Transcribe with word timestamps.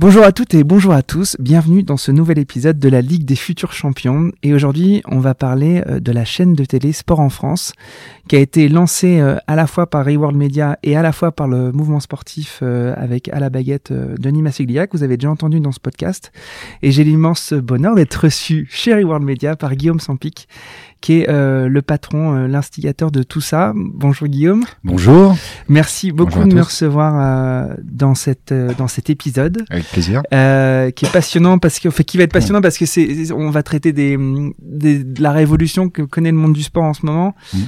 Bonjour 0.00 0.22
à 0.22 0.30
toutes 0.30 0.54
et 0.54 0.62
bonjour 0.62 0.92
à 0.92 1.02
tous, 1.02 1.36
bienvenue 1.40 1.82
dans 1.82 1.96
ce 1.96 2.12
nouvel 2.12 2.38
épisode 2.38 2.78
de 2.78 2.88
la 2.88 3.00
Ligue 3.00 3.24
des 3.24 3.34
futurs 3.34 3.72
champions. 3.72 4.30
Et 4.44 4.54
aujourd'hui 4.54 5.02
on 5.06 5.18
va 5.18 5.34
parler 5.34 5.82
euh, 5.88 5.98
de 5.98 6.12
la 6.12 6.24
chaîne 6.24 6.54
de 6.54 6.64
télé 6.64 6.92
Sport 6.92 7.18
en 7.18 7.30
France 7.30 7.72
qui 8.28 8.36
a 8.36 8.38
été 8.38 8.68
lancée 8.68 9.18
euh, 9.18 9.38
à 9.48 9.56
la 9.56 9.66
fois 9.66 9.90
par 9.90 10.04
Reworld 10.04 10.36
Media 10.36 10.78
et 10.84 10.96
à 10.96 11.02
la 11.02 11.10
fois 11.10 11.32
par 11.32 11.48
le 11.48 11.72
mouvement 11.72 11.98
sportif 11.98 12.60
euh, 12.62 12.94
avec 12.96 13.28
à 13.30 13.40
la 13.40 13.50
baguette 13.50 13.92
Denis 13.92 14.40
Massiglia 14.40 14.86
que 14.86 14.96
vous 14.96 15.02
avez 15.02 15.16
déjà 15.16 15.32
entendu 15.32 15.58
dans 15.58 15.72
ce 15.72 15.80
podcast. 15.80 16.30
Et 16.82 16.92
j'ai 16.92 17.02
l'immense 17.02 17.52
bonheur 17.52 17.96
d'être 17.96 18.14
reçu 18.14 18.68
chez 18.70 18.94
Reworld 18.94 19.24
Media 19.24 19.56
par 19.56 19.74
Guillaume 19.74 19.98
Sampic 19.98 20.46
qui 21.00 21.20
est 21.20 21.28
euh, 21.28 21.68
le 21.68 21.82
patron, 21.82 22.34
euh, 22.34 22.48
l'instigateur 22.48 23.10
de 23.10 23.22
tout 23.22 23.40
ça. 23.40 23.72
Bonjour 23.74 24.26
Guillaume. 24.26 24.64
Bonjour. 24.82 25.36
Merci 25.68 26.12
beaucoup 26.12 26.44
de 26.44 26.54
me 26.54 26.62
recevoir 26.62 27.14
euh, 27.18 27.74
dans 27.82 28.14
cette 28.14 28.52
dans 28.52 28.88
cet 28.88 29.10
épisode. 29.10 29.64
Avec 29.70 29.84
plaisir. 29.84 30.22
qui 30.30 31.04
est 31.06 31.12
passionnant 31.12 31.58
parce 31.58 31.78
que, 31.78 31.90
fait, 31.90 32.04
qui 32.04 32.16
va 32.16 32.24
être 32.24 32.32
passionnant 32.32 32.60
parce 32.60 32.78
que 32.78 32.86
c'est, 32.86 33.32
on 33.32 33.50
va 33.50 33.62
traiter 33.62 33.92
des, 33.92 34.16
de 34.16 35.22
la 35.22 35.32
révolution 35.32 35.88
que 35.88 36.02
connaît 36.02 36.32
le 36.32 36.36
monde 36.36 36.52
du 36.52 36.62
sport 36.62 36.84
en 36.84 36.94
ce 36.94 37.06
moment 37.06 37.34
mmh. 37.52 37.58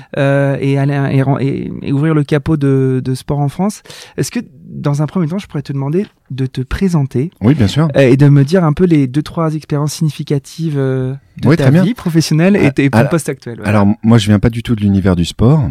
et, 0.60 0.78
aller, 0.78 1.22
et, 1.40 1.70
et, 1.82 1.92
ouvrir 1.92 2.14
le 2.14 2.24
capot 2.24 2.56
de, 2.56 3.00
de 3.04 3.14
sport 3.14 3.38
en 3.38 3.48
France. 3.48 3.82
Est-ce 4.16 4.30
que 4.30 4.40
dans 4.70 5.02
un 5.02 5.06
premier 5.06 5.26
temps, 5.26 5.38
je 5.38 5.46
pourrais 5.46 5.62
te 5.62 5.72
demander 5.72 6.06
de 6.30 6.46
te 6.46 6.60
présenter. 6.60 7.30
Oui, 7.40 7.54
bien 7.54 7.66
sûr. 7.66 7.88
et 7.96 8.16
de 8.16 8.28
me 8.28 8.44
dire 8.44 8.64
un 8.64 8.72
peu 8.72 8.84
les 8.84 9.06
deux, 9.06 9.22
trois 9.22 9.54
expériences 9.54 9.94
significatives 9.94 10.76
de 10.76 11.54
ta 11.56 11.70
vie 11.70 11.94
professionnelle 11.94 12.56
et, 12.56 12.70
et 12.82 12.90
ton 12.90 13.06
poste 13.06 13.28
actuel. 13.28 13.60
Alors 13.64 13.86
moi, 14.02 14.18
je 14.18 14.26
viens 14.26 14.38
pas 14.38 14.50
du 14.50 14.62
tout 14.62 14.74
de 14.76 14.80
l'univers 14.80 15.16
du 15.16 15.24
sport. 15.24 15.68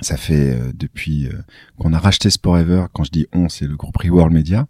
Ça 0.00 0.16
fait 0.16 0.50
euh, 0.50 0.72
depuis 0.74 1.26
euh, 1.26 1.32
qu'on 1.78 1.92
a 1.92 1.98
racheté 1.98 2.28
Sport 2.28 2.58
Ever, 2.58 2.86
quand 2.92 3.04
je 3.04 3.10
dis 3.10 3.26
on, 3.32 3.48
c'est 3.48 3.66
le 3.66 3.76
groupe 3.76 3.96
Reworld 3.96 4.32
Media, 4.32 4.66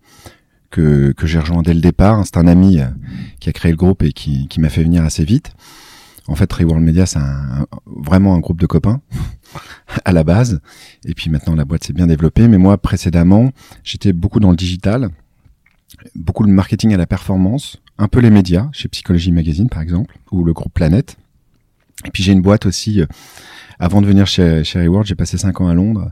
que, 0.70 1.12
que 1.12 1.26
j'ai 1.26 1.38
rejoint 1.38 1.62
dès 1.62 1.72
le 1.72 1.80
départ. 1.80 2.22
C'est 2.24 2.36
un 2.36 2.46
ami 2.46 2.78
euh, 2.78 2.86
qui 3.40 3.48
a 3.48 3.52
créé 3.52 3.72
le 3.72 3.76
groupe 3.76 4.02
et 4.02 4.12
qui, 4.12 4.48
qui 4.48 4.60
m'a 4.60 4.68
fait 4.68 4.82
venir 4.82 5.02
assez 5.02 5.24
vite. 5.24 5.52
En 6.26 6.34
fait, 6.36 6.50
Reworld 6.52 6.82
Media, 6.82 7.04
c'est 7.04 7.18
vraiment 7.86 8.34
un 8.34 8.38
groupe 8.38 8.58
de 8.58 8.66
copains 8.66 9.00
à 10.04 10.12
la 10.12 10.24
base. 10.24 10.60
Et 11.04 11.14
puis 11.14 11.30
maintenant, 11.30 11.54
la 11.54 11.64
boîte 11.64 11.84
s'est 11.84 11.92
bien 11.92 12.06
développée. 12.06 12.48
Mais 12.48 12.58
moi, 12.58 12.78
précédemment, 12.78 13.50
j'étais 13.82 14.12
beaucoup 14.12 14.40
dans 14.40 14.50
le 14.50 14.56
digital, 14.56 15.10
beaucoup 16.14 16.42
le 16.42 16.52
marketing 16.52 16.94
à 16.94 16.96
la 16.96 17.06
performance, 17.06 17.82
un 17.98 18.08
peu 18.08 18.20
les 18.20 18.30
médias, 18.30 18.68
chez 18.72 18.88
Psychologie 18.88 19.32
Magazine 19.32 19.68
par 19.68 19.82
exemple, 19.82 20.18
ou 20.30 20.44
le 20.44 20.52
groupe 20.52 20.72
Planète. 20.72 21.16
Et 22.04 22.10
puis 22.10 22.22
j'ai 22.22 22.32
une 22.32 22.42
boîte 22.42 22.66
aussi, 22.66 23.00
euh, 23.00 23.06
avant 23.78 24.00
de 24.00 24.06
venir 24.06 24.26
chez, 24.26 24.64
chez 24.64 24.88
j'ai 25.04 25.14
passé 25.14 25.38
cinq 25.38 25.60
ans 25.60 25.68
à 25.68 25.74
Londres, 25.74 26.10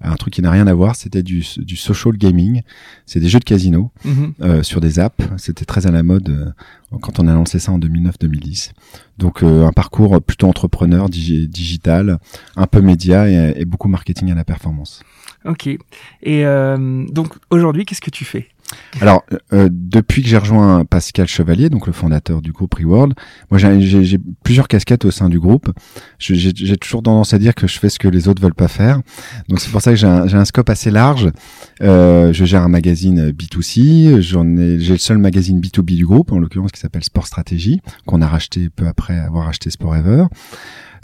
un 0.00 0.16
truc 0.16 0.34
qui 0.34 0.42
n'a 0.42 0.50
rien 0.50 0.66
à 0.66 0.74
voir, 0.74 0.96
c'était 0.96 1.22
du, 1.22 1.44
du 1.58 1.76
social 1.76 2.16
gaming, 2.16 2.62
c'est 3.06 3.20
des 3.20 3.28
jeux 3.28 3.38
de 3.38 3.44
casino 3.44 3.90
mhm. 4.04 4.34
euh, 4.40 4.62
sur 4.62 4.80
des 4.80 4.98
apps, 4.98 5.24
c'était 5.36 5.64
très 5.64 5.86
à 5.86 5.90
la 5.90 6.02
mode 6.02 6.28
euh, 6.30 6.98
quand 7.00 7.20
on 7.20 7.28
a 7.28 7.34
lancé 7.34 7.58
ça 7.58 7.72
en 7.72 7.78
2009-2010. 7.78 8.72
Donc 9.18 9.42
un 9.42 9.72
parcours 9.72 10.20
plutôt 10.22 10.48
entrepreneur, 10.48 11.08
digital, 11.08 12.18
un 12.56 12.66
peu 12.66 12.80
média 12.80 13.28
et, 13.28 13.60
et, 13.60 13.64
beaucoup 13.64 13.88
marketing 13.88 14.32
à 14.32 14.34
la 14.34 14.44
performance. 14.44 15.02
Ok. 15.44 15.68
Et 16.22 16.42
donc 16.42 17.34
aujourd'hui, 17.50 17.84
qu'est-ce 17.84 18.00
que 18.00 18.10
tu 18.10 18.24
fais? 18.24 18.48
Alors, 19.00 19.24
euh, 19.52 19.68
depuis 19.70 20.22
que 20.22 20.28
j'ai 20.28 20.36
rejoint 20.36 20.84
Pascal 20.84 21.26
Chevalier, 21.26 21.70
donc 21.70 21.86
le 21.86 21.92
fondateur 21.92 22.42
du 22.42 22.52
groupe 22.52 22.74
Reworld, 22.74 23.14
moi 23.50 23.58
j'ai 23.58 24.18
plusieurs 24.42 24.68
casquettes 24.68 25.04
au 25.04 25.10
sein 25.10 25.28
du 25.28 25.38
groupe. 25.38 25.70
J'ai 26.18 26.76
toujours 26.76 27.02
tendance 27.02 27.32
à 27.32 27.38
dire 27.38 27.54
que 27.54 27.66
je 27.66 27.78
fais 27.78 27.88
ce 27.88 27.98
que 27.98 28.08
les 28.08 28.28
autres 28.28 28.42
veulent 28.42 28.54
pas 28.54 28.68
faire. 28.68 29.00
Donc 29.48 29.60
c'est 29.60 29.70
pour 29.70 29.80
ça 29.80 29.90
que 29.90 29.96
j'ai 29.96 30.06
un, 30.06 30.32
un, 30.32 30.44
scope 30.44 30.70
assez 30.70 30.90
large. 30.90 31.30
Euh, 31.82 32.32
je 32.32 32.44
gère 32.44 32.62
un 32.62 32.68
magazine 32.68 33.30
B2C. 33.30 34.20
J'en 34.20 34.56
ai, 34.56 34.78
j'ai 34.80 34.92
le 34.92 34.98
seul 34.98 35.18
magazine 35.18 35.60
B2B 35.60 35.96
du 35.96 36.06
groupe, 36.06 36.32
en 36.32 36.38
l'occurrence 36.38 36.72
qui 36.72 36.80
s'appelle 36.80 37.04
Sport 37.04 37.26
Stratégie, 37.26 37.80
qu'on 38.06 38.22
a 38.22 38.26
racheté 38.26 38.70
peu 38.70 38.86
après 38.86 39.18
avoir 39.18 39.48
acheté 39.48 39.70
Sport 39.70 39.96
Ever. 39.96 40.24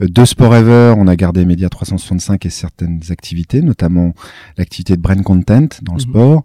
Euh, 0.00 0.06
de 0.08 0.24
Sport 0.24 0.54
Ever, 0.54 0.94
on 0.96 1.06
a 1.06 1.16
gardé 1.16 1.44
Média 1.44 1.68
365 1.68 2.44
et 2.46 2.50
certaines 2.50 3.00
activités, 3.10 3.62
notamment 3.62 4.12
l'activité 4.58 4.96
de 4.96 5.00
brand 5.00 5.22
content 5.22 5.68
dans 5.82 5.94
le 5.94 5.98
mhm. 6.04 6.10
sport, 6.10 6.44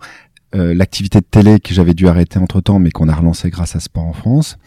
euh, 0.54 0.74
l'activité 0.74 1.20
de 1.20 1.26
télé 1.26 1.60
que 1.60 1.74
j'avais 1.74 1.94
dû 1.94 2.08
arrêter 2.08 2.38
entre 2.38 2.60
temps, 2.62 2.80
mais 2.80 2.92
qu'on 2.92 3.08
a 3.08 3.16
relancé 3.16 3.50
grâce 3.50 3.76
à 3.76 3.80
Sport 3.80 4.06
en 4.06 4.14
France. 4.14 4.58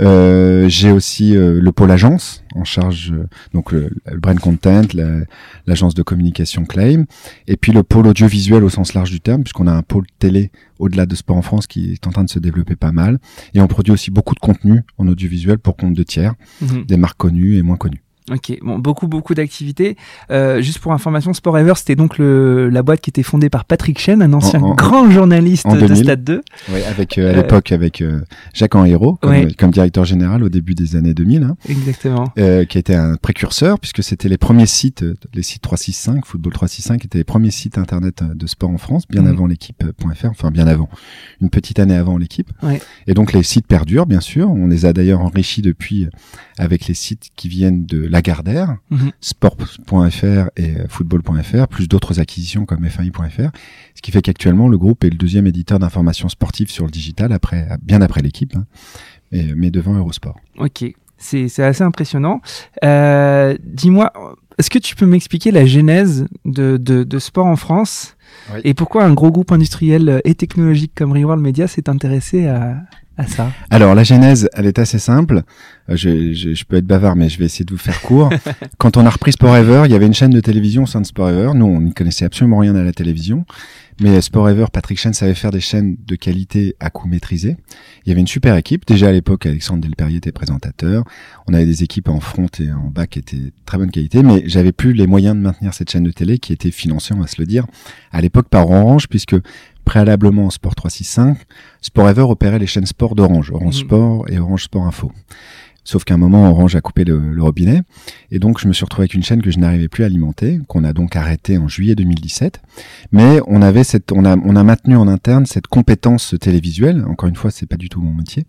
Euh, 0.00 0.68
j'ai 0.68 0.90
aussi 0.90 1.36
euh, 1.36 1.60
le 1.60 1.72
pôle 1.72 1.90
agence 1.90 2.42
en 2.54 2.64
charge, 2.64 3.14
donc 3.54 3.70
le, 3.70 3.90
brand 4.16 4.38
content, 4.40 4.82
l'agence 5.66 5.94
de 5.94 6.02
communication 6.02 6.64
Claim, 6.64 7.04
et 7.46 7.56
puis 7.56 7.72
le 7.72 7.82
pôle 7.82 8.06
audiovisuel 8.06 8.64
au 8.64 8.68
sens 8.68 8.94
large 8.94 9.10
du 9.10 9.20
terme, 9.20 9.42
puisqu'on 9.42 9.66
a 9.66 9.72
un 9.72 9.82
pôle 9.82 10.06
télé 10.18 10.50
au-delà 10.78 11.06
de 11.06 11.14
Sport 11.14 11.36
en 11.36 11.42
France 11.42 11.66
qui 11.66 11.92
est 11.92 12.06
en 12.06 12.10
train 12.10 12.24
de 12.24 12.30
se 12.30 12.38
développer 12.38 12.74
pas 12.74 12.92
mal, 12.92 13.18
et 13.54 13.60
on 13.60 13.68
produit 13.68 13.92
aussi 13.92 14.10
beaucoup 14.10 14.34
de 14.34 14.40
contenu 14.40 14.82
en 14.98 15.06
audiovisuel 15.06 15.58
pour 15.58 15.76
compte 15.76 15.94
de 15.94 16.02
tiers, 16.02 16.34
mhm. 16.60 16.84
des 16.86 16.96
marques 16.96 17.18
connues 17.18 17.56
et 17.56 17.62
moins 17.62 17.76
connues. 17.76 18.02
Ok, 18.30 18.56
bon, 18.62 18.78
beaucoup, 18.78 19.08
beaucoup 19.08 19.34
d'activités. 19.34 19.96
Euh, 20.30 20.60
juste 20.60 20.78
pour 20.78 20.92
information, 20.92 21.32
Sport 21.32 21.58
Ever, 21.58 21.72
c'était 21.76 21.96
donc 21.96 22.18
le, 22.18 22.68
la 22.68 22.82
boîte 22.82 23.00
qui 23.00 23.10
était 23.10 23.22
fondée 23.22 23.50
par 23.50 23.64
Patrick 23.64 23.98
Chen, 23.98 24.22
un 24.22 24.32
ancien 24.32 24.60
grand 24.76 25.10
journaliste 25.10 25.66
de 25.66 25.94
Stade 25.94 26.22
2. 26.22 26.42
Oui, 26.68 26.80
avec, 26.88 27.18
euh, 27.18 27.28
à 27.28 27.32
euh, 27.32 27.42
l'époque, 27.42 27.72
avec 27.72 28.00
euh, 28.00 28.20
Jacques 28.54 28.74
Henriot, 28.74 29.18
comme, 29.20 29.52
comme, 29.54 29.70
directeur 29.70 30.04
général 30.04 30.44
au 30.44 30.48
début 30.48 30.74
des 30.74 30.96
années 30.96 31.14
2000. 31.14 31.42
Hein, 31.42 31.56
Exactement. 31.68 32.32
Euh, 32.38 32.64
qui 32.64 32.78
était 32.78 32.94
un 32.94 33.16
précurseur, 33.16 33.80
puisque 33.80 34.02
c'était 34.02 34.28
les 34.28 34.38
premiers 34.38 34.66
sites, 34.66 35.04
les 35.34 35.42
sites 35.42 35.62
365, 35.62 36.24
Football 36.24 36.52
365, 36.52 37.04
étaient 37.04 37.18
les 37.18 37.24
premiers 37.24 37.50
sites 37.50 37.78
internet 37.78 38.22
de 38.22 38.46
sport 38.46 38.70
en 38.70 38.78
France, 38.78 39.08
bien 39.08 39.22
mhm. 39.22 39.28
avant 39.28 39.46
l'équipe.fr, 39.46 40.26
enfin 40.26 40.50
bien 40.50 40.66
avant, 40.66 40.88
une 41.40 41.50
petite 41.50 41.80
année 41.80 41.96
avant 41.96 42.16
l'équipe. 42.16 42.50
Ouais. 42.62 42.80
Et 43.06 43.14
donc 43.14 43.32
les 43.32 43.42
sites 43.42 43.66
perdurent, 43.66 44.06
bien 44.06 44.20
sûr. 44.20 44.50
On 44.50 44.68
les 44.68 44.86
a 44.86 44.92
d'ailleurs 44.92 45.20
enrichis 45.20 45.62
depuis 45.62 46.08
avec 46.58 46.86
les 46.86 46.94
sites 46.94 47.30
qui 47.36 47.48
viennent 47.48 47.86
de 47.86 48.06
Lagardère, 48.10 48.76
mhm. 48.90 49.12
sport.fr 49.20 50.50
et 50.56 50.74
football.fr, 50.88 51.68
plus 51.68 51.88
d'autres 51.88 52.20
acquisitions 52.20 52.66
comme 52.66 52.84
FAI.fr, 52.88 53.50
ce 53.94 54.02
qui 54.02 54.10
fait 54.10 54.22
qu'actuellement 54.22 54.68
le 54.68 54.76
groupe 54.78 55.04
est 55.04 55.10
le 55.10 55.16
deuxième 55.16 55.46
éditeur 55.46 55.78
d'informations 55.78 56.28
sportives 56.28 56.70
sur 56.70 56.84
le 56.84 56.90
digital, 56.90 57.32
après, 57.32 57.68
bien 57.82 58.02
après 58.02 58.20
l'équipe, 58.20 58.54
hein, 58.56 58.64
mais 59.32 59.70
devant 59.70 59.94
Eurosport. 59.94 60.38
Ok, 60.58 60.84
c'est 61.16 61.62
assez 61.62 61.84
impressionnant. 61.84 62.40
Euh, 62.84 63.56
Dis-moi, 63.62 64.12
est-ce 64.58 64.70
que 64.70 64.78
tu 64.78 64.96
peux 64.96 65.06
m'expliquer 65.06 65.52
la 65.52 65.64
genèse 65.64 66.26
de, 66.44 66.76
de, 66.76 67.04
de 67.04 67.18
sport 67.18 67.46
en 67.46 67.56
France 67.56 68.16
et 68.64 68.74
pourquoi 68.74 69.04
un 69.04 69.12
gros 69.12 69.30
groupe 69.30 69.52
industriel 69.52 70.20
et 70.24 70.34
technologique 70.34 70.92
comme 70.94 71.12
Reworld 71.12 71.42
Media 71.42 71.66
s'est 71.66 71.88
intéressé 71.88 72.46
à, 72.46 72.76
ça 73.26 73.50
Alors 73.70 73.94
la 73.94 74.04
genèse, 74.04 74.48
elle 74.54 74.66
est 74.66 74.78
assez 74.78 74.98
simple. 74.98 75.42
Euh, 75.88 75.96
je, 75.96 76.32
je, 76.32 76.54
je, 76.54 76.64
peux 76.64 76.76
être 76.76 76.86
bavard, 76.86 77.16
mais 77.16 77.28
je 77.28 77.38
vais 77.38 77.44
essayer 77.44 77.64
de 77.64 77.70
vous 77.70 77.78
faire 77.78 78.00
court. 78.02 78.30
Quand 78.78 78.96
on 78.96 79.06
a 79.06 79.10
repris 79.10 79.32
Sport 79.32 79.56
Ever, 79.56 79.82
il 79.86 79.92
y 79.92 79.94
avait 79.94 80.06
une 80.06 80.14
chaîne 80.14 80.30
de 80.30 80.40
télévision 80.40 80.84
au 80.84 80.86
sein 80.86 81.00
de 81.00 81.06
Sport 81.06 81.30
Ever. 81.30 81.50
Nous, 81.54 81.66
on 81.66 81.80
n'y 81.80 81.92
connaissait 81.92 82.24
absolument 82.24 82.58
rien 82.58 82.74
à 82.76 82.82
la 82.82 82.92
télévision. 82.92 83.44
Mais 84.00 84.18
Sport 84.22 84.48
Ever, 84.48 84.64
Patrick 84.72 84.98
Chen 84.98 85.12
savait 85.12 85.34
faire 85.34 85.50
des 85.50 85.60
chaînes 85.60 85.96
de 86.06 86.16
qualité 86.16 86.74
à 86.80 86.88
coût 86.88 87.06
maîtrisé. 87.06 87.58
Il 88.04 88.08
y 88.08 88.12
avait 88.12 88.22
une 88.22 88.26
super 88.26 88.56
équipe. 88.56 88.86
Déjà 88.86 89.08
à 89.08 89.12
l'époque, 89.12 89.44
Alexandre 89.44 89.82
Delperrier 89.82 90.16
était 90.16 90.32
présentateur. 90.32 91.04
On 91.46 91.52
avait 91.52 91.66
des 91.66 91.82
équipes 91.82 92.08
en 92.08 92.18
front 92.18 92.46
et 92.60 92.72
en 92.72 92.88
bas 92.88 93.06
qui 93.06 93.18
étaient 93.18 93.52
très 93.66 93.76
bonne 93.76 93.90
qualité, 93.90 94.22
mais 94.22 94.42
j'avais 94.46 94.72
plus 94.72 94.94
les 94.94 95.06
moyens 95.06 95.36
de 95.36 95.42
maintenir 95.42 95.74
cette 95.74 95.90
chaîne 95.90 96.04
de 96.04 96.12
télé 96.12 96.38
qui 96.38 96.54
était 96.54 96.70
financée, 96.70 97.12
on 97.12 97.20
va 97.20 97.26
se 97.26 97.38
le 97.38 97.46
dire, 97.46 97.66
à 98.10 98.22
l'époque 98.22 98.48
par 98.48 98.70
Orange, 98.70 99.06
puisque 99.06 99.36
préalablement 99.90 100.46
en 100.46 100.50
Sport 100.50 100.76
365, 100.76 101.36
Sport 101.80 102.08
Ever 102.10 102.22
opérait 102.22 102.60
les 102.60 102.68
chaînes 102.68 102.86
sport 102.86 103.16
d'Orange, 103.16 103.50
Orange 103.50 103.82
mmh. 103.82 103.86
Sport 103.86 104.24
et 104.28 104.38
Orange 104.38 104.62
Sport 104.62 104.86
Info. 104.86 105.10
Sauf 105.82 106.04
qu'à 106.04 106.14
un 106.14 106.16
moment, 106.16 106.48
Orange 106.48 106.76
a 106.76 106.80
coupé 106.80 107.02
le, 107.02 107.42
robinet. 107.42 107.80
Et 108.30 108.38
donc, 108.38 108.60
je 108.60 108.68
me 108.68 108.72
suis 108.72 108.84
retrouvé 108.84 109.02
avec 109.02 109.14
une 109.14 109.24
chaîne 109.24 109.42
que 109.42 109.50
je 109.50 109.58
n'arrivais 109.58 109.88
plus 109.88 110.04
à 110.04 110.06
alimenter, 110.06 110.60
qu'on 110.68 110.84
a 110.84 110.92
donc 110.92 111.16
arrêté 111.16 111.58
en 111.58 111.66
juillet 111.66 111.96
2017. 111.96 112.60
Mais 113.10 113.40
on 113.48 113.62
avait 113.62 113.82
cette, 113.82 114.12
on 114.12 114.24
a, 114.24 114.36
on 114.36 114.54
a 114.54 114.62
maintenu 114.62 114.94
en 114.94 115.08
interne 115.08 115.44
cette 115.44 115.66
compétence 115.66 116.36
télévisuelle. 116.40 117.04
Encore 117.08 117.28
une 117.28 117.34
fois, 117.34 117.50
c'est 117.50 117.66
pas 117.66 117.76
du 117.76 117.88
tout 117.88 118.00
mon 118.00 118.14
métier. 118.14 118.46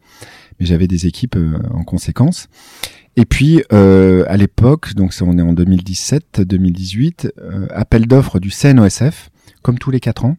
Mais 0.59 0.67
j'avais 0.67 0.87
des 0.87 1.07
équipes 1.07 1.37
euh, 1.37 1.57
en 1.73 1.83
conséquence. 1.83 2.49
Et 3.15 3.25
puis, 3.25 3.63
euh, 3.73 4.25
à 4.27 4.37
l'époque, 4.37 4.93
donc 4.93 5.11
on 5.21 5.39
est 5.39 5.41
en 5.41 5.55
2017-2018, 5.55 7.31
euh, 7.39 7.65
appel 7.71 8.05
d'offres 8.05 8.39
du 8.39 8.51
CNOSF, 8.51 9.31
comme 9.63 9.79
tous 9.79 9.89
les 9.89 9.99
quatre 9.99 10.25
ans. 10.25 10.37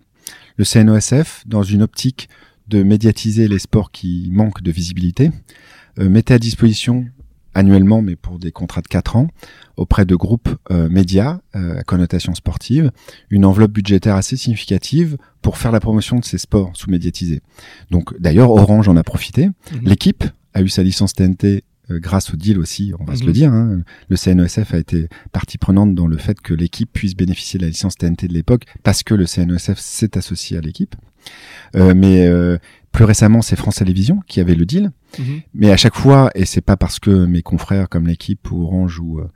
Le 0.56 0.64
CNOSF, 0.64 1.44
dans 1.46 1.62
une 1.62 1.82
optique 1.82 2.28
de 2.68 2.82
médiatiser 2.82 3.48
les 3.48 3.58
sports 3.58 3.90
qui 3.90 4.28
manquent 4.32 4.62
de 4.62 4.70
visibilité, 4.70 5.30
euh, 5.98 6.08
mettait 6.08 6.34
à 6.34 6.38
disposition 6.38 7.06
annuellement, 7.54 8.00
mais 8.00 8.16
pour 8.16 8.38
des 8.38 8.50
contrats 8.50 8.80
de 8.80 8.88
4 8.88 9.16
ans, 9.16 9.28
auprès 9.76 10.04
de 10.04 10.14
groupes 10.14 10.48
euh, 10.70 10.88
médias 10.88 11.40
euh, 11.54 11.78
à 11.78 11.82
connotation 11.82 12.34
sportive, 12.34 12.90
une 13.30 13.44
enveloppe 13.44 13.72
budgétaire 13.72 14.16
assez 14.16 14.36
significative 14.36 15.18
pour 15.42 15.58
faire 15.58 15.72
la 15.72 15.80
promotion 15.80 16.18
de 16.18 16.24
ces 16.24 16.38
sports 16.38 16.70
sous-médiatisés. 16.74 17.42
Donc 17.90 18.18
d'ailleurs, 18.18 18.50
Orange 18.50 18.88
en 18.88 18.96
a 18.96 19.02
profité. 19.02 19.46
Mhm. 19.46 19.80
L'équipe 19.82 20.24
a 20.54 20.62
eu 20.62 20.68
sa 20.68 20.82
licence 20.82 21.12
TNT 21.12 21.64
grâce 21.98 22.32
au 22.32 22.36
deal 22.36 22.58
aussi, 22.58 22.92
on 22.98 23.04
va 23.04 23.16
se 23.16 23.22
le 23.22 23.28
mhm. 23.28 23.32
dire. 23.32 23.52
Hein. 23.52 23.82
Le 24.08 24.16
CNESF 24.16 24.74
a 24.74 24.78
été 24.78 25.08
partie 25.32 25.58
prenante 25.58 25.94
dans 25.94 26.06
le 26.06 26.16
fait 26.16 26.40
que 26.40 26.54
l'équipe 26.54 26.90
puisse 26.92 27.14
bénéficier 27.14 27.58
de 27.58 27.64
la 27.64 27.70
licence 27.70 27.96
TNT 27.96 28.28
de 28.28 28.34
l'époque 28.34 28.64
parce 28.82 29.02
que 29.02 29.14
le 29.14 29.26
CNESF 29.26 29.78
s'est 29.78 30.16
associé 30.16 30.58
à 30.58 30.60
l'équipe. 30.60 30.94
Euh, 31.76 31.94
mais 31.96 32.26
euh, 32.26 32.58
plus 32.90 33.04
récemment, 33.04 33.42
c'est 33.42 33.56
France 33.56 33.76
Télévisions 33.76 34.20
qui 34.26 34.40
avait 34.40 34.54
le 34.54 34.66
deal. 34.66 34.90
Mhm. 35.18 35.40
Mais 35.54 35.70
à 35.70 35.76
chaque 35.76 35.94
fois, 35.94 36.30
et 36.34 36.44
c'est 36.44 36.60
pas 36.60 36.76
parce 36.76 36.98
que 36.98 37.26
mes 37.26 37.42
confrères 37.42 37.88
comme 37.88 38.06
l'équipe 38.06 38.50
ou 38.50 38.64
Orange 38.64 38.98
ou, 39.00 39.20
euh, 39.20 39.30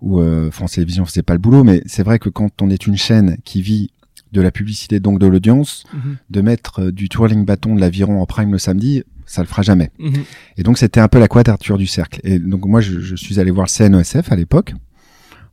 ou 0.00 0.50
France 0.50 0.72
Télévisions 0.72 1.04
faisaient 1.04 1.22
pas 1.22 1.34
le 1.34 1.38
boulot, 1.38 1.64
mais 1.64 1.82
c'est 1.86 2.02
vrai 2.02 2.18
que 2.18 2.28
quand 2.28 2.62
on 2.62 2.70
est 2.70 2.86
une 2.86 2.96
chaîne 2.96 3.38
qui 3.44 3.62
vit 3.62 3.90
de 4.32 4.40
la 4.40 4.50
publicité, 4.50 5.00
donc 5.00 5.18
de 5.18 5.26
l'audience, 5.26 5.84
mhm. 5.94 6.16
de 6.30 6.40
mettre 6.40 6.90
du 6.90 7.08
twirling 7.08 7.44
bâton 7.44 7.74
de 7.74 7.80
l'aviron 7.80 8.20
en 8.20 8.26
prime 8.26 8.52
le 8.52 8.58
samedi, 8.58 9.04
ça 9.26 9.42
le 9.42 9.48
fera 9.48 9.62
jamais. 9.62 9.90
Mhm. 9.98 10.24
Et 10.56 10.62
donc 10.62 10.78
c'était 10.78 11.00
un 11.00 11.08
peu 11.08 11.18
la 11.18 11.28
quadrature 11.28 11.78
du 11.78 11.86
cercle. 11.86 12.20
Et 12.24 12.38
donc 12.38 12.64
moi 12.64 12.80
je, 12.80 13.00
je 13.00 13.16
suis 13.16 13.38
allé 13.40 13.50
voir 13.50 13.66
le 13.66 13.70
CNESF 13.70 14.32
à 14.32 14.36
l'époque 14.36 14.74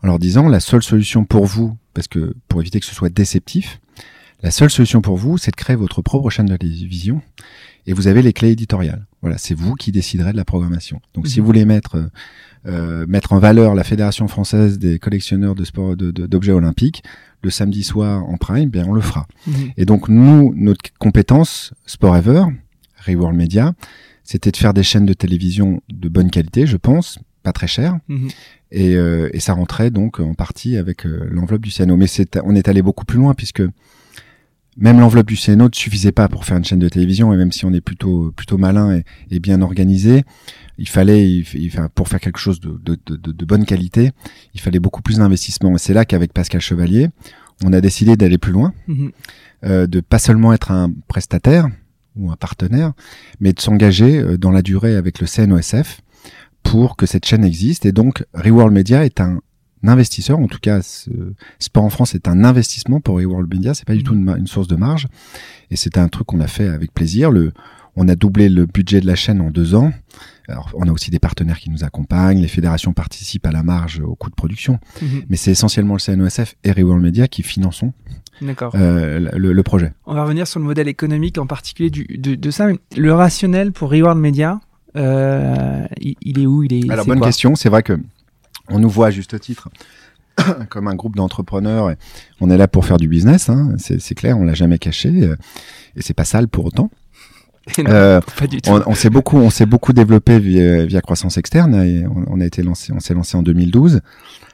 en 0.04 0.08
leur 0.08 0.20
disant 0.20 0.48
la 0.48 0.60
seule 0.60 0.84
solution 0.84 1.26
pour 1.26 1.46
vous, 1.46 1.78
parce 1.94 2.08
que 2.08 2.36
pour 2.48 2.62
éviter 2.62 2.80
que 2.80 2.86
ce 2.86 2.94
soit 2.94 3.10
déceptif, 3.10 3.80
la 4.44 4.52
seule 4.52 4.70
solution 4.70 5.02
pour 5.02 5.16
vous, 5.16 5.38
c'est 5.38 5.52
de 5.52 5.56
créer 5.56 5.78
votre 5.78 6.02
propre 6.02 6.30
chaîne 6.30 6.48
de 6.48 6.58
télévision 6.58 7.22
et 7.88 7.94
vous 7.94 8.08
avez 8.08 8.22
les 8.22 8.34
clés 8.34 8.52
éditoriales. 8.52 9.06
Voilà, 9.22 9.38
c'est 9.38 9.54
vous 9.54 9.76
qui 9.76 9.94
déciderez 9.94 10.34
de 10.34 10.38
la 10.38 10.44
programmation. 10.44 11.02
Donc, 11.14 11.28
si 11.28 11.40
mhm. 11.40 11.42
vous 11.42 11.46
voulez 11.46 11.66
mettre 11.66 12.10
euh, 12.66 13.06
mettre 13.08 13.34
en 13.34 13.40
valeur 13.40 13.76
la 13.76 13.84
Fédération 13.84 14.28
française 14.28 14.80
des 14.80 15.00
collectionneurs 15.00 15.56
de 15.56 15.64
sport 15.64 15.96
d'objets 15.98 16.52
olympiques 16.52 17.04
le 17.42 17.50
samedi 17.50 17.84
soir 17.84 18.24
en 18.24 18.38
prime, 18.38 18.70
bien 18.70 18.86
on 18.88 18.94
le 18.94 19.02
fera. 19.02 19.28
Mhm. 19.48 19.54
Et 19.78 19.86
donc 19.86 20.10
nous, 20.10 20.54
notre 20.56 20.82
compétence 21.00 21.74
Sport 21.86 22.18
Ever, 22.18 22.44
Reworld 23.06 23.38
Media, 23.38 23.74
c'était 24.24 24.52
de 24.52 24.58
faire 24.58 24.74
des 24.74 24.84
chaînes 24.84 25.06
de 25.06 25.14
télévision 25.14 25.82
de 25.90 26.10
bonne 26.10 26.30
qualité, 26.30 26.66
je 26.66 26.78
pense, 26.78 27.20
pas 27.44 27.52
très 27.52 27.68
cher. 27.68 27.98
Mhm. 28.08 28.30
Et, 28.72 28.96
euh, 28.96 29.30
et, 29.34 29.40
ça 29.40 29.54
rentrait 29.54 29.92
donc 29.92 30.20
en 30.20 30.34
partie 30.34 30.78
avec 30.78 31.06
euh, 31.06 31.28
l'enveloppe 31.30 31.62
du 31.62 31.72
CNO. 31.72 31.96
Mais 31.96 32.08
c'est, 32.08 32.40
on 32.44 32.56
est 32.56 32.68
allé 32.68 32.82
beaucoup 32.82 33.06
plus 33.06 33.20
loin 33.20 33.36
puisque 33.36 33.62
même 34.78 35.00
l'enveloppe 35.00 35.28
du 35.28 35.36
CNO 35.36 35.66
ne 35.66 35.76
suffisait 35.76 36.12
pas 36.12 36.28
pour 36.28 36.46
faire 36.46 36.58
une 36.58 36.66
chaîne 36.66 36.80
de 36.80 36.90
télévision 36.90 37.32
et 37.34 37.38
même 37.38 37.52
si 37.52 37.66
on 37.66 37.74
est 37.74 37.82
plutôt 37.82 38.32
plutôt 38.36 38.58
malin 38.58 39.02
et, 39.30 39.40
bien 39.40 39.62
organisé, 39.62 40.24
il 40.80 40.88
fallait 40.90 41.30
il, 41.30 41.46
pour 41.94 42.08
faire 42.08 42.20
quelque 42.20 42.40
chose 42.40 42.60
de, 42.60 42.80
de, 42.84 42.98
de, 43.06 43.32
de, 43.32 43.46
bonne 43.46 43.66
qualité, 43.66 44.12
il 44.56 44.60
fallait 44.60 44.80
beaucoup 44.80 45.04
plus 45.04 45.18
d'investissement. 45.18 45.76
Et 45.76 45.78
c'est 45.78 45.94
là 45.94 46.06
qu'avec 46.06 46.34
Pascal 46.34 46.62
Chevalier, 46.62 47.10
on 47.64 47.72
a 47.74 47.82
décidé 47.82 48.18
d'aller 48.18 48.40
plus 48.40 48.52
loin, 48.52 48.74
mhm. 48.88 49.12
euh, 49.66 49.86
de 49.86 50.00
pas 50.00 50.18
seulement 50.18 50.54
être 50.54 50.72
un 50.72 50.92
prestataire 51.08 51.68
ou 52.16 52.32
un 52.32 52.36
partenaire, 52.36 52.94
mais 53.40 53.54
de 53.54 53.60
s'engager 53.60 54.20
euh, 54.20 54.38
dans 54.38 54.52
la 54.52 54.62
durée 54.62 54.96
avec 54.96 55.20
le 55.20 55.28
CNOSF 55.28 56.02
pour 56.64 56.96
que 56.96 57.06
cette 57.06 57.26
chaîne 57.26 57.44
existe. 57.44 57.86
Et 57.86 57.92
donc, 57.92 58.26
Reworld 58.34 58.74
Media 58.74 59.06
est 59.06 59.20
un 59.20 59.40
investisseur, 59.86 60.40
en 60.40 60.48
tout 60.48 60.60
cas, 60.62 60.80
Sport 61.60 61.84
en 61.84 61.90
France 61.90 62.16
est 62.16 62.28
un 62.28 62.44
investissement 62.44 63.02
pour 63.02 63.16
World 63.16 63.54
Media, 63.54 63.74
c'est 63.74 63.86
pas 63.86 63.96
du 63.96 64.04
tout 64.04 64.16
mhm. 64.16 64.38
une, 64.38 64.48
source 64.48 64.68
de 64.68 64.76
marge, 64.76 65.08
et 65.72 65.76
c'est 65.76 65.98
un 65.98 66.08
truc 66.08 66.28
qu'on 66.28 66.40
a 66.40 66.48
fait 66.48 66.68
avec 66.68 66.94
plaisir. 66.94 67.32
Le, 67.32 67.52
on 67.96 68.08
a 68.08 68.16
doublé 68.16 68.50
le 68.50 68.66
budget 68.66 69.02
de 69.02 69.08
la 69.08 69.16
chaîne 69.16 69.42
en 69.42 69.52
deux 69.52 69.76
ans. 69.76 69.92
Alors, 70.48 70.70
on 70.74 70.88
a 70.88 70.92
aussi 70.92 71.10
des 71.10 71.20
partenaires 71.20 71.60
qui 71.60 71.70
nous 71.70 71.84
accompagnent, 71.84 72.40
les 72.40 72.48
fédérations 72.48 72.94
participent 72.94 73.46
à 73.46 73.52
la 73.52 73.64
marge 73.64 74.02
au 74.02 74.16
coût 74.16 74.30
de 74.30 74.36
production, 74.36 74.80
mhm. 75.02 75.24
mais 75.30 75.38
c'est 75.38 75.52
essentiellement 75.52 75.94
le 75.94 76.00
CNOSF 76.00 76.56
et 76.64 76.72
Reworld 76.72 77.02
Media 77.02 77.28
qui 77.28 77.44
finançons 77.44 77.94
euh, 78.76 79.30
le, 79.34 79.64
projet. 79.64 79.94
On 80.06 80.14
va 80.14 80.24
revenir 80.24 80.48
sur 80.48 80.60
le 80.60 80.66
modèle 80.66 80.88
économique 80.88 81.38
en 81.38 81.46
particulier 81.46 81.90
du, 81.90 82.06
de, 82.18 82.52
ça. 82.52 82.68
Le 82.98 83.14
rationnel 83.14 83.72
pour 83.72 83.92
Reward 83.92 84.18
Media, 84.18 84.60
euh, 84.96 85.86
il, 86.00 86.40
est 86.40 86.46
où? 86.46 86.64
Il 86.64 86.74
est. 86.74 86.92
Alors 86.92 87.06
bonne 87.06 87.22
question. 87.22 87.56
C'est 87.56 87.70
vrai 87.70 87.84
que 87.84 87.98
on 88.70 88.80
nous 88.80 88.90
voit 88.90 89.08
à 89.08 89.12
juste 89.12 89.40
titre 89.40 89.70
comme 90.70 90.88
un 90.88 90.96
groupe 90.96 91.16
d'entrepreneurs. 91.16 91.94
On 92.42 92.50
est 92.50 92.58
là 92.58 92.68
pour 92.68 92.86
faire 92.86 92.98
du 92.98 93.08
business, 93.08 93.50
hein, 93.50 93.76
c'est 93.78 94.16
clair, 94.16 94.38
on 94.38 94.44
l'a 94.44 94.56
jamais 94.56 94.80
caché, 94.80 95.10
euh, 95.10 95.36
et 95.96 96.02
c'est 96.02 96.14
pas 96.14 96.26
sale 96.26 96.48
pour 96.48 96.66
autant. 96.66 96.90
Euh, 97.80 98.22
pas 98.38 98.48
du 98.48 98.62
tout. 98.62 98.72
On, 98.72 98.96
s'est 98.96 99.10
beaucoup, 99.10 99.38
on 99.38 99.50
s'est 99.50 99.66
beaucoup 99.66 99.94
développé 99.94 100.40
via, 100.40 100.86
via, 100.86 101.02
croissance 101.02 101.38
externe. 101.38 101.76
Et 101.76 102.06
on, 102.08 102.40
a 102.40 102.46
été 102.46 102.64
lancé, 102.64 102.92
on 102.94 103.00
s'est 103.00 103.14
lancé 103.14 103.38
en 103.38 103.44
2012. 103.44 104.02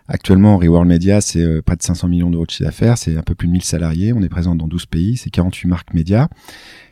Actuellement, 0.07 0.57
Reworld 0.57 0.87
Media, 0.87 1.21
c'est 1.21 1.41
euh, 1.41 1.61
près 1.61 1.75
de 1.75 1.83
500 1.83 2.07
millions 2.07 2.31
d'euros 2.31 2.45
de 2.45 2.49
chiffre 2.49 2.63
d'affaires, 2.63 2.97
c'est 2.97 3.15
un 3.15 3.21
peu 3.21 3.35
plus 3.35 3.47
de 3.47 3.53
1000 3.53 3.63
salariés. 3.63 4.11
On 4.11 4.23
est 4.23 4.29
présent 4.29 4.55
dans 4.55 4.67
12 4.67 4.87
pays, 4.87 5.17
c'est 5.17 5.29
48 5.29 5.67
marques 5.67 5.93
médias. 5.93 6.27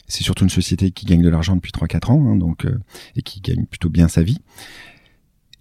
C'est 0.08 0.24
surtout 0.24 0.44
une 0.44 0.50
société 0.52 0.92
qui 0.92 1.06
gagne 1.06 1.22
de 1.22 1.30
l'argent 1.30 1.56
depuis 1.56 1.72
3-4 1.72 2.12
ans, 2.12 2.28
hein, 2.28 2.36
donc 2.36 2.66
euh, 2.66 2.78
et 3.16 3.24
qui 3.24 3.42
gagne 3.42 3.66
plutôt 3.66 3.90
bien 3.90 4.08
sa 4.08 4.22
vie. 4.22 4.40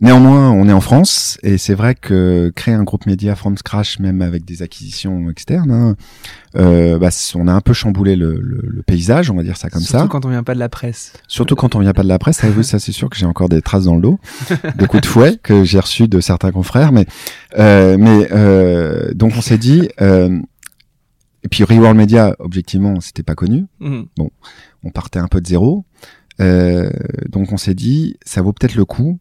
Néanmoins, 0.02 0.50
on 0.50 0.68
est 0.68 0.74
en 0.74 0.82
France 0.82 1.38
et 1.42 1.56
c'est 1.56 1.72
vrai 1.72 1.94
que 1.94 2.52
créer 2.54 2.74
un 2.74 2.82
groupe 2.82 3.06
média 3.06 3.34
from 3.34 3.56
scratch, 3.56 3.98
même 3.98 4.20
avec 4.20 4.44
des 4.44 4.60
acquisitions 4.60 5.30
externes, 5.30 5.70
hein, 5.70 5.96
euh, 6.56 6.98
bah, 6.98 7.08
on 7.34 7.48
a 7.48 7.52
un 7.52 7.62
peu 7.62 7.72
chamboulé 7.72 8.14
le, 8.14 8.38
le, 8.38 8.82
paysage, 8.82 9.30
on 9.30 9.36
va 9.36 9.42
dire 9.42 9.56
ça 9.56 9.70
comme 9.70 9.80
ça. 9.80 10.00
Surtout 10.00 10.08
quand 10.08 10.26
on 10.26 10.28
vient 10.28 10.42
pas 10.42 10.52
de 10.52 10.58
la 10.58 10.68
presse. 10.68 11.14
Surtout 11.28 11.56
quand 11.56 11.74
on 11.76 11.78
vient 11.78 11.94
pas 11.94 12.02
de 12.02 12.08
la 12.08 12.18
presse. 12.18 12.36
Ça, 12.36 12.62
ça 12.62 12.78
c'est 12.78 12.92
sûr 12.92 13.08
que 13.08 13.16
j'ai 13.16 13.24
encore 13.24 13.48
des 13.48 13.62
traces 13.62 13.84
dans 13.84 13.96
le 13.96 14.02
dos, 14.02 14.20
de 14.76 14.86
coups 14.86 15.02
de 15.02 15.06
fouet 15.06 15.38
que 15.42 15.64
j'ai 15.64 15.80
reçus 15.80 16.08
de 16.08 16.20
certains 16.20 16.52
confrères. 16.52 16.92
Mais, 16.92 17.06
euh, 17.58 17.96
mais 17.98 18.28
euh, 18.32 19.14
donc 19.14 19.32
on 19.34 19.40
s'est 19.40 19.58
dit. 19.58 19.88
Euh, 20.02 20.38
et 21.42 21.48
puis 21.48 21.64
Reworld 21.64 21.96
Media, 21.96 22.36
objectivement, 22.38 23.00
c'était 23.00 23.22
pas 23.22 23.34
connu. 23.34 23.64
Mhm. 23.80 24.06
Bon, 24.18 24.30
on 24.84 24.90
partait 24.90 25.20
un 25.20 25.28
peu 25.28 25.40
de 25.40 25.46
zéro. 25.46 25.86
Euh, 26.40 26.90
donc 27.30 27.52
on 27.52 27.56
s'est 27.56 27.74
dit, 27.74 28.16
ça 28.26 28.42
vaut 28.42 28.52
peut-être 28.52 28.74
le 28.74 28.84
coup 28.84 29.18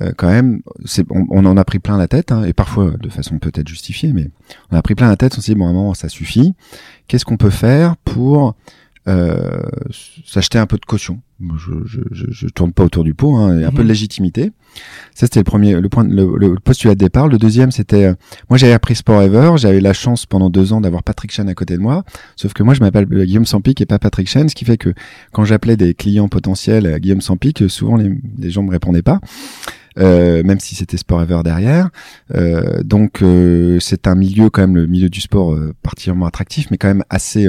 euh, 0.00 0.12
quand 0.16 0.28
même, 0.28 0.62
on, 1.10 1.26
on, 1.30 1.44
en 1.44 1.56
a 1.56 1.64
pris 1.64 1.78
plein 1.78 1.98
la 1.98 2.08
tête, 2.08 2.32
hein, 2.32 2.44
et 2.44 2.52
parfois 2.52 2.92
de 2.92 3.08
façon 3.10 3.38
peut-être 3.38 3.68
justifiée, 3.68 4.12
mais 4.12 4.30
on 4.70 4.76
a 4.76 4.82
pris 4.82 4.94
plein 4.94 5.08
la 5.08 5.16
tête, 5.16 5.34
on 5.36 5.40
s'est 5.40 5.52
dit, 5.52 5.58
bon, 5.58 5.66
à 5.66 5.70
un 5.70 5.74
moment, 5.74 5.94
ça 5.94 6.08
suffit. 6.08 6.54
Qu'est-ce 7.08 7.24
qu'on 7.24 7.36
peut 7.36 7.50
faire 7.50 7.96
pour 7.98 8.56
euh, 9.08 9.62
s'acheter 10.24 10.58
un 10.58 10.66
peu 10.66 10.76
de 10.76 10.84
caution? 10.84 11.20
Je, 11.56 11.72
je, 11.84 12.00
je, 12.12 12.26
je, 12.30 12.46
tourne 12.46 12.72
pas 12.72 12.84
autour 12.84 13.02
du 13.02 13.14
pot, 13.14 13.34
hein, 13.34 13.64
un 13.64 13.70
peu 13.70 13.78
de 13.78 13.82
mhm. 13.82 13.88
légitimité. 13.88 14.52
Ça 15.12 15.26
c'était 15.26 15.40
le 15.40 15.44
premier, 15.44 15.80
le 15.80 15.88
point, 15.88 16.04
le, 16.04 16.36
le, 16.38 16.54
postulat 16.54 16.94
de 16.94 17.00
départ. 17.00 17.26
Le 17.26 17.36
deuxième 17.36 17.72
c'était, 17.72 18.04
euh, 18.04 18.14
moi 18.48 18.58
j'avais 18.58 18.72
appris 18.72 18.94
Sport 18.94 19.22
Ever, 19.22 19.54
j'avais 19.56 19.80
la 19.80 19.92
chance 19.92 20.24
pendant 20.24 20.50
deux 20.50 20.72
ans 20.72 20.80
d'avoir 20.80 21.02
Patrick 21.02 21.32
Chen 21.32 21.48
à 21.48 21.54
côté 21.54 21.76
de 21.76 21.82
moi. 21.82 22.04
Sauf 22.36 22.52
que 22.52 22.62
moi 22.62 22.74
je 22.74 22.80
m'appelle 22.80 23.06
Guillaume 23.06 23.44
Sampic 23.44 23.80
et 23.80 23.86
pas 23.86 23.98
Patrick 23.98 24.28
Chen, 24.28 24.48
ce 24.48 24.54
qui 24.54 24.64
fait 24.64 24.78
que 24.78 24.94
quand 25.32 25.44
j'appelais 25.44 25.76
des 25.76 25.94
clients 25.94 26.28
potentiels 26.28 26.86
à 26.86 27.00
Guillaume 27.00 27.20
Sampic, 27.20 27.68
souvent 27.68 27.96
les, 27.96 28.12
les 28.38 28.50
gens 28.50 28.62
me 28.62 28.70
répondaient 28.70 29.02
pas. 29.02 29.18
Euh, 29.98 30.42
même 30.42 30.60
si 30.60 30.74
c'était 30.74 30.96
Sport 30.96 31.22
Ever 31.22 31.40
derrière. 31.44 31.90
Euh, 32.34 32.82
donc 32.82 33.22
euh, 33.22 33.78
c'est 33.80 34.06
un 34.06 34.14
milieu 34.14 34.50
quand 34.50 34.62
même 34.62 34.76
le 34.76 34.86
milieu 34.86 35.08
du 35.08 35.20
sport 35.20 35.58
particulièrement 35.82 36.26
attractif, 36.26 36.68
mais 36.70 36.78
quand 36.78 36.88
même 36.88 37.04
assez. 37.10 37.44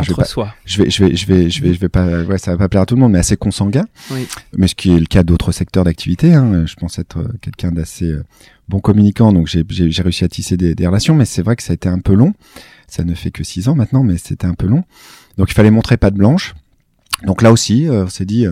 je 0.00 0.08
vais, 0.08 0.14
pas, 0.14 0.24
soi. 0.24 0.54
je 0.64 0.82
vais 0.82 0.90
je 0.90 1.04
vais 1.04 1.16
je 1.16 1.26
vais 1.26 1.50
je 1.50 1.62
vais 1.62 1.74
je 1.74 1.80
vais 1.80 1.88
pas 1.88 2.22
ouais 2.22 2.38
ça 2.38 2.52
va 2.52 2.58
pas 2.58 2.68
plaire 2.68 2.82
à 2.82 2.86
tout 2.86 2.94
le 2.94 3.00
monde, 3.00 3.12
mais 3.12 3.18
assez 3.18 3.36
consanguin. 3.36 3.84
Oui. 4.10 4.26
Mais 4.56 4.68
ce 4.68 4.74
qui 4.74 4.94
est 4.94 4.98
le 4.98 5.06
cas 5.06 5.22
d'autres 5.22 5.52
secteurs 5.52 5.84
d'activité. 5.84 6.32
Hein. 6.32 6.64
Je 6.66 6.74
pense 6.76 6.98
être 6.98 7.24
quelqu'un 7.40 7.72
d'assez 7.72 8.14
bon 8.68 8.80
communicant, 8.80 9.32
donc 9.32 9.48
j'ai 9.48 9.64
j'ai 9.68 10.02
réussi 10.02 10.24
à 10.24 10.28
tisser 10.28 10.56
des, 10.56 10.74
des 10.74 10.86
relations, 10.86 11.14
mais 11.14 11.24
c'est 11.24 11.42
vrai 11.42 11.56
que 11.56 11.62
ça 11.62 11.72
a 11.72 11.74
été 11.74 11.88
un 11.88 11.98
peu 11.98 12.14
long. 12.14 12.32
Ça 12.88 13.04
ne 13.04 13.14
fait 13.14 13.30
que 13.30 13.44
six 13.44 13.68
ans 13.68 13.74
maintenant, 13.74 14.02
mais 14.02 14.18
c'était 14.18 14.46
un 14.46 14.54
peu 14.54 14.66
long. 14.66 14.84
Donc 15.38 15.50
il 15.50 15.54
fallait 15.54 15.70
montrer 15.70 15.96
pas 15.96 16.10
de 16.10 16.16
blanche. 16.16 16.54
Donc 17.24 17.42
là 17.42 17.52
aussi, 17.52 17.86
on 17.88 18.08
s'est 18.08 18.24
dit, 18.24 18.46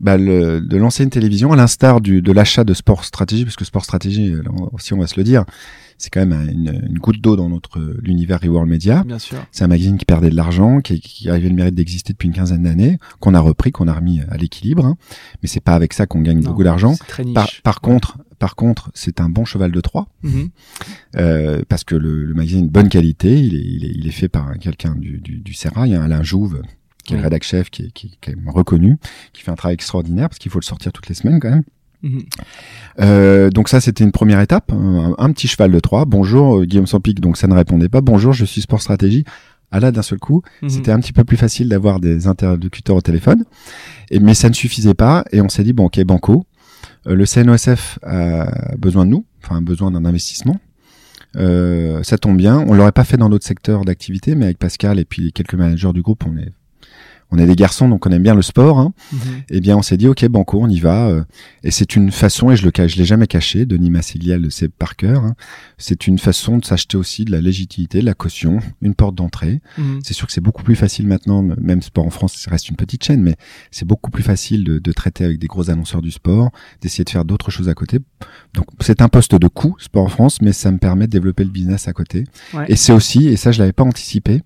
bah, 0.00 0.16
le, 0.16 0.60
de 0.60 0.76
lancer 0.76 1.04
une 1.04 1.10
télévision 1.10 1.52
à 1.52 1.56
l'instar 1.56 2.00
du 2.00 2.22
de 2.22 2.32
l'achat 2.32 2.64
de 2.64 2.74
Sport 2.74 3.04
Stratégie, 3.04 3.44
parce 3.44 3.56
que 3.56 3.64
Sport 3.64 3.84
Stratégie, 3.84 4.32
euh, 4.32 4.42
si 4.78 4.92
on 4.94 4.98
va 4.98 5.06
se 5.06 5.16
le 5.18 5.24
dire, 5.24 5.44
c'est 5.98 6.08
quand 6.08 6.24
même 6.24 6.48
une, 6.50 6.80
une 6.88 6.98
goutte 6.98 7.20
d'eau 7.20 7.36
dans 7.36 7.50
notre 7.50 7.78
l'univers 8.02 8.40
Reworld 8.42 8.68
Media. 8.70 9.04
Bien 9.04 9.18
sûr. 9.18 9.36
C'est 9.52 9.64
un 9.64 9.68
magazine 9.68 9.98
qui 9.98 10.06
perdait 10.06 10.30
de 10.30 10.36
l'argent, 10.36 10.80
qui, 10.80 10.98
qui 11.00 11.28
avait 11.28 11.48
le 11.48 11.54
mérite 11.54 11.74
d'exister 11.74 12.14
depuis 12.14 12.28
une 12.28 12.34
quinzaine 12.34 12.62
d'années, 12.62 12.98
qu'on 13.20 13.34
a 13.34 13.40
repris, 13.40 13.70
qu'on 13.70 13.86
a 13.88 13.92
remis 13.92 14.20
à 14.30 14.38
l'équilibre. 14.38 14.86
Hein. 14.86 14.96
Mais 15.42 15.48
c'est 15.48 15.60
pas 15.60 15.74
avec 15.74 15.92
ça 15.92 16.06
qu'on 16.06 16.22
gagne 16.22 16.40
Non, 16.40 16.48
beaucoup 16.50 16.64
d'argent. 16.64 16.94
c'est 16.94 17.06
très 17.06 17.24
niche. 17.24 17.34
Par, 17.34 17.50
par 17.62 17.80
contre, 17.82 18.16
par 18.38 18.56
contre, 18.56 18.90
c'est 18.94 19.20
un 19.20 19.28
bon 19.28 19.44
cheval 19.44 19.70
de 19.72 19.80
Troie 19.82 20.08
Mhm. 20.22 20.48
euh, 21.16 21.60
parce 21.68 21.84
que 21.84 21.94
le, 21.94 22.24
le 22.24 22.32
magazine 22.34 22.60
est 22.64 22.68
de 22.68 22.72
bonne 22.72 22.88
qualité. 22.88 23.38
Il 23.38 23.54
est, 23.54 23.58
il 23.62 23.84
est, 23.84 23.92
il 23.94 24.06
est 24.06 24.10
fait 24.12 24.28
par 24.28 24.58
quelqu'un 24.58 24.94
du, 24.96 25.18
du, 25.18 25.40
du 25.40 25.52
Serra. 25.52 25.86
Il 25.86 25.92
y 25.92 25.96
a 25.96 26.02
Alain 26.02 26.22
Jouve 26.22 26.62
qui 27.10 27.14
est 27.14 27.18
le 27.18 27.22
rédac 27.24 27.42
chef, 27.42 27.70
qui 27.70 27.82
est, 27.82 27.90
qui, 27.92 28.06
est 28.06 28.10
quand 28.22 28.36
même 28.36 28.48
reconnu, 28.48 28.98
qui 29.32 29.42
fait 29.42 29.50
un 29.50 29.56
travail 29.56 29.74
extraordinaire 29.74 30.28
parce 30.28 30.38
qu'il 30.38 30.50
faut 30.50 30.60
le 30.60 30.64
sortir 30.64 30.92
toutes 30.92 31.08
les 31.08 31.14
semaines 31.14 31.40
quand 31.40 31.50
même. 31.50 31.64
Mhm. 32.02 32.22
Euh, 33.00 33.50
donc 33.50 33.68
ça, 33.68 33.80
c'était 33.80 34.04
une 34.04 34.12
première 34.12 34.40
étape, 34.40 34.72
un, 34.72 35.14
un 35.18 35.32
petit 35.32 35.48
cheval 35.48 35.70
de 35.70 35.80
Troie. 35.80 36.04
Bonjour 36.06 36.58
euh, 36.60 36.64
Guillaume 36.64 36.86
Sampic, 36.86 37.20
donc 37.20 37.36
ça 37.36 37.46
ne 37.46 37.54
répondait 37.54 37.88
pas. 37.88 38.00
Bonjour, 38.00 38.32
je 38.32 38.44
suis 38.44 38.62
Sport 38.62 38.80
Stratégie. 38.80 39.24
Ah 39.72 39.80
là, 39.80 39.92
d'un 39.92 40.02
seul 40.02 40.18
coup, 40.18 40.42
Mhm. 40.62 40.68
c'était 40.70 40.92
un 40.92 40.98
petit 41.00 41.12
peu 41.12 41.24
plus 41.24 41.36
facile 41.36 41.68
d'avoir 41.68 42.00
des 42.00 42.26
interlocuteurs 42.26 42.96
au 42.96 43.00
téléphone, 43.02 43.44
et, 44.10 44.18
mais 44.18 44.34
ça 44.34 44.48
ne 44.48 44.54
suffisait 44.54 44.94
pas. 44.94 45.24
Et 45.32 45.40
on 45.40 45.48
s'est 45.48 45.62
dit 45.64 45.72
bon, 45.72 45.84
ok, 45.86 46.02
banco. 46.04 46.44
Euh, 47.06 47.14
le 47.14 47.24
CNOSF 47.26 47.98
a 48.02 48.76
besoin 48.76 49.04
de 49.04 49.10
nous, 49.10 49.24
enfin 49.44 49.60
besoin 49.62 49.90
d'un 49.90 50.04
investissement. 50.04 50.58
Euh, 51.36 52.02
ça 52.02 52.18
tombe 52.18 52.36
bien. 52.36 52.58
On 52.66 52.74
l'aurait 52.74 52.90
pas 52.92 53.04
fait 53.04 53.16
dans 53.16 53.28
d'autres 53.28 53.46
secteurs 53.46 53.84
d'activité, 53.84 54.34
mais 54.34 54.46
avec 54.46 54.58
Pascal 54.58 54.98
et 54.98 55.04
puis 55.04 55.32
quelques 55.32 55.54
managers 55.54 55.92
du 55.92 56.02
groupe, 56.02 56.24
on 56.26 56.36
est 56.36 56.50
on 57.32 57.38
est 57.38 57.46
des 57.46 57.54
garçons, 57.56 57.88
donc 57.88 58.06
on 58.06 58.10
aime 58.10 58.22
bien 58.22 58.34
le 58.34 58.42
sport. 58.42 58.78
Hein. 58.78 58.92
Mhm. 59.12 59.18
Eh 59.50 59.60
bien, 59.60 59.76
on 59.76 59.82
s'est 59.82 59.96
dit, 59.96 60.08
ok, 60.08 60.26
banco, 60.28 60.58
on 60.60 60.68
y 60.68 60.80
va. 60.80 61.08
euh, 61.08 61.22
et 61.62 61.70
c'est 61.70 61.94
une 61.96 62.10
façon, 62.10 62.50
et 62.50 62.56
je 62.56 62.64
le 62.64 62.70
cache, 62.70 62.94
je 62.94 62.98
l'ai 62.98 63.04
jamais 63.04 63.26
caché, 63.26 63.66
Denis 63.66 63.90
Massiglial 63.90 64.40
le 64.40 64.50
sait 64.50 64.68
par 64.68 64.96
cœur. 64.96 65.24
hein, 65.24 65.34
c'est 65.78 66.06
une 66.06 66.18
façon 66.18 66.58
de 66.58 66.64
s'acheter 66.64 66.96
aussi 66.96 67.24
de 67.24 67.32
la 67.32 67.40
légitimité, 67.40 68.00
de 68.00 68.06
la 68.06 68.14
caution, 68.14 68.58
une 68.82 68.94
porte 68.94 69.14
d'entrée. 69.14 69.60
Mhm. 69.78 70.00
C'est 70.02 70.14
sûr 70.14 70.26
que 70.26 70.32
c'est 70.32 70.40
beaucoup 70.40 70.62
plus 70.62 70.76
facile 70.76 71.06
maintenant, 71.06 71.42
même 71.42 71.82
sport 71.82 72.06
en 72.06 72.10
France, 72.10 72.34
ça 72.36 72.50
reste 72.50 72.68
une 72.68 72.76
petite 72.76 73.04
chaîne, 73.04 73.22
mais 73.22 73.36
c'est 73.70 73.84
beaucoup 73.86 74.10
plus 74.10 74.22
facile 74.22 74.64
de, 74.64 74.78
de 74.78 74.92
traiter 74.92 75.24
avec 75.24 75.38
des 75.38 75.46
gros 75.46 75.70
annonceurs 75.70 76.02
du 76.02 76.10
sport, 76.10 76.50
d'essayer 76.80 77.04
de 77.04 77.10
faire 77.10 77.24
d'autres 77.24 77.50
choses 77.50 77.68
à 77.68 77.74
côté. 77.74 77.98
Donc, 78.54 78.66
c'est 78.80 79.02
un 79.02 79.08
poste 79.08 79.34
de 79.34 79.48
coût, 79.48 79.76
sport 79.78 80.04
en 80.04 80.08
France, 80.08 80.42
mais 80.42 80.52
ça 80.52 80.70
me 80.72 80.78
permet 80.78 81.06
de 81.06 81.12
développer 81.12 81.44
le 81.44 81.50
business 81.50 81.88
à 81.88 81.92
côté. 81.92 82.24
Ouais. 82.54 82.64
Et 82.68 82.76
c'est 82.76 82.92
aussi, 82.92 83.28
et 83.28 83.36
ça 83.36 83.52
je 83.52 83.58
l'avais 83.60 83.72
pas 83.72 83.84
anticipé, 83.84 84.42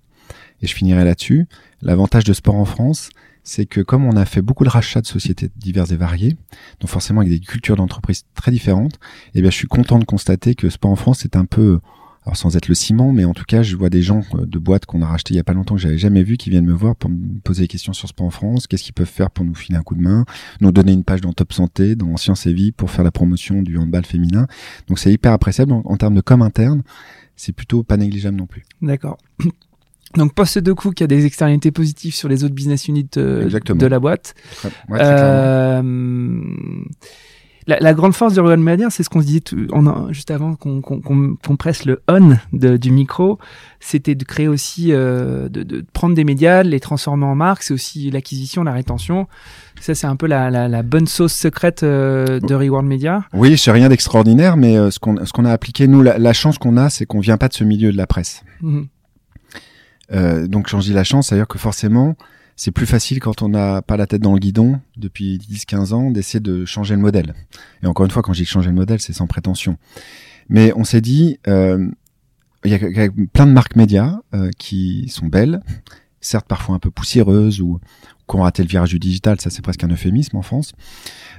et 0.62 0.66
je 0.66 0.74
finirai 0.74 1.04
là-dessus, 1.04 1.46
l'avantage 1.84 2.24
de 2.24 2.32
sport 2.32 2.56
en 2.56 2.64
France, 2.64 3.10
c'est 3.42 3.66
que 3.66 3.80
comme 3.80 4.04
on 4.04 4.16
a 4.16 4.24
fait 4.24 4.42
beaucoup 4.42 4.64
de 4.64 4.70
rachats 4.70 5.02
de 5.02 5.06
sociétés 5.06 5.50
diverses 5.56 5.92
et 5.92 5.96
variées, 5.96 6.36
donc 6.80 6.88
forcément 6.88 7.20
avec 7.20 7.32
des 7.32 7.40
cultures 7.40 7.76
d'entreprise 7.76 8.24
très 8.34 8.50
différentes, 8.50 8.98
eh 9.34 9.42
bien 9.42 9.50
je 9.50 9.56
suis 9.56 9.68
content 9.68 9.98
de 9.98 10.04
constater 10.04 10.54
que 10.54 10.70
sport 10.70 10.90
en 10.90 10.96
France 10.96 11.24
est 11.24 11.36
un 11.36 11.44
peu 11.44 11.78
sans 12.32 12.56
être 12.56 12.68
le 12.68 12.74
ciment, 12.74 13.12
mais 13.12 13.26
en 13.26 13.34
tout 13.34 13.44
cas, 13.44 13.62
je 13.62 13.76
vois 13.76 13.90
des 13.90 14.00
gens 14.00 14.22
euh, 14.34 14.46
de 14.46 14.58
boîtes 14.58 14.86
qu'on 14.86 15.02
a 15.02 15.06
racheté 15.06 15.34
il 15.34 15.36
y 15.36 15.40
a 15.40 15.44
pas 15.44 15.52
longtemps 15.52 15.74
que 15.74 15.80
j'avais 15.82 15.98
jamais 15.98 16.22
vu 16.22 16.38
qui 16.38 16.48
viennent 16.48 16.64
me 16.64 16.72
voir 16.72 16.96
pour 16.96 17.10
me 17.10 17.38
poser 17.40 17.64
des 17.64 17.68
questions 17.68 17.92
sur 17.92 18.08
Sport 18.08 18.26
en 18.26 18.30
France, 18.30 18.66
qu'est-ce 18.66 18.82
qu'ils 18.82 18.94
peuvent 18.94 19.06
faire 19.06 19.30
pour 19.30 19.44
nous 19.44 19.54
filer 19.54 19.76
un 19.76 19.82
coup 19.82 19.94
de 19.94 20.00
main, 20.00 20.24
nous 20.62 20.72
donner 20.72 20.92
une 20.92 21.04
page 21.04 21.20
dans 21.20 21.34
Top 21.34 21.52
Santé, 21.52 21.96
dans 21.96 22.16
Sciences 22.16 22.46
et 22.46 22.54
Vie 22.54 22.72
pour 22.72 22.90
faire 22.90 23.04
la 23.04 23.10
promotion 23.10 23.60
du 23.60 23.76
handball 23.76 24.06
féminin. 24.06 24.46
Donc 24.88 24.98
c'est 24.98 25.12
hyper 25.12 25.32
appréciable 25.32 25.72
en, 25.72 25.82
en 25.84 25.96
termes 25.98 26.14
de 26.14 26.22
com 26.22 26.40
interne, 26.40 26.82
c'est 27.36 27.52
plutôt 27.52 27.82
pas 27.82 27.98
négligeable 27.98 28.38
non 28.38 28.46
plus. 28.46 28.64
D'accord. 28.80 29.18
Donc 30.16 30.32
poste 30.34 30.58
de 30.58 30.72
coût 30.72 30.90
qui 30.92 31.02
a 31.02 31.06
des 31.06 31.26
externalités 31.26 31.70
positives 31.72 32.14
sur 32.14 32.28
les 32.28 32.44
autres 32.44 32.54
business 32.54 32.86
units 32.88 33.08
euh, 33.16 33.48
de 33.48 33.86
la 33.86 33.98
boîte. 33.98 34.34
Très, 34.56 34.68
ouais, 34.88 34.98
très 34.98 35.14
clairement. 35.14 35.82
Euh, 35.82 36.84
la, 37.66 37.78
la 37.80 37.94
grande 37.94 38.12
force 38.14 38.34
du 38.34 38.40
Royal 38.40 38.58
Media, 38.60 38.90
c'est 38.90 39.02
ce 39.02 39.08
qu'on 39.08 39.22
se 39.22 39.26
disait 39.26 39.40
tout, 39.40 39.66
on 39.72 39.86
a- 39.86 40.12
juste 40.12 40.30
avant 40.30 40.54
qu'on 40.54 41.56
presse 41.56 41.86
le 41.86 42.02
on 42.08 42.36
de- 42.52 42.76
du 42.76 42.90
micro, 42.90 43.38
c'était 43.80 44.14
de 44.14 44.22
créer 44.24 44.48
aussi, 44.48 44.92
euh, 44.92 45.48
de, 45.48 45.62
de 45.62 45.82
prendre 45.94 46.14
des 46.14 46.24
médias, 46.24 46.62
de 46.62 46.68
les 46.68 46.78
transformer 46.78 47.24
en 47.24 47.34
marques, 47.34 47.62
c'est 47.62 47.72
aussi 47.72 48.10
l'acquisition, 48.10 48.64
la 48.64 48.72
rétention. 48.72 49.28
Ça, 49.80 49.94
c'est 49.94 50.06
un 50.06 50.16
peu 50.16 50.26
la, 50.26 50.50
la, 50.50 50.68
la 50.68 50.82
bonne 50.82 51.06
sauce 51.06 51.32
secrète 51.32 51.82
euh, 51.84 52.38
de 52.38 52.54
Reward 52.54 52.84
Media. 52.84 53.24
Oui, 53.32 53.56
c'est 53.56 53.70
rien 53.72 53.88
d'extraordinaire, 53.88 54.58
mais 54.58 54.76
euh, 54.76 54.90
ce 54.90 54.98
qu'on 54.98 55.24
ce 55.24 55.32
qu'on 55.32 55.46
a 55.46 55.50
appliqué, 55.50 55.88
nous, 55.88 56.02
la, 56.02 56.32
chance 56.34 56.58
qu'on 56.58 56.76
a, 56.76 56.90
c'est 56.90 57.06
qu'on 57.06 57.20
vient 57.20 57.38
pas 57.38 57.48
de 57.48 57.54
ce 57.54 57.64
milieu 57.64 57.90
de 57.92 57.96
la 57.96 58.06
presse. 58.06 58.42
Mhm. 58.60 58.88
Euh, 60.12 60.46
donc 60.46 60.74
dis 60.78 60.92
la 60.92 61.04
chance, 61.04 61.28
c'est-à-dire 61.28 61.48
que 61.48 61.58
forcément, 61.58 62.16
c'est 62.56 62.70
plus 62.70 62.86
facile 62.86 63.20
quand 63.20 63.42
on 63.42 63.48
n'a 63.48 63.82
pas 63.82 63.96
la 63.96 64.06
tête 64.06 64.22
dans 64.22 64.32
le 64.32 64.38
guidon 64.38 64.80
depuis 64.96 65.38
10-15 65.38 65.92
ans 65.92 66.10
d'essayer 66.10 66.40
de 66.40 66.64
changer 66.64 66.94
le 66.94 67.00
modèle. 67.00 67.34
Et 67.82 67.86
encore 67.86 68.04
une 68.04 68.12
fois, 68.12 68.22
quand 68.22 68.32
je 68.32 68.40
dis 68.42 68.44
changer 68.46 68.68
le 68.70 68.76
modèle, 68.76 69.00
c'est 69.00 69.12
sans 69.12 69.26
prétention. 69.26 69.76
Mais 70.48 70.72
on 70.76 70.84
s'est 70.84 71.00
dit, 71.00 71.38
euh, 71.48 71.88
il 72.64 72.70
y, 72.70 72.74
a, 72.74 72.78
y 72.78 73.00
a 73.00 73.08
plein 73.32 73.46
de 73.46 73.52
marques 73.52 73.76
médias 73.76 74.20
euh, 74.34 74.50
qui 74.58 75.08
sont 75.08 75.26
belles, 75.26 75.60
certes 76.20 76.46
parfois 76.46 76.74
un 76.74 76.78
peu 76.78 76.90
poussiéreuses 76.90 77.60
ou 77.60 77.80
qui 78.28 78.36
ont 78.36 78.42
raté 78.42 78.62
le 78.62 78.68
virage 78.68 78.90
du 78.90 78.98
digital, 78.98 79.38
ça 79.40 79.50
c'est 79.50 79.60
presque 79.62 79.84
un 79.84 79.88
euphémisme 79.88 80.36
en 80.36 80.42
France. 80.42 80.72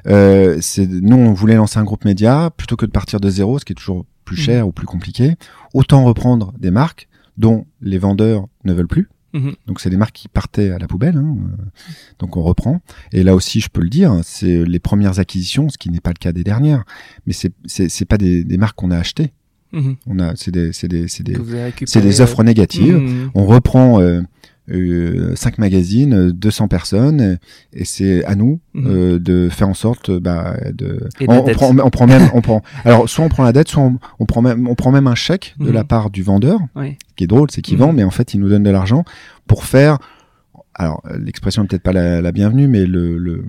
Euh, 0.08 0.60
nous, 0.78 1.18
on 1.18 1.34
voulait 1.34 1.56
lancer 1.56 1.80
un 1.80 1.84
groupe 1.84 2.06
média 2.06 2.52
plutôt 2.56 2.76
que 2.76 2.86
de 2.86 2.92
partir 2.92 3.20
de 3.20 3.30
zéro, 3.30 3.58
ce 3.58 3.66
qui 3.66 3.74
est 3.74 3.76
toujours 3.76 4.06
plus 4.24 4.38
Mhm. 4.38 4.44
cher 4.44 4.68
ou 4.68 4.72
plus 4.72 4.86
compliqué. 4.86 5.36
Autant 5.74 6.04
reprendre 6.04 6.54
des 6.60 6.72
marques 6.72 7.08
dont 7.38 7.65
les 7.82 7.98
vendeurs 7.98 8.48
ne 8.63 8.74
veulent 8.74 8.88
plus. 8.88 9.10
Mhm. 9.34 9.54
Donc 9.68 9.82
c'est 9.82 9.89
des 9.89 9.98
marques 9.98 10.15
qui 10.15 10.27
partaient 10.30 10.70
à 10.72 10.77
la 10.77 10.88
poubelle. 10.88 11.18
hein. 11.18 11.36
Euh, 11.60 11.63
Donc 12.20 12.38
on 12.38 12.42
reprend. 12.44 12.80
Et 13.12 13.22
là 13.24 13.36
aussi, 13.36 13.60
je 13.60 13.70
peux 13.70 13.82
le 13.82 13.89
dire, 13.89 14.20
c'est 14.24 14.63
les 14.63 14.80
premières 14.80 15.20
acquisitions, 15.20 15.68
ce 15.70 15.77
qui 15.77 15.89
n'est 15.89 16.00
pas 16.00 16.12
le 16.12 16.20
cas 16.20 16.32
des 16.32 16.44
dernières. 16.46 16.86
Mais 17.27 17.34
c'est 17.34 17.51
c'est 17.65 18.06
pas 18.06 18.18
des, 18.18 18.44
des 18.46 18.58
marques 18.58 18.77
qu'on 18.77 18.92
a 18.92 18.98
achetées. 18.98 19.34
Mhm. 19.74 19.96
On 20.08 20.20
a 20.20 20.36
c'est 20.38 20.51
des 20.51 20.72
c'est 20.72 20.88
des 20.88 21.10
c'est 21.10 21.24
des 21.24 21.34
des 22.01 22.22
offres 22.22 22.44
négatives. 22.44 22.96
Mhm. 22.96 23.32
On 23.36 23.46
reprend 23.46 24.00
euh, 24.00 24.04
euh, 24.06 24.22
cinq 25.36 25.58
magazines, 25.58 26.14
euh, 26.14 26.32
200 26.34 26.68
personnes, 26.68 27.22
euh, 27.22 27.36
et 27.74 27.86
c'est 27.86 28.24
à 28.26 28.36
nous 28.36 28.60
Mhm. 28.74 28.88
euh, 28.88 29.20
de 29.20 29.50
faire 29.50 29.70
en 29.70 29.74
sorte 29.74 30.10
euh, 30.10 30.20
bah, 30.20 30.56
de. 30.74 31.08
Et 31.20 31.26
on, 31.30 31.44
prend, 31.44 31.76
on 31.78 31.90
prend 31.90 32.08
même, 32.08 32.30
on 32.34 32.42
prend. 32.42 32.62
Alors 32.84 33.08
soit 33.08 33.24
on 33.26 33.30
prend 33.30 33.44
la 33.44 33.54
dette, 33.54 33.68
soit 33.70 33.84
on, 33.84 33.98
on 34.20 34.26
prend 34.26 34.42
même, 34.42 34.68
on 34.68 34.76
prend 34.76 34.92
même 34.92 35.08
un 35.08 35.16
chèque 35.16 35.56
de 35.60 35.68
Mhm. 35.68 35.74
la 35.74 35.84
part 35.84 36.10
du 36.10 36.24
vendeur. 36.24 36.60
Ce 36.76 37.16
qui 37.16 37.24
est 37.24 37.28
drôle, 37.28 37.50
c'est 37.52 37.62
qu'il 37.62 37.76
Mhm. 37.78 37.84
vend, 37.84 37.94
mais 37.94 38.04
en 38.04 38.12
fait 38.12 38.34
il 38.34 38.40
nous 38.40 38.50
donne 38.50 38.64
de 38.64 38.70
l'argent 38.72 39.04
pour 39.48 39.64
faire. 39.66 39.98
Alors 40.74 41.02
euh, 41.10 41.18
l'expression 41.18 41.64
est 41.64 41.68
peut-être 41.68 41.84
pas 41.84 41.94
la, 41.94 42.22
la 42.22 42.32
bienvenue, 42.32 42.68
mais 42.68 42.86
le, 42.86 43.18
le 43.18 43.46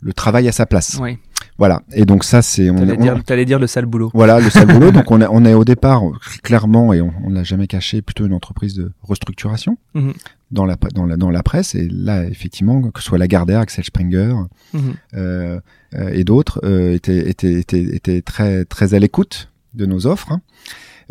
le 0.00 0.12
travail 0.12 0.46
à 0.46 0.52
sa 0.52 0.64
place. 0.64 0.96
Ouais. 1.00 1.18
Voilà. 1.58 1.82
Et 1.92 2.04
donc 2.04 2.22
ça 2.22 2.40
c'est 2.40 2.70
on, 2.70 2.76
T'allais 2.76 2.96
on- 2.98 3.02
dire, 3.02 3.24
t'allais 3.24 3.44
dire 3.44 3.58
le 3.58 3.66
sale 3.66 3.84
boulot. 3.86 4.10
voilà 4.14 4.38
le 4.38 4.48
sale 4.48 4.66
boulot. 4.68 4.90
Donc 4.98 5.10
on 5.10 5.20
est, 5.20 5.26
on 5.28 5.44
est 5.44 5.54
au 5.54 5.64
départ 5.64 6.02
clairement 6.44 6.92
et 6.92 7.00
on, 7.00 7.12
on 7.24 7.30
l'a 7.30 7.42
jamais 7.42 7.66
caché 7.66 8.00
plutôt 8.00 8.26
une 8.26 8.32
entreprise 8.32 8.74
de 8.74 8.92
restructuration 9.02 9.76
Mhm. 9.94 10.12
dans 10.52 10.64
la 10.64 10.76
dans 10.94 11.04
la 11.06 11.16
dans 11.16 11.30
la 11.30 11.42
presse 11.42 11.74
et 11.74 11.88
là 11.90 12.24
effectivement 12.24 12.80
que 12.92 13.00
ce 13.00 13.06
soit 13.08 13.18
Lagardère, 13.18 13.58
Axel 13.60 13.84
Springer 13.84 14.34
Mhm. 14.72 14.80
euh, 15.14 15.60
euh, 15.94 16.10
et 16.12 16.22
d'autres 16.24 16.60
euh, 16.64 16.94
étaient 16.94 17.28
étaient 17.28 17.54
étaient 17.54 17.82
étaient 17.82 18.22
très 18.22 18.64
très 18.64 18.94
à 18.94 18.98
l'écoute 19.00 19.50
de 19.74 19.84
nos 19.86 20.06
offres. 20.06 20.30
hein. 20.32 20.40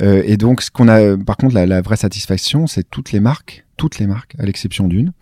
Euh, 0.01 0.21
et 0.25 0.37
donc 0.37 0.61
ce 0.61 0.71
qu'on 0.71 0.87
a 0.87 1.17
par 1.17 1.35
contre 1.37 1.55
la, 1.55 1.65
la 1.65 1.81
vraie 1.81 1.97
satisfaction 1.97 2.67
c'est 2.67 2.89
toutes 2.89 3.11
les 3.11 3.19
marques 3.19 3.65
toutes 3.77 3.99
les 3.99 4.07
marques 4.07 4.35
à 4.39 4.45
l'exception 4.45 4.87
d'une 4.87 5.13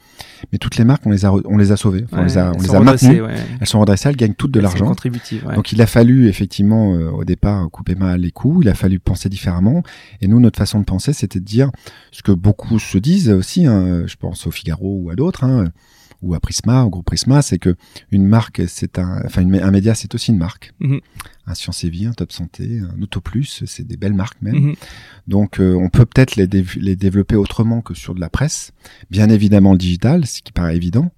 mais 0.52 0.58
toutes 0.58 0.78
les 0.78 0.86
marques 0.86 1.06
on 1.06 1.12
les 1.12 1.26
a 1.26 1.32
on 1.34 1.58
les 1.58 1.72
a 1.72 1.78
sauvées 1.78 2.06
Enfin, 2.06 2.22
on 2.22 2.24
les 2.24 2.38
a 2.38 2.50
on 2.50 2.54
elles 2.54 2.62
les 2.62 2.68
sont 2.68 2.74
a 2.76 2.80
redressées, 2.80 3.08
maintenues 3.08 3.22
ouais. 3.22 3.36
elles 3.62 3.68
sont 3.68 3.80
redressées 3.82 4.10
elles 4.10 4.16
gagnent 4.16 4.34
toutes 4.34 4.52
de 4.52 4.60
l'argent 4.60 4.94
ouais. 4.94 5.56
donc 5.56 5.72
il 5.72 5.82
a 5.82 5.88
fallu 5.88 6.28
effectivement 6.28 6.96
euh, 6.96 7.10
au 7.12 7.24
départ 7.24 7.70
couper 7.70 7.96
mal 7.96 8.22
les 8.22 8.32
coups, 8.32 8.66
il 8.66 8.70
a 8.70 8.74
fallu 8.74 9.00
penser 9.00 9.30
différemment. 9.30 9.84
Et 10.22 10.28
nous, 10.28 10.40
notre 10.40 10.58
façon 10.58 10.80
de 10.80 10.86
penser, 10.86 11.14
c'était 11.14 11.40
de 11.40 11.46
dire 11.46 11.70
ce 12.12 12.24
que 12.24 12.32
beaucoup 12.32 12.80
se 12.80 12.98
disent 12.98 13.30
aussi. 13.30 13.66
hein, 13.66 14.04
je 14.08 14.16
pense 14.16 14.48
au 14.48 14.52
Figaro 14.52 15.00
ou 15.04 15.10
à 15.10 15.16
d'autres, 15.16 15.44
hein, 15.44 15.66
ou 16.26 16.34
à 16.34 16.40
Prisma, 16.40 16.84
au 16.84 16.90
groupe 16.90 17.06
Prisma, 17.06 17.42
c'est 17.42 17.60
que 17.60 17.76
une 18.12 18.26
marque, 18.28 18.64
c'est 18.68 18.98
un, 19.00 19.22
enfin 19.26 19.42
une- 19.44 19.56
un 19.62 19.72
média, 19.72 19.94
c'est 19.96 20.14
aussi 20.16 20.32
une 20.32 20.38
marque. 20.40 20.74
Mhm. 20.80 21.00
Un 21.48 21.54
Science 21.54 21.84
et 21.84 21.90
Vie, 21.90 22.08
un 22.08 22.14
Top 22.14 22.32
Santé, 22.32 22.80
un 22.80 23.00
Autoplus, 23.02 23.64
c'est 23.66 23.86
des 23.86 23.98
belles 23.98 24.14
marques 24.16 24.42
même. 24.42 24.56
Mhm. 24.56 24.76
Donc 25.28 25.60
euh, 25.60 25.76
on 25.76 25.90
peut 25.90 26.06
peut-être 26.06 26.36
les, 26.36 26.48
les 26.78 26.96
développer 26.96 27.36
autrement 27.36 27.82
que 27.82 27.94
sur 27.94 28.16
de 28.16 28.20
la 28.20 28.30
presse. 28.30 28.72
Bien 29.12 29.30
évidemment 29.30 29.72
le 29.74 29.78
digital, 29.78 30.26
ce 30.26 30.42
qui 30.42 30.52
paraît 30.52 30.76
évident. 30.76 31.12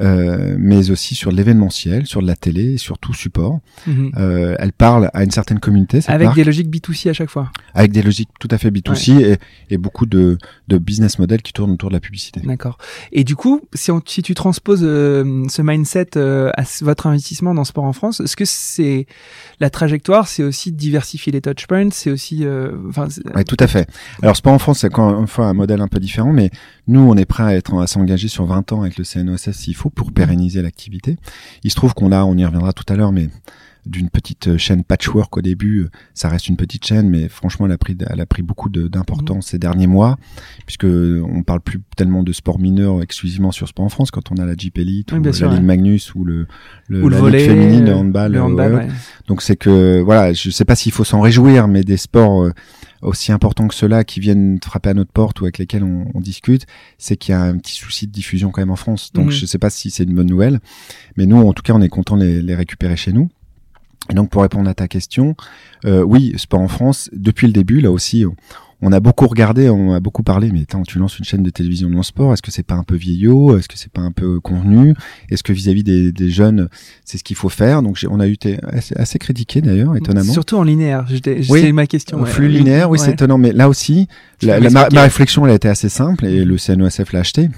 Euh, 0.00 0.56
mais 0.58 0.90
aussi 0.90 1.14
sur 1.14 1.30
l'événementiel, 1.30 2.06
sur 2.06 2.20
de 2.20 2.26
la 2.26 2.34
télé, 2.34 2.78
sur 2.78 2.98
tout 2.98 3.14
support. 3.14 3.60
Mhm. 3.86 4.10
Euh, 4.16 4.56
elle 4.58 4.72
parle 4.72 5.10
à 5.14 5.22
une 5.22 5.30
certaine 5.30 5.60
communauté, 5.60 6.00
cette 6.00 6.10
Avec 6.10 6.24
marque, 6.26 6.36
des 6.36 6.44
logiques 6.44 6.68
B2C 6.68 7.10
à 7.10 7.12
chaque 7.12 7.30
fois. 7.30 7.50
avec 7.74 7.92
des 7.92 8.02
logiques 8.02 8.30
tout 8.40 8.48
à 8.50 8.58
fait 8.58 8.70
B2C 8.70 9.20
et, 9.20 9.36
et 9.70 9.78
beaucoup 9.78 10.06
de, 10.06 10.36
de 10.68 10.78
business 10.78 11.18
models 11.18 11.42
qui 11.42 11.52
tournent 11.52 11.70
autour 11.72 11.90
de 11.90 11.94
la 11.94 12.00
publicité. 12.00 12.40
D'accord. 12.44 12.78
Et 13.12 13.22
du 13.24 13.36
coup, 13.36 13.60
si, 13.72 13.90
on- 13.92 14.02
si 14.04 14.22
tu 14.22 14.34
transposes 14.34 14.82
euh, 14.82 15.44
ce 15.48 15.62
mindset 15.62 16.16
euh, 16.16 16.50
à 16.56 16.64
votre 16.82 17.06
investissement 17.06 17.54
dans 17.54 17.64
Sport 17.64 17.84
en 17.84 17.92
France, 17.92 18.20
est-ce 18.20 18.36
que 18.36 18.44
c'est 18.44 19.06
la 19.60 19.70
trajectoire, 19.70 20.26
c'est 20.28 20.42
aussi 20.42 20.72
de 20.72 20.76
diversifier 20.76 21.30
les 21.32 21.40
touchpoints, 21.40 21.90
c'est 21.92 22.10
aussi, 22.10 22.44
euh, 22.44 22.72
enfin, 22.88 23.06
Oui, 23.36 23.44
tout 23.44 23.56
à 23.60 23.66
fait. 23.68 23.88
Alors, 24.22 24.34
Sport 24.36 24.52
en 24.54 24.58
France, 24.58 24.80
c'est 24.80 24.88
encore 24.88 25.20
une 25.20 25.28
fois 25.28 25.46
un 25.46 25.54
modèle 25.54 25.80
un 25.80 25.88
peu 25.88 26.00
différent, 26.00 26.32
mais 26.32 26.50
nous, 26.88 27.00
on 27.00 27.16
est 27.16 27.24
prêt 27.26 27.44
à 27.44 27.54
être 27.54 27.74
à 27.80 27.86
s'engager 27.86 28.28
sur 28.28 28.44
20 28.46 28.72
ans 28.72 28.82
avec 28.82 28.98
le 28.98 29.04
CNOSF 29.04 29.52
s'il 29.54 29.74
faut 29.76 29.83
faut 29.84 29.90
pour 29.90 30.12
pérenniser 30.12 30.62
l'activité. 30.62 31.16
Il 31.62 31.70
se 31.70 31.76
trouve 31.76 31.92
qu'on 31.92 32.10
a, 32.10 32.24
on 32.24 32.36
y 32.36 32.44
reviendra 32.44 32.72
tout 32.72 32.90
à 32.90 32.96
l'heure, 32.96 33.12
mais 33.12 33.28
d'une 33.84 34.08
petite 34.08 34.56
chaîne 34.56 34.82
patchwork 34.82 35.36
au 35.36 35.42
début. 35.42 35.88
Ça 36.14 36.30
reste 36.30 36.48
une 36.48 36.56
petite 36.56 36.86
chaîne, 36.86 37.10
mais 37.10 37.28
franchement, 37.28 37.66
elle 37.66 37.72
a 37.72 37.76
pris, 37.76 37.94
elle 38.08 38.20
a 38.22 38.24
pris 38.24 38.40
beaucoup 38.40 38.70
d'importance 38.70 39.48
ces 39.48 39.58
derniers 39.58 39.86
mois, 39.86 40.16
puisque 40.64 40.86
on 40.86 41.42
parle 41.42 41.60
plus 41.60 41.80
tellement 41.98 42.22
de 42.22 42.32
sport 42.32 42.58
mineur 42.58 43.02
exclusivement 43.02 43.52
sur 43.52 43.68
sport 43.68 43.84
en 43.84 43.90
France 43.90 44.10
quand 44.10 44.32
on 44.32 44.36
a 44.36 44.46
la 44.46 44.54
Jeep 44.56 44.78
Elite 44.78 45.12
Oui, 45.12 45.18
ou 45.18 45.22
la 45.22 45.30
Ligue 45.30 45.42
ouais. 45.42 45.60
Magnus 45.60 46.14
ou 46.14 46.24
le, 46.24 46.46
le, 46.88 47.02
Ou 47.02 47.10
le 47.10 47.20
la 47.20 47.38
Ligue 47.38 47.46
féminine, 47.46 47.84
le 47.84 47.90
euh, 47.90 47.96
handball. 47.96 48.32
le 48.32 48.38
euh, 48.38 48.42
handball, 48.42 48.74
ouais. 48.74 48.84
ouais. 48.86 48.88
Donc 49.28 49.42
c'est 49.42 49.56
que 49.56 50.00
voilà, 50.00 50.32
je 50.32 50.48
sais 50.48 50.64
pas 50.64 50.76
s'il 50.76 50.92
faut 50.92 51.04
s'en 51.04 51.20
réjouir, 51.20 51.68
mais 51.68 51.84
des 51.84 51.98
sports 51.98 52.44
euh, 52.44 52.52
aussi 53.04 53.32
importants 53.32 53.68
que 53.68 53.74
ceux-là 53.74 54.04
qui 54.04 54.20
viennent 54.20 54.58
frapper 54.64 54.90
à 54.90 54.94
notre 54.94 55.12
porte 55.12 55.40
ou 55.40 55.44
avec 55.44 55.58
lesquels 55.58 55.84
on, 55.84 56.06
on 56.14 56.20
discute, 56.20 56.66
c'est 56.98 57.16
qu'il 57.16 57.32
y 57.32 57.34
a 57.36 57.42
un 57.42 57.56
petit 57.58 57.74
souci 57.74 58.06
de 58.06 58.12
diffusion 58.12 58.50
quand 58.50 58.60
même 58.62 58.70
en 58.70 58.76
France. 58.76 59.12
Donc 59.12 59.26
Mhm. 59.26 59.30
je 59.32 59.46
sais 59.46 59.58
pas 59.58 59.70
si 59.70 59.90
c'est 59.90 60.04
une 60.04 60.14
bonne 60.14 60.26
nouvelle, 60.28 60.60
mais 61.16 61.26
nous 61.26 61.36
en 61.36 61.52
tout 61.52 61.62
cas 61.62 61.74
on 61.74 61.82
est 61.82 61.88
content 61.88 62.16
de 62.16 62.24
les, 62.24 62.42
les 62.42 62.54
récupérer 62.54 62.96
chez 62.96 63.12
nous. 63.12 63.30
Et 64.10 64.14
donc 64.14 64.28
pour 64.30 64.42
répondre 64.42 64.68
à 64.68 64.74
ta 64.74 64.86
question, 64.88 65.34
euh, 65.86 66.02
oui, 66.02 66.34
sport 66.36 66.60
en 66.60 66.68
France 66.68 67.08
depuis 67.12 67.46
le 67.46 67.52
début 67.52 67.80
là 67.80 67.90
aussi. 67.90 68.24
On, 68.84 68.92
a 68.92 69.00
beaucoup 69.00 69.26
regardé, 69.26 69.68
on 69.68 69.92
a 69.94 70.00
beaucoup 70.00 70.22
parlé, 70.22 70.50
mais 70.52 70.62
attends, 70.62 70.82
tu 70.82 70.98
lances 70.98 71.18
une 71.18 71.24
chaîne 71.24 71.42
de 71.42 71.50
télévision 71.50 71.88
le 71.88 72.02
sport, 72.02 72.32
est-ce 72.32 72.42
que 72.42 72.50
c'est 72.50 72.62
pas 72.62 72.74
un 72.74 72.84
peu 72.84 72.94
vieillot, 72.96 73.56
est-ce 73.58 73.66
que 73.68 73.76
c'est 73.78 73.90
pas 73.90 74.02
un 74.02 74.12
peu 74.12 74.38
convenu, 74.40 74.94
est-ce 75.30 75.42
que 75.42 75.52
vis-à-vis 75.52 75.82
des, 75.82 76.12
des 76.12 76.28
jeunes, 76.28 76.68
c'est 77.04 77.18
ce 77.18 77.24
qu'il 77.24 77.36
faut 77.36 77.48
faire? 77.48 77.82
Donc 77.82 77.98
on 78.08 78.20
a 78.20 78.26
eu 78.28 78.32
été 78.32 78.58
assez, 78.64 78.94
assez 78.96 79.18
critiqué 79.18 79.60
d'ailleurs, 79.62 79.96
étonnamment. 79.96 80.32
Surtout 80.32 80.56
en 80.56 80.62
linéaire. 80.62 81.06
J'étais- 81.08 81.40
Oui. 81.48 81.62
C'est 81.62 81.72
ma 81.72 81.86
question. 81.86 82.18
Au 82.18 82.22
ouais. 82.24 82.30
flux 82.30 82.48
linéaire, 82.48 82.90
oui, 82.90 82.98
Ouais. 82.98 83.04
c'est 83.04 83.12
étonnant. 83.12 83.38
Mais 83.38 83.52
là 83.52 83.68
aussi, 83.68 84.06
la, 84.42 84.60
la- 84.60 84.70
ma, 84.70 84.88
ma 84.90 85.02
réflexion, 85.02 85.44
elle 85.46 85.52
a 85.52 85.56
été 85.56 85.68
assez 85.68 85.88
simple 85.88 86.24
et 86.26 86.44
le 86.44 86.56
CNOSF 86.58 87.12
l'a 87.12 87.20
acheté. 87.20 87.48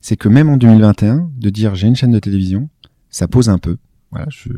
C'est 0.00 0.16
que 0.16 0.28
même 0.28 0.48
en 0.48 0.56
2021, 0.56 1.28
de 1.38 1.50
dire 1.50 1.74
j'ai 1.74 1.86
une 1.88 1.96
chaîne 1.96 2.10
de 2.12 2.18
télévision, 2.18 2.68
ça 3.10 3.28
pose 3.28 3.48
un 3.50 3.58
peu. 3.58 3.76
Voilà, 4.12 4.26
je, 4.28 4.48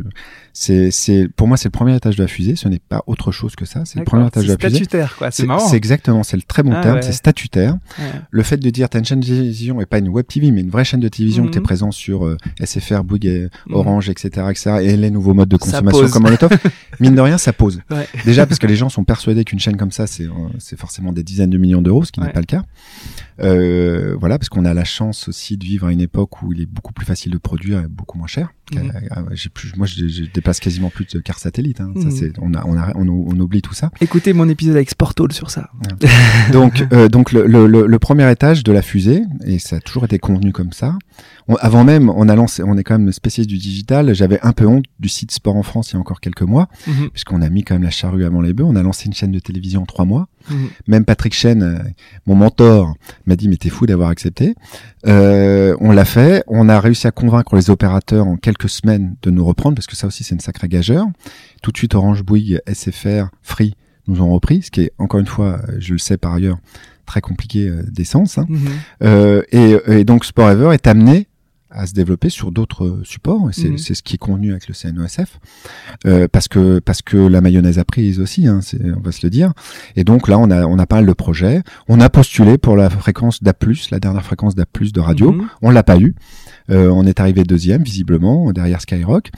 c'est, 0.54 0.90
c'est, 0.90 1.28
pour 1.28 1.47
moi, 1.47 1.56
c'est 1.59 1.68
le 1.68 1.73
premier 1.73 1.94
étage 1.94 2.16
de 2.16 2.23
la 2.23 2.28
fusée. 2.28 2.56
Ce 2.56 2.68
n'est 2.68 2.78
pas 2.78 3.02
autre 3.06 3.32
chose 3.32 3.54
que 3.54 3.66
ça. 3.66 3.85
C'est 3.85 3.99
le 3.99 4.04
premier 4.06 4.26
étage 4.26 4.44
de 4.44 4.49
C'est 4.49 4.62
la 4.62 4.68
fusée. 4.68 4.85
statutaire, 4.85 5.16
quoi. 5.18 5.30
C'est 5.30 5.44
marrant. 5.44 5.66
C'est 5.68 5.76
exactement, 5.76 6.23
c'est 6.23 6.37
le 6.37 6.42
très 6.42 6.62
bon 6.62 6.73
Ah 6.75 6.80
terme, 6.82 6.97
ouais. 6.97 7.02
c'est 7.02 7.12
statutaire. 7.12 7.75
Ouais. 7.99 8.04
Le 8.30 8.42
fait 8.42 8.56
de 8.56 8.71
dire 8.71 8.88
t'as 8.88 8.99
une 8.99 9.04
chaîne 9.04 9.21
de 9.21 9.26
télévision 9.26 9.80
et 9.82 9.87
pas 9.87 9.99
une 9.99 10.09
web 10.09 10.26
TV, 10.26 10.50
mais 10.50 10.62
une 10.62 10.71
vraie 10.71 10.85
chaîne 10.85 11.00
de 11.00 11.09
télévision, 11.09 11.44
que 11.47 11.50
t'es 11.50 11.59
Mhm. 11.59 11.64
présent 11.64 11.90
sur 11.90 12.25
euh, 12.26 12.37
SFR, 12.64 13.04
Bouygues, 13.04 13.26
et 13.26 13.49
Mhm. 13.66 13.75
Orange, 13.75 14.09
etc., 14.09 14.47
etc., 14.50 14.71
et 14.82 14.97
les 14.97 15.11
nouveaux 15.11 15.35
modes 15.35 15.49
de 15.50 15.56
consommation 15.59 16.09
comme 16.09 16.25
on 16.26 16.30
l'étoffe, 16.30 16.52
mine 17.00 17.14
de 17.14 17.21
rien, 17.21 17.37
ça 17.37 17.52
pose. 17.52 17.80
Ouais. 17.90 18.06
Déjà 18.25 18.47
parce 18.47 18.59
que 18.59 18.66
les 18.66 18.76
gens 18.76 18.88
sont 18.88 19.04
persuadés 19.04 19.44
qu'une 19.44 19.59
chaîne 19.61 19.76
comme 19.76 19.92
ça, 19.92 20.06
c'est 20.06 20.25
euh, 20.25 20.30
c'est 20.59 20.78
forcément 20.78 21.12
des 21.12 21.23
dizaines 21.23 21.50
de 21.50 21.59
millions 21.59 21.82
d'euros, 21.82 22.04
ce 22.04 22.12
qui 22.12 22.21
n'est 22.21 22.32
pas 22.32 22.40
le 22.40 22.47
cas. 22.47 22.64
Euh, 23.41 24.15
voilà, 24.19 24.39
parce 24.39 24.49
qu'on 24.49 24.65
a 24.65 24.75
la 24.75 24.85
chance 24.85 25.29
aussi 25.29 25.57
de 25.57 25.65
vivre 25.65 25.87
à 25.87 25.93
une 25.93 26.01
époque 26.01 26.43
où 26.43 26.53
il 26.53 26.61
est 26.61 26.67
beaucoup 26.67 26.93
plus 26.93 27.07
facile 27.07 27.33
de 27.33 27.39
produire 27.39 27.81
et 27.81 27.89
beaucoup 27.89 28.19
moins 28.19 28.27
cher. 28.27 28.53
Mhm. 28.75 28.93
J'ai 29.33 29.49
plus, 29.49 29.75
moi, 29.77 29.87
je, 29.87 30.07
je 30.09 30.25
dépasse 30.33 30.61
quasiment 30.61 30.91
plus 30.91 31.07
de 31.07 31.19
cars 31.19 31.39
satellites. 31.39 31.81
Hein. 31.81 31.93
Ça, 31.97 32.05
Mhm. 32.05 32.11
c'est, 32.11 32.33
on, 32.41 32.55
a, 32.55 32.65
on, 32.67 32.77
a, 32.77 32.93
on, 32.97 33.09
on 33.09 33.41
oublie 33.41 33.62
tout 33.62 33.75
ça. 33.75 33.91
Écoutez 34.01 34.33
mon 34.33 34.49
épisode 34.49 34.77
avec 34.77 34.91
Sportol 34.91 35.33
sur 35.33 35.51
ça. 35.51 35.71
Donc, 36.53 36.85
euh, 36.93 37.09
donc 37.09 37.33
le, 37.33 37.47
le, 37.47 37.67
le, 37.67 37.87
le 37.87 37.99
premier 37.99 38.31
étage 38.31 38.65
de 38.65 38.73
la 38.73 38.83
fusée, 38.83 39.23
et 39.45 39.59
ça 39.59 39.77
a 39.77 39.81
toujours 39.81 40.05
été 40.05 40.19
convenu 40.19 40.53
comme 40.53 40.73
ça. 40.73 40.97
On- 41.49 41.57
avant 41.57 41.85
même, 41.85 42.09
on 42.11 42.29
a 42.29 42.37
lancé, 42.37 42.63
on 42.65 42.77
est 42.79 42.85
quand 42.85 42.99
même 42.99 43.11
spécialiste 43.13 43.51
du 43.51 43.59
digital. 43.59 44.15
J'avais 44.15 44.39
un 44.43 44.53
peu 44.53 44.67
honte 44.67 44.85
du 45.01 45.09
site 45.09 45.31
Sport 45.33 45.57
en 45.57 45.63
France 45.63 45.91
il 45.91 45.95
y 45.95 45.97
a 45.97 46.01
encore 46.01 46.21
quelques 46.21 46.43
mois, 46.43 46.69
Mhm. 46.87 47.11
puisqu'on 47.11 47.43
a 47.43 47.49
mis 47.51 47.63
quand 47.65 47.75
même 47.75 47.83
la 47.83 47.91
charrue 47.91 48.25
avant 48.25 48.41
les 48.41 48.53
bœufs. 48.53 48.65
On 48.65 48.77
a 48.77 48.83
lancé 48.83 49.07
une 49.07 49.13
chaîne 49.15 49.33
de 49.33 49.39
télévision 49.39 49.83
en 49.83 49.87
trois 49.87 50.05
mois. 50.05 50.29
Mhm. 50.51 50.69
Même 50.87 51.05
Patrick 51.05 51.35
Chen, 51.35 51.63
euh, 51.63 51.79
mon 52.27 52.35
mentor, 52.35 52.95
m'a 53.27 53.37
dit 53.37 53.49
mais 53.49 53.57
t'es 53.57 53.69
fou 53.71 53.87
d'avoir 53.87 54.09
accepté. 54.11 54.55
Euh, 55.07 55.77
on 55.81 55.93
l'a 55.93 56.05
fait. 56.05 56.45
On 56.47 56.69
a 56.69 56.79
réussi 56.81 57.07
à 57.07 57.11
convaincre 57.11 57.57
les 57.57 57.71
opérateurs 57.71 58.27
en 58.27 58.37
quelques 58.37 58.69
semaines 58.69 59.17
de 59.23 59.31
nous 59.31 59.45
reprendre 59.45 59.75
parce 59.75 59.87
que 59.87 59.97
ça 59.97 60.07
aussi 60.07 60.25
c'est 60.25 60.35
une 60.35 60.41
sacrée 60.41 60.69
gageure. 60.69 61.07
Tout 61.63 61.73
de 61.73 61.77
suite 61.77 61.95
Orange 61.95 62.23
Bouygues, 62.23 62.61
SFR, 62.67 63.29
Free 63.43 63.75
nous 64.09 64.21
ont 64.21 64.33
repris, 64.33 64.63
ce 64.63 64.71
qui 64.71 64.81
est 64.83 64.93
encore 64.99 65.21
une 65.21 65.27
fois, 65.27 65.61
euh, 65.69 65.77
je 65.79 65.93
le 65.93 65.99
sais 65.99 66.17
par 66.17 66.35
ailleurs, 66.35 66.59
très 67.07 67.21
compliqué 67.21 67.69
euh, 67.69 67.83
d'essence. 67.89 68.39
hein. 68.39 68.47
Mhm. 68.49 68.59
Euh, 69.05 69.43
et, 69.53 69.77
et 69.89 70.05
donc 70.05 70.25
Sporever 70.25 70.73
est 70.75 70.87
amené 70.87 71.29
à 71.75 71.87
se 71.87 71.93
développer 71.95 72.29
sur 72.29 72.52
d'autres 72.52 73.00
supports 73.05 73.49
et 73.50 73.52
c'est 73.52 73.69
Mhm. 73.71 73.79
c'est 73.79 73.95
ce 73.95 74.02
qui 74.02 74.14
est 74.14 74.19
convenu 74.19 74.50
avec 74.52 74.69
le 74.69 74.75
CNOSF 74.75 75.41
euh, 76.07 76.29
parce 76.31 76.49
que 76.49 76.79
parce 76.81 77.02
que 77.02 77.17
la 77.17 77.41
mayonnaise 77.41 77.79
a 77.79 77.85
prise 77.85 78.21
aussi 78.21 78.47
hein, 78.47 78.61
on 78.97 79.00
va 79.00 79.12
se 79.12 79.25
le 79.25 79.31
dire. 79.31 79.52
Et 79.97 80.05
donc 80.05 80.29
là 80.29 80.38
on 80.38 80.50
a 80.50 80.64
on 80.67 80.79
a 80.79 80.87
pas 80.87 80.97
mal 80.97 81.07
de 81.07 81.12
projets. 81.12 81.62
On 81.88 82.00
a 82.00 82.09
postulé 82.11 82.59
pour 82.59 82.76
la 82.76 82.91
fréquence 82.91 83.43
d'A+ 83.43 83.55
la 83.91 84.00
dernière 84.00 84.25
fréquence 84.25 84.55
d'A+ 84.55 84.64
de 84.81 85.00
radio. 85.00 85.33
Mhm. 85.33 85.49
on 85.62 85.71
l'a 85.71 85.83
pas 85.83 85.99
eu 85.99 86.14
euh, 86.71 86.88
on 86.88 87.04
est 87.07 87.21
arrivé 87.21 87.45
deuxième 87.45 87.82
visiblement 87.82 88.52
derrière 88.52 88.80
Skyrock 88.80 89.30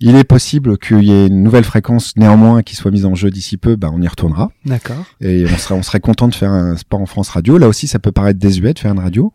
il 0.00 0.14
est 0.14 0.24
possible 0.24 0.78
qu'il 0.78 1.02
y 1.02 1.10
ait 1.10 1.26
une 1.26 1.42
nouvelle 1.42 1.64
fréquence 1.64 2.14
néanmoins 2.16 2.62
qui 2.62 2.76
soit 2.76 2.90
mise 2.90 3.04
en 3.04 3.14
jeu 3.14 3.30
d'ici 3.30 3.56
peu 3.56 3.76
bah 3.76 3.90
on 3.92 4.00
y 4.00 4.06
retournera 4.06 4.50
D'accord. 4.64 5.04
et 5.20 5.44
on 5.44 5.56
serait 5.58 5.74
on 5.74 5.82
serait 5.82 6.00
content 6.00 6.28
de 6.28 6.34
faire 6.34 6.52
un 6.52 6.76
sport 6.76 7.00
en 7.00 7.06
France 7.06 7.30
radio. 7.30 7.58
Là 7.58 7.68
aussi, 7.68 7.86
ça 7.86 7.98
peut 7.98 8.12
paraître 8.12 8.38
désuet 8.38 8.74
de 8.74 8.78
faire 8.78 8.92
une 8.92 9.00
radio, 9.00 9.32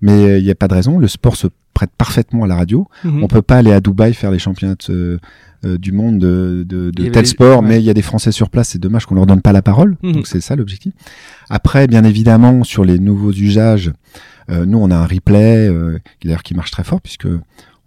mais 0.00 0.12
euh, 0.12 0.38
il 0.38 0.44
n'y 0.44 0.50
a 0.50 0.54
pas 0.54 0.68
de 0.68 0.74
raison. 0.74 0.98
Le 0.98 1.08
sport 1.08 1.36
se 1.36 1.48
prête 1.74 1.90
parfaitement 1.98 2.44
à 2.44 2.46
la 2.46 2.56
radio. 2.56 2.88
Mhm. 3.04 3.22
On 3.22 3.28
peut 3.28 3.42
pas 3.42 3.56
aller 3.56 3.72
à 3.72 3.80
Dubaï 3.80 4.14
faire 4.14 4.30
les 4.30 4.38
championnats 4.38 4.76
euh, 4.88 5.18
euh, 5.64 5.76
du 5.76 5.92
monde 5.92 6.18
de, 6.18 6.64
de, 6.66 6.90
de 6.90 7.08
tel 7.08 7.26
sport, 7.26 7.60
ouais. 7.60 7.68
mais 7.68 7.78
il 7.80 7.84
y 7.84 7.90
a 7.90 7.94
des 7.94 8.02
Français 8.02 8.32
sur 8.32 8.48
place. 8.48 8.70
C'est 8.70 8.78
dommage 8.78 9.04
qu'on 9.04 9.14
leur 9.14 9.26
donne 9.26 9.42
pas 9.42 9.52
la 9.52 9.62
parole. 9.62 9.96
Mhm. 10.02 10.12
Donc 10.12 10.26
c'est 10.26 10.40
ça 10.40 10.56
l'objectif. 10.56 10.94
Après, 11.50 11.86
bien 11.86 12.04
évidemment, 12.04 12.64
sur 12.64 12.84
les 12.84 12.98
nouveaux 12.98 13.32
usages, 13.32 13.92
nous 14.48 14.78
on 14.78 14.90
a 14.90 14.96
un 14.96 15.06
replay 15.06 15.68
euh, 15.68 15.98
qui 16.20 16.28
d'ailleurs 16.28 16.42
qui 16.42 16.54
marche 16.54 16.70
très 16.70 16.84
fort 16.84 17.00
puisque 17.00 17.26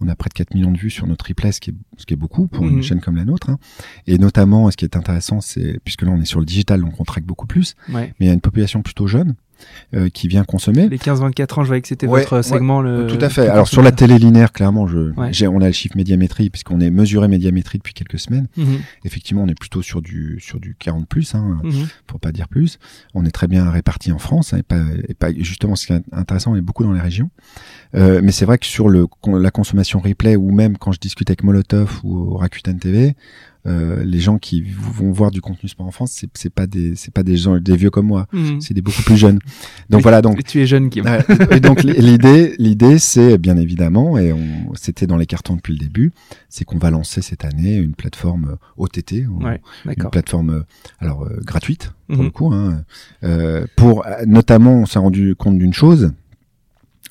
on 0.02 0.08
a 0.08 0.15
près 0.15 0.30
de 0.30 0.34
4 0.34 0.54
millions 0.56 0.72
de 0.72 0.78
vues 0.78 0.89
sur 0.89 1.08
notre 1.08 1.28
replay, 1.28 1.52
ce 1.52 1.60
qui 1.60 1.72
est, 1.72 1.74
ce 1.98 2.06
qui 2.06 2.13
est 2.13 2.17
beaucoup 2.17 2.48
pour 2.48 2.63
Mhm. 2.63 2.78
une 2.78 2.84
chaîne 2.84 3.02
comme 3.02 3.17
la 3.17 3.26
nôtre. 3.26 3.50
hein. 3.50 3.60
Et 4.08 4.17
notamment, 4.17 4.72
ce 4.72 4.78
qui 4.78 4.86
est 4.86 4.95
intéressant, 4.95 5.41
c'est 5.41 5.80
puisque 5.84 6.04
là 6.04 6.12
on 6.12 6.22
est 6.22 6.26
sur 6.26 6.39
le 6.39 6.45
digital, 6.45 6.80
donc 6.82 7.00
on 7.00 7.04
traque 7.04 7.26
beaucoup 7.26 7.48
plus 7.48 7.76
Ouais. 7.89 8.13
mais 8.19 8.26
il 8.26 8.28
y 8.28 8.32
a 8.32 8.34
une 8.34 8.39
population 8.41 8.82
plutôt 8.82 9.08
jeune 9.08 9.36
euh, 9.93 10.10
qui 10.10 10.28
vient 10.28 10.43
consommer. 10.43 10.88
Les 10.89 10.98
15-24 10.98 11.60
ans, 11.60 11.63
je 11.63 11.67
voyais 11.67 11.82
que 11.82 11.88
c'était 11.88 12.08
Ouais, 12.08 12.22
votre 12.22 12.38
ouais, 12.38 12.43
segment. 12.43 12.82
Le... 12.82 13.08
Tout 13.08 13.17
à 13.24 13.30
fait. 13.30 13.48
Alors 13.48 13.67
sur 13.67 13.82
la 13.82 13.91
télé 13.91 14.17
linéaire, 14.17 14.52
clairement, 14.52 14.88
je, 14.88 15.12
Ouais. 15.17 15.32
on 15.48 15.62
a 15.62 15.67
le 15.67 15.72
chiffre 15.72 15.95
médiamétrie 15.98 16.50
puisqu'on 16.50 16.80
est 16.80 16.89
mesuré 16.91 17.28
médiamétrie 17.28 17.78
depuis 17.78 17.93
quelques 17.93 18.19
semaines. 18.19 18.48
Mhm. 18.58 18.80
Effectivement, 19.06 19.43
on 19.43 19.48
est 19.48 19.60
plutôt 19.60 19.82
sur 19.82 20.02
du 20.02 20.38
sur 20.41 20.60
du 20.60 20.76
40 20.78 21.08
plus, 21.08 21.36
hein, 21.36 21.60
Mhm. 21.63 21.88
pour 22.08 22.19
pas 22.19 22.32
dire 22.32 22.48
plus. 22.48 22.80
On 23.13 23.26
est 23.26 23.32
très 23.32 23.48
bien 23.48 23.69
répartis 23.69 24.12
en 24.12 24.19
France 24.19 24.54
hein, 24.54 24.58
et 24.60 24.63
pas 24.63 24.82
et 25.08 25.13
pas 25.13 25.34
justement 25.34 25.76
ce 25.76 25.88
qui 25.88 25.93
est 25.93 26.02
intéressant, 26.12 26.54
on 26.54 26.56
est 26.56 26.62
beaucoup 26.62 26.84
dans 26.84 26.93
les 26.93 27.02
régions. 27.02 27.30
Euh, 27.95 28.22
mais 28.24 28.32
c'est 28.32 28.45
vrai 28.45 28.58
que 28.58 28.65
sur 28.65 28.89
le 28.89 29.08
la 29.28 29.52
consommation 29.52 30.00
replay 30.00 30.36
ou 30.36 30.52
même 30.52 30.78
quand 30.78 30.91
je 30.91 31.00
discute 31.00 31.30
avec 31.30 31.43
Molotov 31.43 32.00
ou 32.04 32.36
Rakuten 32.38 32.78
TV, 32.80 33.15
euh, 33.67 34.04
les 34.04 34.19
gens 34.19 34.38
qui 34.38 34.62
vont 34.62 35.12
voir 35.12 35.32
du 35.32 35.41
contenu 35.41 35.67
sport 35.69 35.86
en 35.86 35.91
France, 35.91 36.12
c'est, 36.15 36.30
c'est 36.36 36.50
pas 36.50 36.65
des 36.65 36.95
c'est 36.95 37.13
pas 37.13 37.24
des 37.24 37.36
gens 37.38 37.58
des 37.60 37.76
vieux 37.76 37.89
comme 37.89 38.08
moi, 38.08 38.28
Mhm. 38.32 38.62
c'est 38.62 38.74
des 38.74 38.82
beaucoup 38.82 39.02
plus 39.04 39.17
jeunes. 39.17 39.39
Donc 39.89 40.00
Mais- 40.00 40.02
voilà, 40.02 40.22
donc 40.22 40.43
Tu 40.45 40.62
es 40.62 40.65
jeune, 40.67 40.89
Kim. 40.89 41.06
Ouais, 41.06 41.19
et 41.52 41.60
donc 41.60 41.84
l'idée, 41.84 42.56
l'idée, 42.58 43.00
c'est 43.00 43.38
bien 43.38 43.58
évidemment, 43.58 44.17
et 44.17 44.32
on, 44.32 44.74
c'était 44.76 45.08
dans 45.08 45.17
les 45.17 45.26
cartons 45.26 45.56
depuis 45.56 45.74
le 45.74 45.80
début, 45.80 46.12
c'est 46.48 46.63
qu'on 46.65 46.78
va 46.78 46.89
lancer 46.89 47.22
cette 47.22 47.43
année 47.45 47.76
une 47.78 47.93
plateforme 47.93 48.58
OTT, 48.78 49.26
ou 49.28 49.43
Ouais, 49.43 49.62
une 49.86 50.10
plateforme 50.10 50.50
euh, 50.52 50.62
alors 51.00 51.24
euh, 51.26 51.39
gratuite 51.43 51.91
pour 52.08 52.17
Mhm. 52.19 52.24
le 52.26 52.30
coup, 52.32 52.54
hein, 52.54 52.84
euh, 53.24 53.65
pour 53.76 54.06
euh, 54.06 54.26
notamment, 54.26 54.74
on 54.82 54.86
s'est 54.86 55.00
rendu 55.00 55.36
compte 55.36 55.60
d'une 55.60 55.74
chose, 55.74 56.12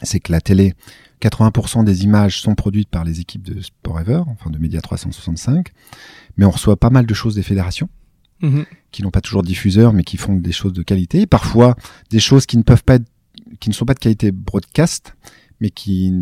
c'est 0.03 0.21
que 0.21 0.33
la 0.33 0.41
télé, 0.41 0.75
80% 1.23 1.85
des 1.85 2.05
images 2.05 2.41
sont 2.41 2.55
produites 2.55 2.89
par 2.89 3.05
les 3.05 3.21
équipes 3.21 3.43
de 3.43 3.61
Sport 3.61 4.01
Ever, 4.01 4.23
enfin 4.29 4.51
de 4.51 4.59
Média 4.59 4.81
365, 4.81 5.69
mais 6.37 6.45
on 6.45 6.51
reçoit 6.51 6.77
pas 6.77 6.91
mal 6.91 7.07
de 7.07 7.15
choses 7.15 7.35
des 7.35 7.43
fédérations 7.43 7.89
Mhm. 8.41 8.67
qui 8.93 9.03
n'ont 9.03 9.11
pas 9.11 9.21
toujours 9.21 9.43
de 9.43 9.49
diffuseurs, 9.49 9.93
mais 9.93 10.05
qui 10.05 10.17
font 10.17 10.35
des 10.37 10.53
choses 10.53 10.73
de 10.73 10.83
qualité. 10.85 11.23
Et 11.23 11.27
parfois, 11.27 11.75
des 12.11 12.21
choses 12.21 12.47
qui 12.47 12.57
ne 12.57 12.63
peuvent 12.63 12.85
pas 12.85 12.95
être, 12.95 13.07
qui 13.59 13.69
ne 13.69 13.75
sont 13.75 13.85
pas 13.85 13.95
de 13.95 13.99
qualité 13.99 14.31
broadcast, 14.31 15.17
mais 15.61 15.71
qui 15.71 16.15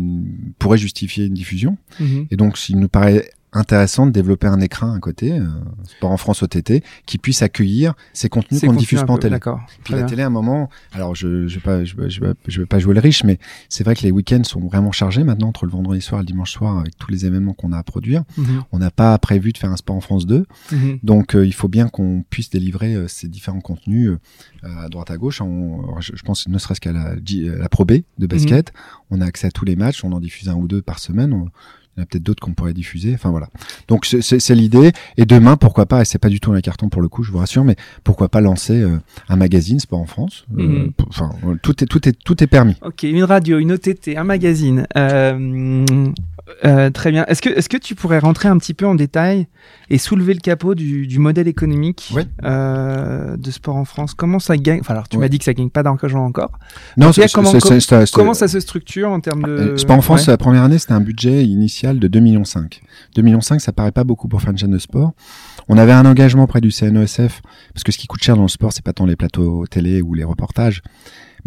pourraient 0.57 0.79
justifier 0.79 1.25
une 1.25 1.35
diffusion. 1.35 1.77
Mhm. 1.99 2.25
Et 2.31 2.35
donc, 2.37 2.57
il 2.69 2.79
nous 2.79 2.87
paraît 2.89 3.29
intéressant 3.57 4.05
de 4.05 4.11
développer 4.11 4.47
un 4.47 4.59
écran 4.61 4.93
à 4.93 4.99
côté, 4.99 5.33
euh, 5.39 5.45
Sport 5.85 6.11
en 6.11 6.17
France 6.17 6.43
OTT, 6.43 6.83
qui 7.05 7.17
puisse 7.17 7.41
accueillir 7.41 7.93
ces 8.13 8.29
contenus 8.29 8.61
qu'on 8.61 8.73
ne 8.73 8.77
diffuse 8.77 9.03
pas 9.03 9.13
en 9.13 9.17
télé. 9.17 9.37
Puis 9.83 9.93
la 9.93 9.97
bien. 9.99 10.05
télé, 10.07 10.23
à 10.23 10.27
un 10.27 10.29
moment, 10.29 10.69
alors 10.93 11.15
je 11.15 11.47
je 11.47 11.55
vais 11.55 11.61
pas 11.61 11.83
je 11.83 11.95
vais, 11.95 12.09
je 12.09 12.21
vais, 12.21 12.33
je 12.47 12.59
vais 12.61 12.65
pas 12.65 12.79
jouer 12.79 12.93
le 12.93 12.99
riche, 12.99 13.23
mais 13.23 13.39
c'est 13.69 13.83
vrai 13.83 13.95
que 13.95 14.01
les 14.03 14.11
week-ends 14.11 14.43
sont 14.43 14.59
vraiment 14.61 14.91
chargés 14.91 15.23
maintenant 15.23 15.49
entre 15.49 15.65
le 15.65 15.71
vendredi 15.71 16.01
soir 16.01 16.21
et 16.21 16.23
le 16.23 16.27
dimanche 16.27 16.51
soir 16.51 16.77
avec 16.79 16.97
tous 16.97 17.11
les 17.11 17.25
événements 17.25 17.53
qu'on 17.53 17.71
a 17.73 17.77
à 17.77 17.83
produire. 17.83 18.23
Mhm. 18.37 18.63
On 18.71 18.79
n'a 18.79 18.91
pas 18.91 19.17
prévu 19.17 19.51
de 19.51 19.57
faire 19.57 19.71
un 19.71 19.77
sport 19.77 19.95
en 19.95 20.01
France 20.01 20.25
2, 20.25 20.45
Mhm. 20.71 20.99
donc 21.03 21.35
euh, 21.35 21.45
il 21.45 21.53
faut 21.53 21.67
bien 21.67 21.87
qu'on 21.89 22.23
puisse 22.29 22.49
délivrer 22.49 22.95
euh, 22.95 23.07
ces 23.07 23.27
différents 23.27 23.61
contenus 23.61 24.09
euh, 24.11 24.17
à 24.85 24.89
droite 24.89 25.11
à 25.11 25.17
gauche. 25.17 25.41
On- 25.41 25.99
je, 25.99 26.11
pense 26.23 26.47
ne 26.47 26.57
serait-ce 26.57 26.81
qu'à 26.81 26.91
la, 26.91 27.15
Pro 27.69 27.85
B 27.85 27.93
de 28.17 28.27
basket, 28.27 28.71
on 29.11 29.21
a 29.21 29.25
accès 29.25 29.47
à 29.47 29.51
tous 29.51 29.65
les 29.65 29.75
matchs, 29.75 30.03
on 30.03 30.11
en 30.11 30.19
diffuse 30.19 30.49
un 30.49 30.55
ou 30.55 30.67
deux 30.67 30.81
par 30.81 30.99
semaine. 30.99 31.33
On- 31.33 31.49
Il 31.97 32.01
y 32.01 32.01
en 32.01 32.03
a 32.03 32.05
peut-être 32.05 32.23
d'autres 32.23 32.41
qu'on 32.43 32.53
pourrait 32.53 32.73
diffuser. 32.75 33.11
Enfin 33.15 33.31
voilà. 33.31 33.49
Donc 33.87 34.05
c'est 34.05 34.53
l'idée. 34.55 34.91
Et 35.17 35.25
demain, 35.25 35.57
pourquoi 35.57 35.87
pas, 35.87 36.01
et 36.01 36.05
c'est 36.05 36.19
pas 36.19 36.29
du 36.29 36.39
tout 36.39 36.51
un 36.51 36.61
carton 36.61 36.89
pour 36.89 37.01
le 37.01 37.07
coup, 37.07 37.23
je 37.23 37.31
vous 37.31 37.39
rassure, 37.39 37.63
mais 37.63 37.75
pourquoi 38.03 38.29
pas 38.29 38.39
lancer 38.39 38.79
euh, 38.79 38.97
un 39.29 39.35
magazine 39.35 39.79
Sport 39.79 39.99
en 39.99 40.05
France 40.05 40.45
euh, 40.57 40.67
Mhm. 40.67 40.91
Enfin, 41.09 41.31
tout 41.63 41.83
est 41.83 41.87
tout 41.87 42.07
est 42.07 42.13
tout 42.23 42.43
est 42.43 42.47
permis. 42.47 42.75
Ok, 42.83 43.01
une 43.03 43.23
radio, 43.23 43.57
une 43.57 43.71
OTT, 43.71 44.15
un 44.15 44.23
magazine. 44.23 44.85
Euh, 44.95 46.05
euh, 46.65 46.89
très 46.89 47.11
bien. 47.11 47.25
Est-ce 47.25 47.41
que, 47.41 47.49
est-ce 47.49 47.69
que 47.69 47.77
tu 47.77 47.93
pourrais 47.95 48.19
rentrer 48.19 48.47
un 48.47 48.57
petit 48.57 48.73
peu 48.73 48.85
en 48.87 48.95
détail 48.95 49.47
et 49.89 49.97
soulever 49.97 50.33
le 50.33 50.39
capot 50.39 50.75
du, 50.75 51.05
du 51.07 51.19
modèle 51.19 51.47
économique 51.47 52.11
Oui. 52.15 52.23
euh, 52.43 53.35
de 53.37 53.51
sport 53.51 53.75
en 53.75 53.85
France? 53.85 54.13
Comment 54.13 54.39
ça 54.39 54.55
gagne? 54.57 54.79
Enfin, 54.79 54.93
alors 54.93 55.07
tu 55.07 55.17
m'as 55.17 55.27
dit 55.27 55.37
que 55.39 55.43
ça 55.45 55.53
gagne 55.53 55.69
pas 55.69 55.83
d'argent 55.83 56.23
encore. 56.25 56.51
Non, 56.97 57.11
cas, 57.11 57.27
comment- 57.33 57.51
Comment 58.13 58.33
ça 58.33 58.47
se 58.47 58.59
structure 58.59 59.09
en 59.11 59.19
termes 59.19 59.43
de 59.43 59.49
Euh, 59.49 59.77
Sport 59.77 59.97
en 59.97 60.01
France, 60.01 60.21
Ouais. 60.27 60.33
la 60.33 60.37
première 60.37 60.63
année, 60.63 60.77
c'était 60.77 60.93
un 60.93 61.01
budget 61.01 61.43
initial 61.45 61.99
de 61.99 62.07
2,5 62.07 62.21
millions. 62.21 62.43
2,5 62.43 63.21
millions, 63.23 63.41
ça 63.41 63.71
paraît 63.71 63.91
pas 63.91 64.03
beaucoup 64.03 64.27
pour 64.27 64.41
faire 64.41 64.51
une 64.51 64.57
chaîne 64.57 64.71
de 64.71 64.77
sport. 64.79 65.13
On 65.69 65.77
avait 65.77 65.91
un 65.91 66.05
engagement 66.05 66.43
auprès 66.43 66.61
du 66.61 66.71
CNESF, 66.71 67.41
parce 67.73 67.83
que 67.83 67.91
ce 67.91 67.97
qui 67.97 68.07
coûte 68.07 68.23
cher 68.23 68.35
dans 68.37 68.43
le 68.43 68.47
sport, 68.47 68.71
c'est 68.71 68.83
pas 68.85 68.93
tant 68.93 69.05
les 69.05 69.15
plateaux 69.17 69.65
télé 69.67 70.01
ou 70.01 70.13
les 70.13 70.23
reportages, 70.23 70.81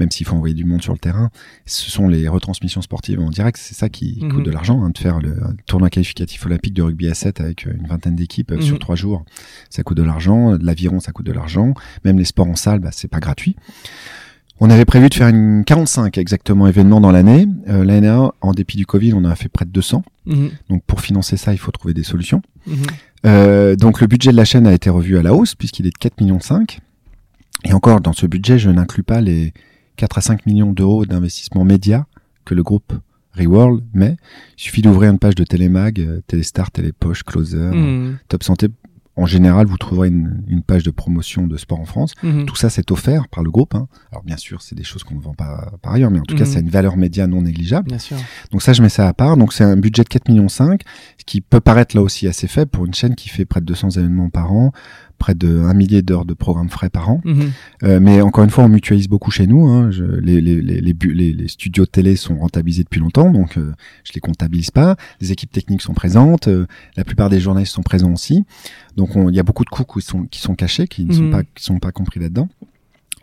même 0.01 0.11
s'il 0.11 0.27
faut 0.27 0.35
envoyer 0.35 0.55
du 0.55 0.65
monde 0.65 0.83
sur 0.83 0.93
le 0.93 0.99
terrain, 0.99 1.31
ce 1.67 1.91
sont 1.91 2.09
les 2.09 2.27
retransmissions 2.27 2.83
sportives 2.83 3.21
en 3.21 3.31
direct, 3.31 3.59
c'est 3.63 3.75
ça 3.75 3.89
qui 3.89 4.19
Mhm. 4.23 4.33
coûte 4.33 4.45
de 4.45 4.51
l'argent, 4.51 4.83
hein, 4.83 4.91
de 4.91 4.99
faire 4.99 5.21
le 5.21 5.37
tournoi 5.67 5.91
qualificatif 5.91 6.45
olympique 6.47 6.75
de 6.75 6.83
rugby 6.83 7.07
à 7.09 7.15
7 7.15 7.41
avec 7.41 7.67
euh, 7.67 7.73
une 7.79 7.87
vingtaine 7.87 8.17
d'équipes 8.17 8.51
euh, 8.51 8.57
Mhm. 8.57 8.63
sur 8.63 8.79
trois 8.81 8.97
jours, 8.97 9.25
ça 9.69 9.83
coûte 9.85 9.97
de 9.99 10.03
l'argent, 10.03 10.57
de 10.57 10.65
l'aviron, 10.67 10.99
ça 10.99 11.13
coûte 11.13 11.27
de 11.27 11.33
l'argent, 11.33 11.75
même 12.05 12.19
les 12.19 12.25
sports 12.25 12.49
en 12.49 12.57
salle, 12.57 12.81
bah, 12.81 12.91
c'est 12.93 13.09
pas 13.09 13.21
gratuit. 13.21 13.55
On 14.63 14.69
avait 14.69 14.85
prévu 14.85 15.09
de 15.09 15.15
faire 15.15 15.29
une 15.29 15.65
45 15.65 16.19
exactement 16.19 16.67
événements 16.67 17.01
dans 17.01 17.13
l'année. 17.13 17.47
Euh, 17.69 17.83
L'année 17.83 18.15
en 18.43 18.53
dépit 18.53 18.77
du 18.77 18.85
Covid, 18.85 19.15
on 19.15 19.19
en 19.19 19.25
a 19.31 19.35
fait 19.35 19.49
près 19.49 19.65
de 19.65 19.71
200. 19.71 20.03
Mhm, 20.27 20.51
Donc 20.69 20.83
pour 20.85 21.01
financer 21.01 21.39
ça, 21.39 21.53
il 21.53 21.59
faut 21.59 21.71
trouver 21.71 21.95
des 21.95 22.03
solutions. 22.03 22.43
mhm. 22.67 22.77
Euh, 23.27 23.77
donc 23.77 24.01
le 24.01 24.07
budget 24.07 24.31
de 24.33 24.37
la 24.37 24.45
chaîne 24.47 24.67
a 24.67 24.73
été 24.73 24.89
revu 24.91 25.19
à 25.19 25.23
la 25.23 25.35
hausse 25.35 25.55
puisqu'il 25.55 25.87
est 25.87 25.91
de 25.91 25.99
4 25.99 26.21
millions 26.21 26.41
5. 26.41 26.81
Et 27.65 27.73
encore, 27.75 28.01
dans 28.01 28.13
ce 28.15 28.27
budget, 28.27 28.59
je 28.59 28.71
n'inclus 28.71 29.03
pas 29.03 29.21
les 29.21 29.53
4 30.01 30.17
à 30.17 30.21
5 30.23 30.47
millions 30.47 30.73
d'euros 30.73 31.05
d'investissement 31.05 31.63
média 31.63 32.07
que 32.47 32.55
le 32.55 32.63
groupe 32.63 32.95
Reworld 33.39 33.85
met. 33.93 34.17
Il 34.57 34.63
suffit 34.63 34.81
d'ouvrir 34.81 35.11
une 35.13 35.19
page 35.19 35.35
de 35.35 35.45
Télémag, 35.45 36.01
euh, 36.01 36.21
Téléstar, 36.27 36.71
Télépoche, 36.71 37.23
Closer, 37.23 37.59
Mhm, 37.71 38.17
Top 38.29 38.43
Santé. 38.43 38.69
En 39.17 39.27
général, 39.27 39.67
vous 39.67 39.77
trouverez 39.77 40.09
une, 40.09 40.43
une 40.49 40.63
page 40.63 40.85
de 40.85 40.91
promotion 40.91 41.47
de 41.47 41.59
sport 41.59 41.79
en 41.79 41.85
France. 41.85 42.15
mhm. 42.23 42.47
Tout 42.47 42.57
ça, 42.57 42.71
c'est 42.71 42.91
offert 42.91 43.29
par 43.29 43.45
le 43.45 43.51
groupe. 43.51 43.75
hein. 43.75 43.89
Alors 44.11 44.25
bien 44.25 44.39
sûr, 44.39 44.63
c'est 44.63 44.75
des 44.75 44.85
choses 44.85 45.05
qu'on 45.05 45.17
ne 45.17 45.21
vend 45.21 45.35
pas 45.35 45.71
par 45.83 45.93
ailleurs, 45.93 46.11
mais 46.11 46.19
en 46.21 46.23
tout 46.23 46.35
cas, 46.35 46.45
Mhm. 46.45 46.51
ça 46.51 46.59
a 46.59 46.63
une 46.63 46.71
valeur 46.71 46.97
média 46.97 47.27
non 47.27 47.43
négligeable. 47.43 47.89
Bien 47.89 47.99
sûr. 47.99 48.17
Donc 48.53 48.63
ça, 48.63 48.73
je 48.73 48.81
mets 48.81 48.89
ça 48.89 49.07
à 49.07 49.13
part. 49.13 49.37
Donc 49.37 49.53
c'est 49.53 49.65
un 49.65 49.77
budget 49.77 50.05
de 50.05 50.09
4 50.09 50.29
millions 50.31 50.49
5, 50.49 50.81
ce 51.19 51.25
qui 51.27 51.43
peut 51.43 51.61
paraître 51.61 51.95
là 51.95 52.01
aussi 52.03 52.27
assez 52.27 52.49
faible 52.49 52.71
pour 52.71 52.87
une 52.87 52.95
chaîne 52.95 53.15
qui 53.15 53.29
fait 53.29 53.45
près 53.45 53.61
de 53.61 53.67
200 53.67 53.91
événements 53.91 54.31
par 54.31 54.51
an, 54.53 54.73
près 55.21 55.37
de 55.37 55.61
1 55.61 55.75
millier 55.75 56.03
d'heures 56.03 56.25
de 56.25 56.35
programmes 56.35 56.69
frais 56.71 56.91
par 56.91 57.09
an. 57.11 57.21
Mhm, 57.25 57.53
Euh, 57.85 58.01
mais 58.01 58.21
encore 58.21 58.43
une 58.43 58.51
fois, 58.51 58.65
on 58.65 58.69
mutualise 58.69 59.07
beaucoup 59.09 59.31
chez 59.31 59.47
nous. 59.47 59.69
Hein. 59.69 59.91
Je- 59.93 60.03
les, 60.03 60.41
les, 60.41 60.61
les, 60.61 61.49
studios 61.49 61.85
de 61.85 61.91
télé 61.91 62.17
sont 62.17 62.37
rentabilisés 62.39 62.83
depuis 62.83 62.99
longtemps, 63.01 63.31
donc 63.31 63.57
euh, 63.57 63.73
je 64.05 64.13
les 64.15 64.21
comptabilise 64.21 64.71
pas. 64.73 64.97
Les 65.21 65.31
équipes 65.31 65.53
techniques 65.53 65.83
sont 65.83 65.95
présentes, 65.95 66.49
euh, 66.49 66.67
la 66.97 67.05
plupart 67.05 67.31
des 67.31 67.39
journalistes 67.39 67.73
sont 67.75 67.83
présents 67.83 68.13
aussi. 68.13 68.45
Donc 68.97 69.15
on- 69.15 69.29
il 69.29 69.35
y 69.37 69.39
a 69.39 69.45
beaucoup 69.45 69.65
de 69.65 69.71
coûts 69.71 69.85
qui 69.85 70.01
sont, 70.05 70.25
qui 70.25 70.41
sont 70.41 70.55
cachés, 70.57 70.89
qui 70.89 71.05
ne 71.05 71.13
sont 71.13 71.23
Mhm. 71.25 71.31
pas 71.31 71.43
qui 71.45 71.63
sont 71.65 71.79
pas 71.79 71.93
compris 71.93 72.19
là-dedans. 72.19 72.49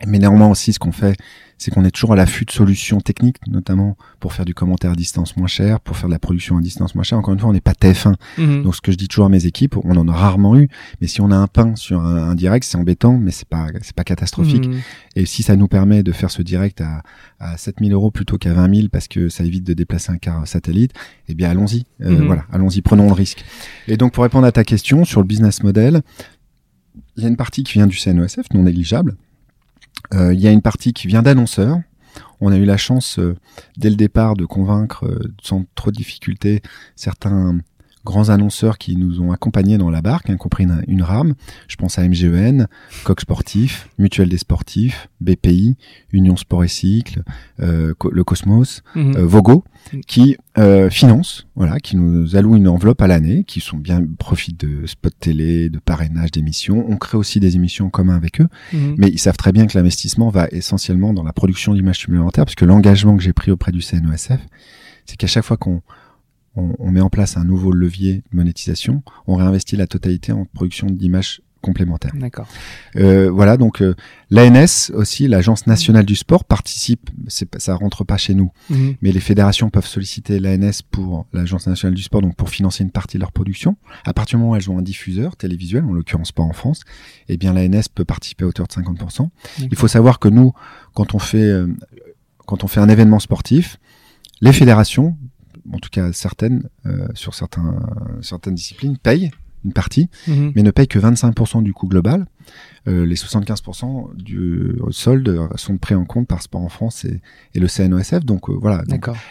Mais 0.06 0.18
néanmoins 0.20 0.46
aussi, 0.48 0.72
ce 0.72 0.78
qu'on 0.78 0.92
fait, 0.92 1.16
c'est 1.58 1.70
qu'on 1.72 1.84
est 1.84 1.90
toujours 1.90 2.12
à 2.12 2.16
l'affût 2.16 2.44
de 2.44 2.50
solutions 2.50 3.00
techniques, 3.00 3.36
notamment 3.48 3.96
pour 4.20 4.32
faire 4.32 4.44
du 4.44 4.54
commentaire 4.54 4.92
à 4.92 4.94
distance 4.94 5.36
moins 5.36 5.48
cher, 5.48 5.80
pour 5.80 5.96
faire 5.96 6.08
de 6.08 6.14
la 6.14 6.18
production 6.18 6.56
à 6.56 6.60
distance 6.60 6.94
moins 6.94 7.02
cher. 7.04 7.18
Encore 7.18 7.34
une 7.34 7.40
fois, 7.40 7.50
on 7.50 7.52
n'est 7.52 7.60
pas 7.60 7.72
TF1. 7.72 8.14
mhm. 8.38 8.62
Donc 8.62 8.76
ce 8.76 8.80
que 8.80 8.92
je 8.92 8.96
dis 8.96 9.08
toujours 9.08 9.26
à 9.26 9.28
mes 9.28 9.44
équipes, 9.46 9.76
on 9.84 9.96
en 9.96 10.06
a 10.08 10.12
rarement 10.12 10.56
eu, 10.56 10.68
mais 11.00 11.06
si 11.08 11.20
on 11.20 11.30
a 11.30 11.36
un 11.36 11.46
pain 11.48 11.74
sur 11.76 12.00
un, 12.00 12.30
un 12.30 12.34
direct, 12.34 12.64
c'est 12.64 12.78
embêtant, 12.78 13.18
mais 13.18 13.30
c'est 13.32 13.48
pas 13.48 13.66
c'est 13.82 13.94
pas 13.94 14.04
catastrophique. 14.04 14.66
Mhm. 14.68 14.80
Et 15.16 15.26
si 15.26 15.42
ça 15.42 15.56
nous 15.56 15.68
permet 15.68 16.02
de 16.02 16.12
faire 16.12 16.30
ce 16.30 16.42
direct 16.42 16.80
à, 16.80 17.02
à 17.40 17.56
7000 17.56 17.92
euros 17.92 18.10
plutôt 18.10 18.38
qu'à 18.38 18.54
20 18.54 18.74
000 18.74 18.88
parce 18.88 19.08
que 19.08 19.28
ça 19.28 19.42
évite 19.44 19.64
de 19.64 19.74
déplacer 19.74 20.12
un 20.12 20.18
car 20.18 20.46
satellite, 20.46 20.92
eh 21.28 21.34
bien 21.34 21.50
allons-y. 21.50 21.84
Euh, 22.02 22.10
Mhm. 22.10 22.26
Voilà, 22.26 22.44
allons-y, 22.52 22.80
prenons 22.82 23.06
le 23.06 23.12
risque. 23.12 23.44
Et 23.88 23.96
donc 23.96 24.12
pour 24.12 24.22
répondre 24.22 24.46
à 24.46 24.52
ta 24.52 24.64
question 24.64 25.04
sur 25.04 25.20
le 25.20 25.26
business 25.26 25.62
model, 25.62 26.02
il 27.16 27.22
y 27.22 27.26
a 27.26 27.28
une 27.28 27.36
partie 27.36 27.64
qui 27.64 27.72
vient 27.74 27.86
du 27.86 27.96
CNESF, 27.96 28.46
non 28.54 28.62
négligeable. 28.62 29.16
Euh, 30.14 30.32
il 30.32 30.40
y 30.40 30.48
a 30.48 30.52
une 30.52 30.62
partie 30.62 30.92
qui 30.92 31.06
vient 31.06 31.22
d'annonceurs. 31.22 31.78
On 32.40 32.52
a 32.52 32.56
eu 32.56 32.64
la 32.64 32.76
chance 32.76 33.18
euh, 33.18 33.36
dès 33.76 33.90
le 33.90 33.96
départ 33.96 34.34
de 34.34 34.44
convaincre 34.44 35.06
euh, 35.06 35.34
sans 35.42 35.64
trop 35.74 35.90
de 35.90 35.96
difficultés 35.96 36.62
certains 36.96 37.58
grands 38.08 38.30
annonceurs 38.30 38.78
qui 38.78 38.96
nous 38.96 39.20
ont 39.20 39.32
accompagnés 39.32 39.76
dans 39.78 39.90
la 39.90 40.00
barque, 40.00 40.28
y 40.30 40.36
compris 40.36 40.64
une, 40.64 40.82
une 40.88 41.02
rame. 41.02 41.34
Je 41.68 41.76
pense 41.76 41.98
à 41.98 42.08
MGEN, 42.08 42.66
Coq 43.04 43.20
Sportif, 43.20 43.88
Mutuelle 43.98 44.30
des 44.30 44.38
Sportifs, 44.38 45.08
BPI, 45.20 45.76
Union 46.12 46.36
Sport 46.36 46.64
et 46.64 46.68
Cycle, 46.68 47.22
euh, 47.60 47.92
Co- 47.98 48.10
le 48.10 48.24
Cosmos, 48.24 48.82
Mhm. 48.94 49.16
euh, 49.16 49.26
Vogo, 49.26 49.62
qui 50.06 50.36
euh, 50.56 50.90
financent, 50.90 51.46
voilà, 51.54 51.78
qui 51.78 51.96
nous 51.96 52.34
allouent 52.34 52.56
une 52.56 52.66
enveloppe 52.66 53.00
à 53.02 53.06
l'année, 53.06 53.44
qui 53.44 53.60
sont 53.60 53.76
bien 53.76 54.02
profitent 54.18 54.58
de 54.60 54.86
spots 54.86 55.10
télé, 55.20 55.68
de 55.70 55.78
parrainage 55.78 56.30
d'émissions. 56.32 56.84
On 56.88 56.96
crée 56.96 57.16
aussi 57.18 57.38
des 57.40 57.54
émissions 57.56 57.86
en 57.86 57.90
commun 57.90 58.16
avec 58.16 58.40
eux, 58.40 58.48
Mhm. 58.72 58.94
mais 58.98 59.08
ils 59.08 59.18
savent 59.20 59.36
très 59.36 59.52
bien 59.52 59.66
que 59.66 59.76
l'investissement 59.78 60.30
va 60.30 60.48
essentiellement 60.50 61.12
dans 61.12 61.22
la 61.22 61.32
production 61.32 61.74
d'images 61.74 61.98
supplémentaires, 61.98 62.44
parce 62.46 62.54
que 62.56 62.64
l'engagement 62.64 63.16
que 63.16 63.22
j'ai 63.22 63.32
pris 63.34 63.50
auprès 63.50 63.70
du 63.70 63.82
CNESF, 63.82 64.40
c'est 65.06 65.16
qu'à 65.16 65.26
chaque 65.26 65.44
fois 65.44 65.56
qu'on 65.56 65.80
on, 66.58 66.74
on 66.78 66.90
met 66.90 67.00
en 67.00 67.10
place 67.10 67.36
un 67.36 67.44
nouveau 67.44 67.72
levier 67.72 68.22
de 68.32 68.36
monétisation, 68.36 69.02
on 69.26 69.36
réinvestit 69.36 69.76
la 69.76 69.86
totalité 69.86 70.32
en 70.32 70.44
production 70.44 70.86
d'images 70.88 71.40
complémentaires. 71.60 72.12
D'accord. 72.14 72.46
Euh, 72.94 73.30
voilà, 73.32 73.56
donc 73.56 73.82
euh, 73.82 73.96
l'ANS 74.30 74.92
aussi, 74.94 75.26
l'Agence 75.26 75.66
nationale 75.66 76.04
du 76.06 76.14
sport, 76.14 76.44
participe. 76.44 77.10
Ça 77.58 77.74
rentre 77.74 78.04
pas 78.04 78.16
chez 78.16 78.32
nous, 78.34 78.52
Mhm. 78.70 78.94
mais 79.02 79.10
les 79.10 79.18
fédérations 79.18 79.68
peuvent 79.68 79.84
solliciter 79.86 80.38
l'ANS 80.38 80.82
pour 80.88 81.26
l'Agence 81.32 81.66
nationale 81.66 81.94
du 81.94 82.02
sport, 82.02 82.22
donc 82.22 82.36
pour 82.36 82.48
financer 82.48 82.84
une 82.84 82.92
partie 82.92 83.16
de 83.16 83.22
leur 83.22 83.32
production. 83.32 83.76
À 84.04 84.14
partir 84.14 84.38
du 84.38 84.42
moment 84.42 84.52
où 84.52 84.56
elles 84.56 84.70
ont 84.70 84.78
un 84.78 84.82
diffuseur 84.82 85.36
télévisuel, 85.36 85.84
en 85.84 85.92
l'occurrence 85.92 86.30
pas 86.30 86.44
en 86.44 86.52
France, 86.52 86.82
eh 87.28 87.36
bien 87.36 87.52
l'ANS 87.52 87.88
peut 87.92 88.04
participer 88.04 88.44
à 88.44 88.48
hauteur 88.48 88.68
de 88.68 88.72
50%. 88.72 89.28
Il 89.58 89.76
faut 89.76 89.88
savoir 89.88 90.20
que 90.20 90.28
nous, 90.28 90.52
quand 90.94 91.14
on 91.14 91.18
fait 91.18 91.38
euh, 91.42 91.66
quand 92.46 92.62
on 92.62 92.68
fait 92.68 92.80
un 92.80 92.88
événement 92.88 93.18
sportif, 93.18 93.78
les 94.40 94.52
fédérations, 94.52 95.16
en 95.72 95.78
tout 95.78 95.90
cas 95.90 96.12
certaines, 96.12 96.68
euh, 96.86 97.08
sur 97.14 97.34
certains, 97.34 97.80
certaines 98.22 98.54
disciplines, 98.54 98.96
payent 98.98 99.30
une 99.64 99.72
partie 99.72 100.08
Mhm. 100.28 100.52
mais 100.54 100.62
ne 100.62 100.70
paye 100.70 100.86
que 100.86 101.00
25% 101.00 101.62
du 101.62 101.72
coût 101.72 101.88
global. 101.88 102.26
Euh, 102.86 103.04
les 103.04 103.16
75% 103.16 104.08
du 104.14 104.76
solde 104.90 105.48
sont 105.56 105.78
pris 105.78 105.96
en 105.96 106.04
compte 106.04 106.28
par 106.28 106.40
Sport 106.42 106.62
en 106.62 106.68
France 106.68 107.04
et, 107.04 107.20
et 107.54 107.58
le 107.60 107.66
CNOSF. 107.66 108.24
Donc 108.24 108.48
euh, 108.48 108.54
voilà, 108.58 108.82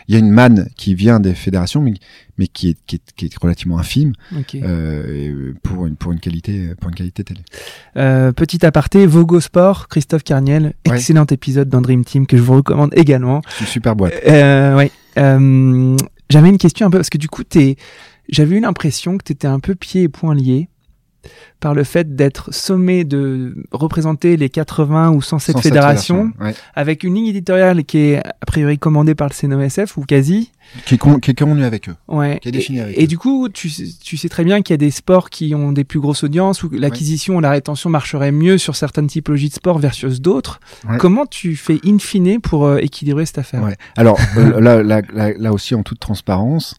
il 0.08 0.13
y 0.13 0.15
a 0.15 0.19
une 0.19 0.30
manne 0.30 0.67
qui 0.76 0.95
vient 0.95 1.21
des 1.21 1.34
fédérations, 1.34 1.82
mais, 1.82 1.93
mais 2.38 2.47
qui, 2.47 2.69
est, 2.69 2.78
qui, 2.86 2.97
est, 2.97 3.02
qui 3.15 3.26
est 3.28 3.38
relativement 3.41 3.80
infime 3.80 4.12
euh, 4.56 5.54
pour, 5.63 5.88
une, 5.88 5.95
pour, 5.95 6.12
une 6.12 6.19
qualité, 6.19 6.76
pour 6.80 6.89
une 6.89 6.95
qualité 6.95 7.23
télé. 7.23 7.39
Petit 7.95 8.65
aparté, 8.65 9.06
Vogo 9.08 9.39
Sport, 9.39 9.88
Christophe 9.88 10.23
Carniel, 10.26 10.73
Ouais. 10.88 10.95
excellent 10.97 11.26
épisode 11.26 11.69
dans 11.69 11.82
Dream 11.82 12.04
Team 12.04 12.28
que 12.28 12.36
je 12.36 12.41
vous 12.41 12.56
recommande 12.58 12.91
également. 12.95 13.41
Une 13.62 13.65
super 13.65 13.95
boîte. 13.95 14.13
Ouais. 14.26 14.91
Euh, 15.17 15.95
J'avais 16.30 16.50
une 16.50 16.58
question 16.58 16.88
un 16.88 16.90
peu 16.90 16.98
parce 16.98 17.10
que 17.10 17.18
du 17.18 17.30
coup, 17.30 17.44
t'es, 17.44 17.78
j'avais 18.30 18.58
eu 18.58 18.60
l'impression 18.60 19.18
que 19.18 19.24
tu 19.24 19.34
étais 19.34 19.48
un 19.48 19.60
peu 19.60 19.76
pieds 19.76 20.04
et 20.04 20.10
poings 20.10 20.36
liés 20.36 20.70
par 21.60 21.74
le 21.74 21.84
fait 21.84 22.16
d'être 22.16 22.54
sommé 22.54 23.04
de 23.04 23.56
représenter 23.72 24.38
les 24.38 24.50
80 24.50 25.12
ou 25.12 25.22
107 25.22 25.54
Sans 25.56 25.62
cette 25.62 25.63
fédérations 25.63 26.32
ouais. 26.40 26.54
avec 26.76 27.04
une 27.04 27.16
ligne 27.16 27.28
éditoriale 27.28 27.84
qui 27.84 27.98
est 28.00 28.18
a 28.18 28.46
priori 28.46 28.78
commandée 28.78 29.16
par 29.16 29.28
le 29.30 29.34
CNOSF 29.34 29.98
ou 29.98 30.02
quasi. 30.02 30.52
Qui 30.86 30.96
est, 30.96 30.98
con- 30.98 31.20
qui 31.20 31.32
est 31.32 31.40
convenu 31.40 31.63
avec 31.63 31.88
eux. 31.88 31.96
Ouais. 32.10 32.40
Qui 32.42 32.50
est 32.50 32.70
et, 32.70 32.82
avec 32.82 32.98
et 33.00 33.04
eux. 33.04 33.08
du 33.08 33.18
coup, 33.18 33.48
tu, 33.50 33.70
sais- 33.70 33.88
tu 34.04 34.18
sais 34.18 34.28
très 34.30 34.44
bien 34.44 34.62
qu'il 34.62 34.74
y 34.74 34.76
a 34.76 34.78
des 34.78 34.92
sports 34.92 35.30
qui 35.30 35.56
ont 35.56 35.72
des 35.72 35.84
plus 35.86 36.00
grosses 36.02 36.24
audiences 36.24 36.62
où 36.63 36.70
l'acquisition 36.70 37.38
ou 37.38 37.40
la 37.40 37.52
rétention 37.52 37.90
marcherait 37.90 38.32
mieux 38.34 38.58
sur 38.58 38.76
certaines 38.76 39.08
typologies 39.08 39.50
de 39.50 39.54
sports 39.54 39.80
versus 39.80 40.20
d'autres. 40.22 40.60
Ouais. 40.88 40.98
Comment 40.98 41.26
tu 41.26 41.56
fais 41.56 41.80
in 41.86 41.98
fine 42.00 42.42
pour 42.42 42.66
euh, 42.66 42.78
équilibrer 42.80 43.26
cette 43.26 43.38
affaire? 43.40 43.63
Ouais. 43.63 43.78
Alors 43.96 44.20
euh, 44.38 44.60
là, 44.62 44.84
là, 44.84 45.02
là, 45.13 45.32
là 45.38 45.54
aussi, 45.54 45.74
en 45.74 45.84
toute 45.84 46.00
transparence, 46.00 46.76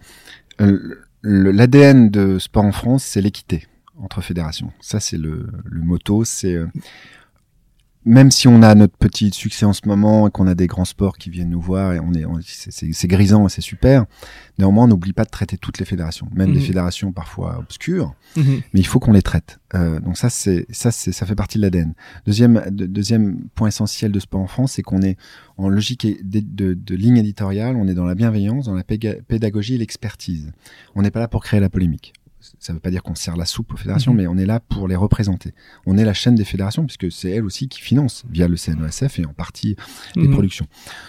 euh, 0.60 0.78
l'ADN 1.22 2.10
de 2.10 2.38
Sport 2.38 2.64
en 2.64 2.72
France, 2.72 3.04
c'est 3.04 3.20
l'équité 3.20 3.66
entre 4.00 4.20
fédérations. 4.20 4.70
Ça, 4.80 5.00
c'est 5.00 5.18
le, 5.18 5.48
le 5.64 5.82
motto. 5.82 6.24
C'est 6.24 6.54
euh, 6.54 6.66
même 8.04 8.30
si 8.30 8.48
on 8.48 8.62
a 8.62 8.74
notre 8.74 8.96
petit 8.96 9.30
succès 9.32 9.66
en 9.66 9.74
ce 9.74 9.82
moment 9.84 10.28
et 10.28 10.30
qu'on 10.30 10.46
a 10.46 10.54
des 10.54 10.66
grands 10.66 10.86
sports 10.86 11.18
qui 11.18 11.28
viennent 11.28 11.50
nous 11.50 11.60
voir 11.60 11.92
et 11.92 12.00
on 12.00 12.12
est, 12.14 12.24
c'est- 12.42 13.06
grisant 13.08 13.46
et 13.46 13.50
c'est 13.50 13.60
super. 13.60 14.06
Néanmoins, 14.58 14.84
on 14.84 14.88
n'oublie 14.88 15.12
pas 15.12 15.24
de 15.24 15.30
traiter 15.30 15.58
toutes 15.58 15.78
les 15.78 15.84
fédérations, 15.84 16.26
même 16.32 16.52
des 16.52 16.60
Mhm. 16.60 16.64
fédérations 16.64 17.12
parfois 17.12 17.58
obscures, 17.58 18.14
Mhm. 18.36 18.60
mais 18.72 18.80
il 18.80 18.86
faut 18.86 18.98
qu'on 18.98 19.12
les 19.12 19.20
traite. 19.20 19.58
Euh, 19.74 20.00
donc 20.00 20.16
ça, 20.16 20.30
c'est 20.30 20.64
ça, 20.70 20.90
c'est 20.90 21.12
ça 21.12 21.26
fait 21.26 21.34
partie 21.34 21.58
de 21.58 21.62
l'ADN. 21.64 21.92
Deuxième, 22.24 22.62
de- 22.70 22.86
deuxième 22.86 23.42
point 23.54 23.68
essentiel 23.68 24.10
de 24.10 24.20
sport 24.20 24.40
en 24.40 24.46
France, 24.46 24.72
c'est 24.74 24.82
qu'on 24.82 25.02
est 25.02 25.18
en 25.58 25.68
logique 25.68 26.06
de, 26.06 26.40
de- 26.40 26.74
de 26.74 26.94
ligne 26.94 27.18
éditoriale, 27.18 27.76
on 27.76 27.88
est 27.88 27.94
dans 27.94 28.06
la 28.06 28.14
bienveillance, 28.14 28.66
dans 28.66 28.74
la 28.74 28.84
pédagogie 28.84 29.74
et 29.74 29.78
l'expertise. 29.78 30.50
On 30.94 31.02
n'est 31.02 31.10
pas 31.10 31.20
là 31.20 31.28
pour 31.28 31.42
créer 31.42 31.60
la 31.60 31.68
polémique. 31.68 32.14
Ça 32.58 32.72
ne 32.72 32.76
veut 32.76 32.80
pas 32.80 32.90
dire 32.90 33.02
qu'on 33.02 33.14
sert 33.14 33.36
la 33.36 33.44
soupe 33.44 33.72
aux 33.72 33.76
fédérations, 33.76 34.12
Mhm. 34.12 34.18
mais 34.18 34.26
on 34.26 34.36
est 34.38 34.46
là 34.46 34.60
pour 34.60 34.88
les 34.88 34.96
représenter. 34.96 35.54
On 35.86 35.96
est 35.98 36.04
la 36.04 36.14
chaîne 36.14 36.34
des 36.34 36.44
fédérations, 36.44 36.84
puisque 36.86 37.10
c'est 37.12 37.30
elles 37.30 37.44
aussi 37.44 37.68
qui 37.68 37.80
financent 37.80 38.24
via 38.30 38.48
le 38.48 38.56
CNESF 38.56 39.18
et 39.18 39.26
en 39.26 39.32
partie 39.32 39.76
les 40.16 40.26
Mhm. 40.28 40.32
productions. 40.32 40.66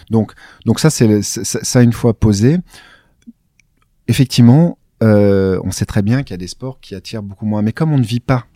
Donc, 0.10 0.34
donc 0.66 0.80
ça, 0.80 0.90
c'est 0.90 1.08
le- 1.08 1.22
ça, 1.22 1.44
ça, 1.44 1.82
une 1.84 1.94
fois 1.94 2.18
posé. 2.20 2.58
Effectivement, 4.08 4.78
euh, 5.04 5.60
on 5.64 5.72
sait 5.72 5.86
très 5.86 6.02
bien 6.02 6.24
qu'il 6.24 6.34
y 6.34 6.36
a 6.36 6.38
des 6.38 6.48
sports 6.48 6.80
qui 6.80 6.96
attirent 6.96 7.24
beaucoup 7.24 7.46
moins. 7.46 7.62
Mais 7.62 7.72
comme 7.74 7.92
on 7.92 7.98
ne 8.00 8.04
vit 8.04 8.20
pas 8.20 8.48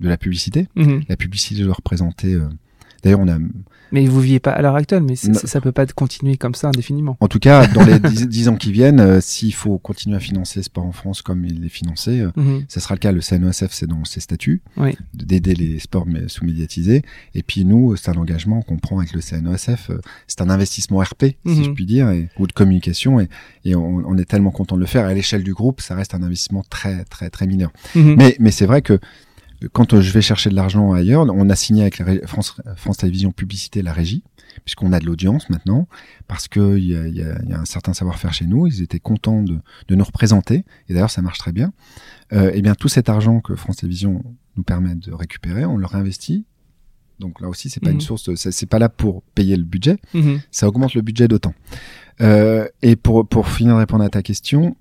de 0.00 0.08
la 0.08 0.16
publicité, 0.16 0.68
Mhm. 0.76 1.02
la 1.08 1.16
publicité 1.16 1.62
doit 1.62 1.74
représenter. 1.74 2.34
euh, 2.34 2.48
D'ailleurs, 3.04 3.20
on 3.20 3.28
a, 3.28 3.38
Mais 3.92 4.06
vous 4.06 4.20
vivez 4.20 4.38
pas 4.40 4.50
à 4.52 4.60
l'heure 4.62 4.74
actuelle, 4.76 5.02
mais 5.02 5.16
c'est- 5.16 5.46
ça 5.46 5.60
peut 5.60 5.72
pas 5.72 5.86
continuer 5.86 6.36
comme 6.36 6.54
ça 6.54 6.68
indéfiniment. 6.68 7.16
en 7.20 7.28
tout 7.28 7.38
cas, 7.38 7.66
dans 7.68 7.84
les 7.84 7.98
dix, 8.00 8.26
dix 8.28 8.48
ans 8.48 8.56
qui 8.56 8.70
viennent, 8.72 9.00
euh, 9.00 9.20
s'il 9.20 9.54
faut 9.54 9.78
continuer 9.78 10.16
à 10.16 10.20
financer 10.20 10.60
le 10.60 10.64
sport 10.64 10.84
en 10.84 10.92
France 10.92 11.22
comme 11.22 11.44
il 11.44 11.64
est 11.64 11.68
financé, 11.68 12.20
euh, 12.20 12.30
Mhm. 12.36 12.64
ça 12.68 12.80
sera 12.80 12.94
le 12.94 12.98
cas. 12.98 13.12
Le 13.12 13.20
CNESF, 13.20 13.72
c'est 13.72 13.86
dans 13.86 14.04
ses 14.04 14.20
statuts 14.20 14.60
Oui. 14.76 14.96
d'aider 15.14 15.54
les 15.54 15.78
sports 15.78 16.06
mais 16.06 16.28
sous-médiatisés. 16.28 17.02
Et 17.34 17.42
puis 17.42 17.64
nous, 17.64 17.96
c'est 17.96 18.10
un 18.10 18.14
engagement 18.18 18.62
qu'on 18.62 18.76
prend 18.76 18.98
avec 18.98 19.12
le 19.12 19.20
CNESF. 19.20 19.90
euh, 19.90 19.98
C'est 20.26 20.42
un 20.42 20.50
investissement 20.50 20.98
RP, 20.98 21.36
si 21.46 21.58
Mhm. 21.60 21.64
je 21.64 21.70
puis 21.70 21.86
dire, 21.86 22.10
et, 22.10 22.28
ou 22.38 22.46
de 22.46 22.52
communication. 22.52 23.20
Et, 23.20 23.28
et 23.64 23.74
on, 23.74 24.02
on 24.06 24.16
est 24.18 24.24
tellement 24.24 24.50
content 24.50 24.76
de 24.76 24.80
le 24.80 24.86
faire. 24.86 25.06
À 25.06 25.14
l'échelle 25.14 25.42
du 25.42 25.54
groupe, 25.54 25.80
ça 25.80 25.94
reste 25.94 26.14
un 26.14 26.22
investissement 26.22 26.62
très, 26.68 27.04
très, 27.04 27.30
très 27.30 27.46
mineur. 27.46 27.70
Mhm. 27.94 28.14
Mais, 28.16 28.36
mais 28.38 28.50
c'est 28.50 28.66
vrai 28.66 28.82
que 28.82 28.98
quand 29.72 29.92
euh, 29.94 30.00
je 30.00 30.12
vais 30.12 30.22
chercher 30.22 30.50
de 30.50 30.54
l'argent 30.54 30.92
ailleurs, 30.92 31.26
on 31.28 31.50
a 31.50 31.56
signé 31.56 31.82
avec 31.82 31.98
la 31.98 32.26
France, 32.26 32.56
France 32.76 32.98
Télévisions 32.98 33.32
Publicité 33.32 33.82
la 33.82 33.92
régie, 33.92 34.22
puisqu'on 34.64 34.92
a 34.92 35.00
de 35.00 35.06
l'audience 35.06 35.50
maintenant, 35.50 35.88
parce 36.28 36.48
qu'il 36.48 36.78
y 36.78 36.92
y, 36.94 37.18
y 37.18 37.52
a 37.52 37.58
un 37.60 37.64
certain 37.64 37.92
savoir-faire 37.94 38.32
chez 38.32 38.46
nous. 38.46 38.66
Ils 38.66 38.82
étaient 38.82 39.00
contents 39.00 39.42
de, 39.42 39.58
de 39.88 39.94
nous 39.94 40.04
représenter, 40.04 40.64
et 40.88 40.94
d'ailleurs 40.94 41.10
ça 41.10 41.22
marche 41.22 41.38
très 41.38 41.52
bien. 41.52 41.72
Euh, 42.32 42.50
et 42.54 42.62
bien 42.62 42.74
tout 42.74 42.88
cet 42.88 43.08
argent 43.08 43.40
que 43.40 43.56
France 43.56 43.76
Télévisions 43.78 44.22
nous 44.56 44.62
permet 44.62 44.94
de 44.94 45.12
récupérer, 45.12 45.64
on 45.64 45.76
le 45.76 45.86
réinvestit. 45.86 46.44
Donc 47.18 47.40
là 47.40 47.48
aussi, 47.48 47.68
c'est 47.68 47.80
pas 47.80 47.88
Mhm. 47.90 47.94
une 47.96 48.00
source, 48.00 48.28
de- 48.28 48.36
c'est 48.36 48.66
pas 48.66 48.78
là 48.78 48.88
pour 48.88 49.22
payer 49.34 49.56
le 49.56 49.64
budget, 49.64 49.96
Mhm. 50.14 50.40
ça 50.52 50.68
augmente 50.68 50.94
le 50.94 51.02
budget 51.02 51.26
d'autant. 51.26 51.54
Euh, 52.20 52.68
et 52.82 52.94
pour, 52.94 53.26
pour 53.26 53.48
finir 53.48 53.74
de 53.74 53.78
répondre 53.80 54.04
à 54.04 54.08
ta 54.08 54.22
question, 54.22 54.76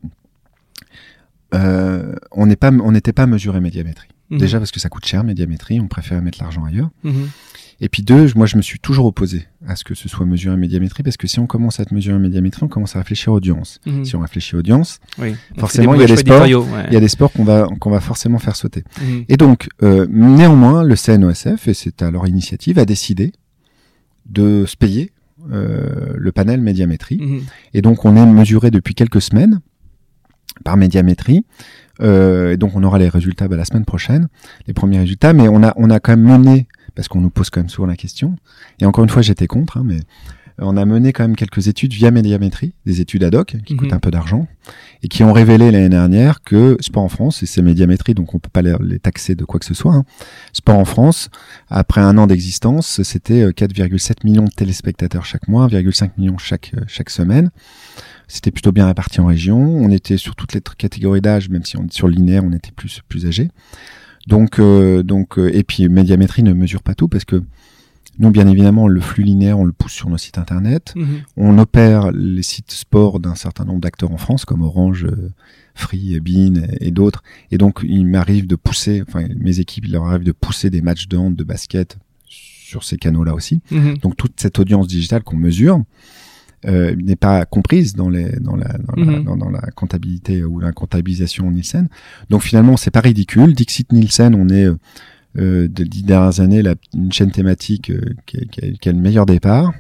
euh, 1.54 2.14
on 2.32 2.46
n'est 2.46 2.56
pas, 2.56 2.72
on 2.72 2.92
n'était 2.92 3.14
pas 3.14 3.26
mesuré 3.26 3.60
médiamétrie. 3.60 4.10
Mhm. 4.30 4.40
Déjà 4.40 4.58
parce 4.60 4.72
que 4.72 4.80
ça 4.80 4.90
coûte 4.90 5.06
cher, 5.06 5.24
médiamétrie, 5.24 5.80
on 5.80 5.88
préfère 5.88 6.22
mettre 6.22 6.40
l'argent 6.42 6.66
ailleurs. 6.66 6.90
Mhm. 7.04 7.30
Et 7.80 7.90
puis 7.90 8.02
deux, 8.02 8.28
moi 8.36 8.48
je 8.48 8.58
me 8.58 8.62
suis 8.64 8.80
toujours 8.80 9.06
opposé 9.06 9.46
à 9.68 9.76
ce 9.76 9.84
que 9.84 9.94
ce 9.94 10.10
soit 10.10 10.26
mesuré 10.26 10.58
médiamétrie, 10.58 11.04
parce 11.04 11.16
que 11.16 11.28
si 11.28 11.40
on 11.40 11.46
commence 11.46 11.80
à 11.80 11.86
te 11.86 11.94
mesurer 11.94 12.18
médiamétrie, 12.18 12.64
on 12.64 12.68
commence 12.68 12.96
à 12.96 13.00
réfléchir 13.00 13.32
audience. 13.34 13.80
Mhm. 13.86 14.04
Si 14.04 14.16
on 14.16 14.20
réfléchit 14.20 14.56
audience, 14.56 15.00
Oui. 15.20 15.36
Forcément, 15.60 15.94
il 15.94 16.02
y 16.02 16.04
a 16.04 16.08
des 16.08 16.16
sports, 16.18 16.42
ouais. 16.42 16.86
il 16.88 16.94
y 16.94 16.98
a 16.98 17.00
des 17.00 17.08
sports 17.08 17.32
qu'on 17.32 17.44
va, 17.44 17.68
qu'on 17.80 17.92
va 17.92 18.00
forcément 18.00 18.40
faire 18.40 18.56
sauter. 18.56 18.84
Et 19.30 19.38
donc, 19.38 19.70
euh, 19.84 20.08
néanmoins, 20.10 20.84
le 20.84 20.96
CNOSF, 20.96 21.68
et 21.68 21.74
c'est 21.74 22.02
à 22.02 22.10
leur 22.10 22.28
initiative, 22.28 22.80
a 22.80 22.86
décidé 22.86 23.32
de 24.26 24.66
se 24.66 24.76
payer 24.76 25.12
euh, 25.52 26.14
le 26.16 26.32
panel 26.32 26.62
médiamétrie. 26.62 27.22
Et 27.76 27.82
donc, 27.84 28.06
on 28.06 28.16
est 28.16 28.26
mesuré 28.26 28.72
depuis 28.72 28.96
quelques 28.96 29.22
semaines 29.22 29.62
par 30.66 30.78
médiamétrie. 30.78 31.46
Euh, 32.02 32.54
et 32.54 32.58
donc, 32.58 32.76
on 32.76 32.84
aura 32.84 33.00
les 33.00 33.10
résultats 33.10 33.48
bah, 33.48 33.56
la 33.58 33.66
semaine 33.66 33.86
prochaine, 33.86 34.28
les 34.68 34.74
premiers 34.74 35.00
résultats. 35.00 35.34
Mais 35.34 35.48
on 35.48 35.64
a, 35.64 35.74
on 35.78 35.90
a 35.90 36.00
quand 36.00 36.16
même 36.16 36.24
mené, 36.40 36.68
parce 36.96 37.08
qu'on 37.08 37.22
nous 37.22 37.30
pose 37.30 37.50
quand 37.50 37.60
même 37.62 37.70
souvent 37.70 37.88
la 37.88 37.96
question. 37.96 38.36
Et 38.80 38.86
encore 38.86 39.04
une 39.04 39.10
fois, 39.10 39.22
j'étais 39.22 39.48
contre, 39.48 39.78
hein, 39.78 39.84
mais 39.86 40.00
on 40.60 40.76
a 40.76 40.86
mené 40.86 41.14
quand 41.14 41.24
même 41.24 41.36
quelques 41.36 41.68
études 41.68 41.94
via 41.94 42.10
médiamétrie, 42.10 42.74
des 42.88 43.00
études 43.00 43.24
ad 43.24 43.36
hoc 43.36 43.56
qui 43.64 43.74
Mhm. 43.76 43.80
coûtent 43.80 43.94
un 43.94 44.00
peu 44.00 44.10
d'argent 44.10 44.48
et 45.04 45.08
qui 45.08 45.24
ont 45.24 45.32
révélé 45.32 45.70
l'année 45.70 45.88
dernière 45.90 46.42
que 46.42 46.78
Sport 46.80 47.04
en 47.04 47.10
France, 47.10 47.44
et 47.44 47.46
c'est 47.46 47.62
médiamétrie, 47.62 48.16
donc 48.16 48.34
on 48.34 48.40
peut 48.40 48.50
pas 48.52 48.64
les, 48.64 48.98
taxer 48.98 49.36
de 49.36 49.46
quoi 49.46 49.60
que 49.60 49.68
ce 49.68 49.76
soit. 49.76 49.94
hein. 49.94 50.04
Sport 50.54 50.80
en 50.80 50.86
France, 50.86 51.30
après 51.70 52.02
un 52.02 52.18
an 52.18 52.26
d'existence, 52.26 53.04
c'était 53.04 53.44
euh, 53.44 53.52
4,7 53.52 54.24
millions 54.24 54.46
de 54.46 54.50
téléspectateurs 54.50 55.26
chaque 55.26 55.48
mois, 55.48 55.68
1,5 55.68 56.10
millions 56.18 56.40
chaque 56.40 56.72
euh, 56.76 56.82
chaque 56.88 57.12
semaine. 57.12 57.52
C'était 58.28 58.52
plutôt 58.52 58.72
bien 58.72 58.88
réparti 58.88 59.22
en 59.22 59.26
région. 59.26 59.58
On 59.60 59.90
était 59.90 60.18
sur 60.18 60.36
toutes 60.36 60.54
les 60.54 60.62
catégories 60.62 61.22
d'âge, 61.22 61.50
même 61.50 61.64
si 61.64 61.78
on 61.78 61.86
est 61.86 61.94
sur 61.94 62.08
le 62.08 62.14
linéaire, 62.14 62.44
on 62.44 62.52
était 62.52 62.72
plus 62.72 63.02
plus 63.08 63.26
âgé. 63.26 63.50
Donc 64.28 64.60
euh, 64.60 65.04
donc 65.04 65.40
euh, 65.40 65.50
et 65.54 65.64
puis 65.64 65.88
médiamétrie 65.88 66.44
ne 66.44 66.54
mesure 66.54 66.84
pas 66.84 66.94
tout 66.94 67.08
parce 67.08 67.24
que 67.24 67.42
nous, 68.20 68.32
bien 68.32 68.48
évidemment, 68.48 68.88
le 68.88 69.00
flux 69.00 69.24
linéaire, 69.24 69.60
on 69.60 69.66
le 69.66 69.72
pousse 69.72 69.92
sur 69.92 70.10
nos 70.10 70.18
sites 70.18 70.40
internet. 70.40 70.94
Mhm. 70.96 71.22
On 71.38 71.58
opère 71.60 72.12
les 72.12 72.42
sites 72.42 72.72
sport 72.72 73.20
d'un 73.20 73.36
certain 73.36 73.64
nombre 73.64 73.80
d'acteurs 73.80 74.12
en 74.12 74.18
France, 74.18 74.44
comme 74.44 74.64
Orange, 74.64 75.06
euh, 75.06 75.32
Free, 75.76 76.20
Bean 76.20 76.64
et, 76.80 76.90
d'autres. 76.90 77.22
Et 77.52 77.60
donc, 77.60 77.82
il 77.84 78.08
m'arrive 78.08 78.48
de 78.48 78.56
pousser, 78.56 79.04
enfin, 79.08 79.28
mes 79.38 79.60
équipes, 79.60 79.86
il 79.86 79.92
leur 79.92 80.08
arrive 80.08 80.24
de 80.24 80.32
pousser 80.32 80.72
des 80.72 80.82
matchs 80.82 81.08
de 81.08 81.18
hand, 81.18 81.36
de 81.36 81.44
basket 81.44 81.98
sur 82.26 82.84
ces 82.84 82.98
canaux-là 82.98 83.36
aussi. 83.36 83.62
Mhm. 83.70 84.00
Donc, 84.00 84.18
toute 84.18 84.34
cette 84.38 84.58
audience 84.58 84.88
digitale 84.88 85.22
qu'on 85.22 85.38
mesure 85.38 85.84
euh, 86.66 86.96
n'est 86.96 87.16
pas 87.16 87.46
comprise 87.46 87.94
dans, 87.96 88.10
les, 88.10 88.30
dans, 88.40 88.56
la, 88.56 88.68
dans, 88.80 88.96
la, 88.96 89.04
Mhm. 89.18 89.24
dans, 89.26 89.38
dans 89.38 89.50
la 89.50 89.62
comptabilité 89.76 90.44
ou 90.44 90.60
la 90.60 90.72
comptabilisation 90.72 91.50
Nielsen. 91.52 91.88
Donc, 92.30 92.42
finalement, 92.42 92.78
c'est 92.78 92.92
pas 92.92 93.02
ridicule. 93.02 93.54
Dixit 93.54 93.92
Nielsen, 93.94 94.34
on 94.36 94.50
est 94.50 94.66
euh, 94.66 94.78
euh, 95.38 95.68
de 95.68 95.84
dix 95.84 96.04
dernières 96.04 96.40
années 96.40 96.64
la, 96.64 96.74
une 96.96 97.12
chaîne 97.12 97.32
thématique 97.32 97.92
euh, 97.92 98.02
qui, 98.26 98.38
a, 98.38 98.42
qui 98.46 98.60
a- 98.66 98.72
qui 98.72 98.90
a 98.90 98.92
le 98.92 98.98
meilleur 99.00 99.26
départ. 99.28 99.72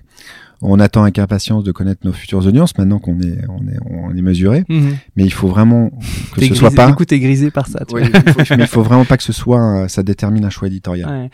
On 0.61 0.79
attend 0.79 1.03
avec 1.03 1.19
impatience 1.19 1.63
de 1.63 1.71
connaître 1.71 2.01
nos 2.03 2.11
futures 2.13 2.43
audiences 2.45 2.75
maintenant 2.79 2.97
qu'on 2.97 3.19
est, 3.21 3.37
on 3.47 3.67
est, 3.67 3.77
on 3.91 4.15
est 4.15 4.21
mesuré. 4.23 4.65
Mhm. 4.69 4.97
Mais 5.15 5.23
il 5.23 5.31
faut 5.33 5.47
vraiment 5.47 5.91
que 6.33 6.43
ce 6.45 6.53
soit 6.55 6.71
pas. 6.71 6.87
Du 6.87 6.95
coup, 6.95 7.05
t'es 7.05 7.19
grisé 7.19 7.51
par 7.51 7.67
ça. 7.67 7.85
tu 7.87 7.93
Oui, 7.95 8.01
il 8.05 8.31
faut, 8.33 8.39
mais 8.57 8.63
il 8.63 8.67
faut 8.67 8.81
vraiment 8.81 9.05
pas 9.05 9.17
que 9.17 9.23
ce 9.23 9.33
soit, 9.33 9.87
ça 9.87 10.01
détermine 10.01 10.45
un 10.45 10.49
choix 10.49 10.67
éditorial. 10.67 11.09
Ouais. 11.09 11.29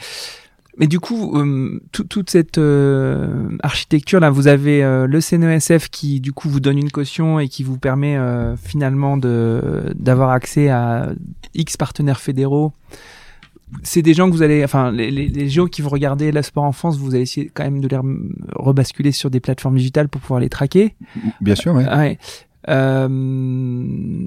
Mais 0.79 0.87
du 0.87 0.99
coup, 0.99 1.37
euh, 1.37 1.79
tout- 1.91 2.03
toute 2.05 2.31
cette 2.31 2.57
euh, 2.57 3.47
architecture 3.61 4.19
là, 4.19 4.31
vous 4.31 4.47
avez 4.47 4.83
euh, 4.83 5.05
le 5.05 5.21
CNESF 5.21 5.89
qui 5.89 6.19
du 6.19 6.33
coup 6.33 6.49
vous 6.49 6.59
donne 6.59 6.79
une 6.79 6.89
caution 6.91 7.39
et 7.39 7.47
qui 7.47 7.63
vous 7.63 7.77
permet 7.77 8.17
finalement 8.57 9.17
de 9.17 9.93
d'avoir 9.95 10.31
accès 10.31 10.69
à 10.69 11.09
X 11.53 11.77
partenaires 11.77 12.19
fédéraux. 12.21 12.73
C'est 13.81 14.03
des 14.03 14.13
gens 14.13 14.29
que 14.29 14.35
vous 14.35 14.43
allez, 14.43 14.63
enfin 14.63 14.91
les, 14.91 15.09
les, 15.09 15.27
les 15.27 15.49
gens 15.49 15.65
qui 15.65 15.81
vous 15.81 15.89
regardez 15.89 16.31
le 16.31 16.41
sport 16.43 16.63
en 16.63 16.71
France, 16.71 16.97
vous 16.97 17.15
allez 17.15 17.23
essayer 17.23 17.49
quand 17.53 17.63
même 17.63 17.79
de 17.81 17.87
les 17.87 17.99
rebasculer 18.55 19.11
sur 19.11 19.31
des 19.31 19.39
plateformes 19.39 19.77
digitales 19.77 20.09
pour 20.09 20.21
pouvoir 20.21 20.39
les 20.39 20.49
traquer. 20.49 20.95
Bien 21.41 21.55
sûr, 21.55 21.73
ouais. 21.73 21.85
Ouais. 21.87 22.19
Euh, 22.69 23.07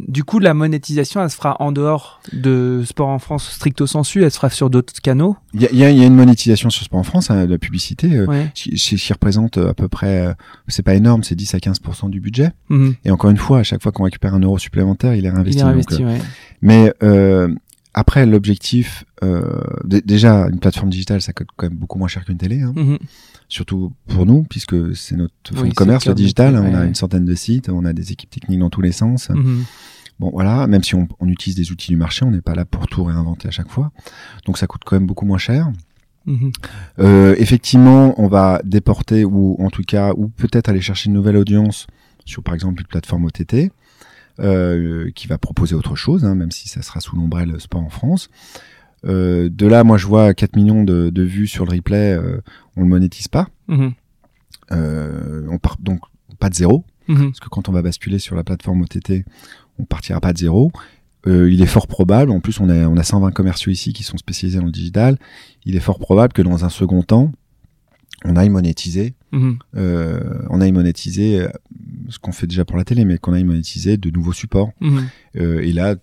du 0.08 0.24
coup, 0.24 0.38
la 0.38 0.54
monétisation, 0.54 1.22
elle 1.22 1.30
se 1.30 1.36
fera 1.36 1.56
en 1.60 1.72
dehors 1.72 2.20
de 2.32 2.82
Sport 2.84 3.08
en 3.08 3.18
France 3.18 3.50
stricto 3.50 3.86
sensu, 3.86 4.22
elle 4.24 4.30
se 4.30 4.36
fera 4.36 4.50
sur 4.50 4.70
d'autres 4.70 4.92
canaux? 5.00 5.36
Il 5.54 5.62
y 5.62 5.66
a, 5.66 5.72
y 5.72 5.84
a- 5.84 5.90
y 5.90 6.02
a 6.02 6.06
une 6.06 6.14
monétisation 6.14 6.70
sur 6.70 6.84
Sport 6.84 7.00
en 7.00 7.02
France, 7.02 7.30
hein, 7.30 7.46
la 7.46 7.58
publicité, 7.58 8.14
euh, 8.16 8.26
Ouais. 8.26 8.50
qui, 8.54 8.70
qui- 8.74 9.12
représente 9.12 9.58
euh, 9.58 9.70
à 9.70 9.74
peu 9.74 9.88
près, 9.88 10.26
euh, 10.26 10.34
c'est 10.68 10.82
pas 10.82 10.94
énorme, 10.94 11.22
c'est 11.22 11.34
10 11.34 11.54
à 11.54 11.58
15% 11.58 12.08
du 12.10 12.20
budget. 12.20 12.50
Mhm. 12.68 12.94
Et 13.04 13.10
encore 13.10 13.30
une 13.30 13.36
fois, 13.36 13.60
à 13.60 13.62
chaque 13.62 13.82
fois 13.82 13.92
qu'on 13.92 14.04
récupère 14.04 14.34
un 14.34 14.40
euro 14.40 14.58
supplémentaire, 14.58 15.14
il 15.14 15.24
est 15.26 15.30
réinvesti. 15.30 15.58
Il 15.58 15.60
est 15.60 15.64
Donc, 15.64 15.72
investi, 15.72 16.02
euh, 16.02 16.06
ouais. 16.06 16.20
mais 16.62 16.92
euh, 17.02 17.48
après, 17.94 18.26
l'objectif, 18.26 19.04
euh, 19.24 19.42
dé- 19.84 20.02
déjà, 20.02 20.48
une 20.52 20.58
plateforme 20.58 20.90
digitale, 20.90 21.22
ça 21.22 21.32
coûte 21.32 21.48
quand 21.56 21.66
même 21.70 21.78
beaucoup 21.78 21.98
moins 21.98 22.08
cher 22.08 22.24
qu'une 22.24 22.36
télé, 22.36 22.60
hein, 22.62 22.72
Mhm. 22.76 22.98
Surtout 23.48 23.92
pour 24.08 24.26
nous, 24.26 24.42
puisque 24.44 24.94
c'est 24.96 25.16
notre 25.16 25.34
fonds 25.54 25.62
Oui, 25.62 25.68
de 25.70 25.74
commerce, 25.74 26.06
le 26.06 26.14
digital. 26.14 26.56
hein, 26.56 26.64
On 26.68 26.74
a 26.74 26.84
une 26.84 26.94
centaine 26.94 27.24
de 27.24 27.34
sites, 27.34 27.68
on 27.68 27.84
a 27.84 27.92
des 27.92 28.12
équipes 28.12 28.30
techniques 28.30 28.60
dans 28.60 28.70
tous 28.70 28.80
les 28.82 28.92
sens. 28.92 29.30
Mhm. 29.30 29.64
Bon, 30.18 30.30
voilà, 30.32 30.66
même 30.66 30.82
si 30.82 30.94
on, 30.94 31.06
on 31.20 31.28
utilise 31.28 31.56
des 31.56 31.70
outils 31.72 31.88
du 31.92 31.96
marché, 31.96 32.24
on 32.24 32.30
n'est 32.30 32.40
pas 32.40 32.54
là 32.54 32.64
pour 32.64 32.86
tout 32.86 33.04
réinventer 33.04 33.48
à 33.48 33.50
chaque 33.50 33.68
fois. 33.70 33.92
Donc, 34.46 34.56
ça 34.58 34.66
coûte 34.66 34.82
quand 34.84 34.96
même 34.96 35.06
beaucoup 35.06 35.26
moins 35.26 35.38
cher. 35.38 35.70
Mhm. 36.24 36.50
Euh, 36.98 37.34
effectivement, 37.38 38.20
on 38.20 38.26
va 38.26 38.60
déporter 38.64 39.24
ou 39.24 39.56
en 39.60 39.70
tout 39.70 39.82
cas, 39.84 40.12
ou 40.16 40.28
peut-être 40.28 40.68
aller 40.68 40.80
chercher 40.80 41.08
une 41.08 41.14
nouvelle 41.14 41.36
audience 41.36 41.86
sur 42.24 42.42
par 42.42 42.54
exemple 42.54 42.80
une 42.80 42.86
plateforme 42.88 43.26
OTT 43.26 43.70
euh, 44.40 45.10
qui 45.14 45.28
va 45.28 45.38
proposer 45.38 45.74
autre 45.76 45.94
chose, 45.94 46.24
hein, 46.24 46.34
même 46.34 46.50
si 46.50 46.68
ça 46.68 46.82
sera 46.82 47.00
sous 47.00 47.14
l'ombrelle 47.14 47.60
Sport 47.60 47.82
en 47.82 47.88
France. 47.90 48.28
Euh, 49.06 49.48
de 49.50 49.66
là, 49.66 49.84
moi, 49.84 49.96
je 49.98 50.06
vois 50.06 50.34
4 50.34 50.56
millions 50.56 50.82
de, 50.84 51.10
de 51.10 51.22
vues 51.22 51.46
sur 51.46 51.64
le 51.64 51.72
replay, 51.76 52.12
euh, 52.14 52.40
on 52.76 52.82
le 52.82 52.88
monétise 52.88 53.28
pas. 53.28 53.48
Mhm. 53.68 53.92
Euh, 54.72 55.46
on 55.48 55.58
part 55.58 55.76
donc 55.80 56.00
pas 56.38 56.48
de 56.50 56.54
zéro, 56.54 56.84
Mhm. 57.08 57.26
parce 57.26 57.40
que 57.40 57.48
quand 57.48 57.68
on 57.68 57.72
va 57.72 57.82
basculer 57.82 58.18
sur 58.18 58.34
la 58.34 58.42
plateforme 58.42 58.82
OTT, 58.82 59.24
on 59.78 59.84
partira 59.84 60.20
pas 60.20 60.32
de 60.32 60.38
zéro. 60.38 60.72
il 61.28 61.60
est 61.60 61.66
fort 61.66 61.88
probable, 61.88 62.30
en 62.30 62.38
plus 62.38 62.60
on 62.60 62.68
a, 62.68 62.86
on 62.86 62.96
a 62.96 63.02
120 63.02 63.32
commerciaux 63.32 63.72
ici 63.72 63.92
qui 63.92 64.04
sont 64.04 64.16
spécialisés 64.16 64.60
dans 64.60 64.64
le 64.66 64.70
digital, 64.70 65.18
il 65.64 65.74
est 65.74 65.80
fort 65.80 65.98
probable 65.98 66.32
que 66.32 66.40
dans 66.40 66.64
un 66.64 66.68
second 66.68 67.02
temps, 67.02 67.32
on 68.24 68.36
aille 68.36 68.48
monétiser, 68.48 69.14
Mhm. 69.32 69.58
on 69.74 70.60
aille 70.60 70.70
monétiser 70.70 71.44
ce 72.08 72.18
qu'on 72.18 72.32
fait 72.32 72.46
déjà 72.46 72.64
pour 72.64 72.76
la 72.76 72.84
télé, 72.84 73.04
mais 73.04 73.18
qu'on 73.18 73.32
aille 73.32 73.44
monétiser 73.44 73.96
de 73.96 74.10
nouveaux 74.10 74.32
supports. 74.32 74.70
Mhm. 74.80 75.06
Euh, 75.38 75.60
et 75.60 75.72
là, 75.72 75.96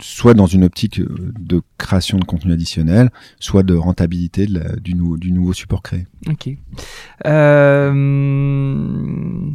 soit 0.00 0.34
dans 0.34 0.46
une 0.46 0.64
optique 0.64 1.00
euh, 1.00 1.32
de 1.38 1.62
création 1.78 2.18
de 2.18 2.24
contenu 2.24 2.52
additionnel, 2.52 3.10
soit 3.38 3.62
de 3.62 3.74
rentabilité 3.74 4.46
de 4.46 4.58
la- 4.58 4.76
du, 4.76 4.94
nou- 4.94 5.16
du 5.16 5.32
nouveau 5.32 5.52
support 5.52 5.82
créé. 5.82 6.06
Ok. 6.28 6.50
Euh... 7.80 9.50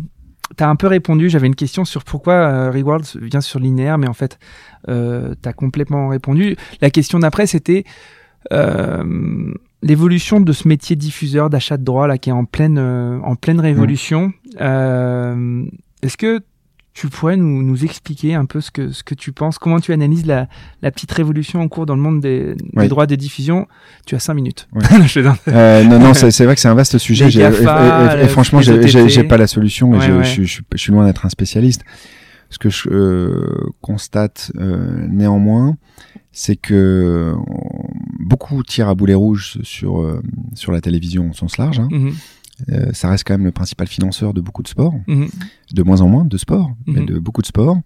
T'as 0.58 0.70
un 0.70 0.76
peu 0.76 0.88
répondu, 0.88 1.28
j'avais 1.30 1.48
une 1.48 1.56
question 1.56 1.86
sur 1.86 2.04
pourquoi 2.04 2.34
euh, 2.34 2.72
Rewards 2.72 3.02
vient 3.20 3.42
sur 3.42 3.60
linéaire, 3.60 3.98
mais 3.98 4.08
en 4.08 4.14
fait, 4.14 4.38
euh, 4.88 5.34
t'as 5.42 5.54
complètement 5.54 6.08
répondu. 6.08 6.56
La 6.82 6.92
question 6.92 7.18
d'après, 7.20 7.48
c'était 7.48 7.84
euh, 8.54 9.52
l'évolution 9.82 10.40
de 10.40 10.54
ce 10.54 10.68
métier 10.68 10.96
diffuseur 10.96 11.50
d'achat 11.50 11.78
de 11.78 11.84
droits 11.84 12.08
là 12.08 12.20
qui 12.20 12.30
est 12.30 12.34
en 12.34 12.46
pleine 12.46 12.78
en 12.78 13.36
pleine 13.36 13.60
révolution. 13.60 14.34
Euh, 14.62 15.66
Est-ce 16.06 16.18
que 16.18 16.40
tu 16.94 17.08
pourrais 17.10 17.36
nous, 17.36 17.62
nous 17.62 17.84
expliquer 17.84 18.36
un 18.36 18.46
peu 18.46 18.62
ce 18.62 18.72
que 18.72 18.92
ce 18.92 19.04
que 19.04 19.16
tu 19.16 19.34
penses, 19.34 19.58
comment 19.58 19.82
tu 19.82 19.92
analyses 19.92 20.26
la, 20.26 20.48
la 20.82 20.92
petite 20.92 21.12
révolution 21.12 21.60
en 21.62 21.68
cours 21.68 21.86
dans 21.86 21.96
le 21.96 22.02
monde 22.02 22.22
des, 22.22 22.56
des 22.56 22.64
Oui. 22.76 22.88
droits 22.88 23.06
de 23.06 23.16
diffusion? 23.16 23.68
Tu 24.06 24.16
as 24.16 24.20
cinq 24.20 24.36
minutes. 24.36 24.70
Euh, 25.50 25.84
non, 25.84 26.00
non, 26.00 26.14
c'est 26.14 26.46
vrai 26.46 26.56
que 26.56 26.62
c'est 26.62 26.70
un 26.70 26.74
vaste 26.74 26.98
sujet. 26.98 27.28
Et- 27.28 27.38
GAFA, 27.40 28.16
et, 28.16 28.22
et- 28.22 28.24
et 28.24 28.28
franchement, 28.30 28.60
les 28.62 28.88
j'ai- 29.10 29.24
pas 29.26 29.36
la 29.38 29.48
solution. 29.48 29.94
et 29.94 29.98
Ouais, 29.98 30.08
je, 30.08 30.12
ouais. 30.14 30.24
je, 30.24 30.44
je, 30.44 30.62
je 30.72 30.78
suis 30.78 30.92
loin 30.94 31.06
d'être 31.06 31.26
un 31.26 31.30
spécialiste. 31.30 31.84
Ce 32.50 32.58
que 32.60 32.70
je 32.70 32.88
euh, 32.90 33.68
constate 33.82 34.52
euh, 34.58 35.06
néanmoins, 35.10 35.76
c'est 36.32 36.56
que 36.56 37.34
beaucoup 38.20 38.64
tirent 38.64 38.88
à 38.90 38.96
boulet 38.96 39.16
rouge 39.16 39.58
sur 39.64 40.22
sur 40.54 40.72
la 40.72 40.80
télévision 40.80 41.32
au 41.32 41.34
sens 41.34 41.58
large. 41.58 41.80
Hein. 41.80 41.88
Mhm, 41.92 42.14
Euh, 42.70 42.92
ça 42.94 43.10
reste 43.10 43.26
quand 43.28 43.34
même 43.34 43.44
le 43.46 43.52
principal 43.52 43.86
financeur 43.88 44.34
de 44.34 44.40
beaucoup 44.40 44.64
de 44.64 44.68
sports, 44.70 44.96
mhm. 45.08 45.28
de 45.74 45.84
moins 45.84 46.00
en 46.02 46.08
moins 46.08 46.24
de 46.26 46.38
sports, 46.38 46.72
mais 46.88 47.02
Mhm. 47.02 47.06
de 47.06 47.20
beaucoup 47.20 47.42
de 47.42 47.48
sports. 47.48 47.78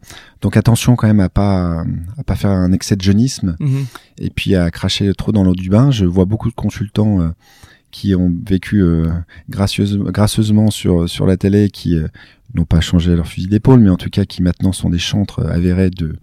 Donc 0.42 0.58
attention 0.58 0.96
quand 0.96 1.08
même 1.08 1.20
à 1.20 1.30
pas 1.30 1.84
à 2.18 2.24
pas 2.24 2.36
faire 2.36 2.52
un 2.52 2.72
excès 2.72 2.96
de 2.96 3.02
jeunisme 3.02 3.56
Mhm. 3.60 3.86
et 4.20 4.30
puis 4.30 4.56
à 4.56 4.70
cracher 4.70 5.12
trop 5.16 5.32
dans 5.32 5.44
l'eau 5.44 5.56
du 5.56 5.70
bain. 5.70 5.90
Je 5.92 6.06
vois 6.06 6.26
beaucoup 6.26 6.50
de 6.50 6.56
consultants 6.56 7.20
euh, 7.20 7.30
qui 7.92 8.14
ont 8.14 8.32
vécu 8.48 8.84
euh, 8.84 9.10
gracieuse, 9.50 9.98
gracieusement 9.98 10.70
sur 10.70 11.10
sur 11.10 11.26
la 11.26 11.36
télé, 11.38 11.70
qui 11.72 11.96
euh, 11.96 12.08
n'ont 12.56 12.66
pas 12.66 12.82
changé 12.82 13.16
leur 13.16 13.28
fusil 13.28 13.48
d'épaule, 13.48 13.80
mais 13.80 13.90
en 13.90 13.96
tout 13.98 14.10
cas 14.10 14.26
qui 14.26 14.42
maintenant 14.42 14.72
sont 14.72 14.90
des 14.90 14.98
chantres 14.98 15.46
avérés 15.46 15.90
de 15.92 16.16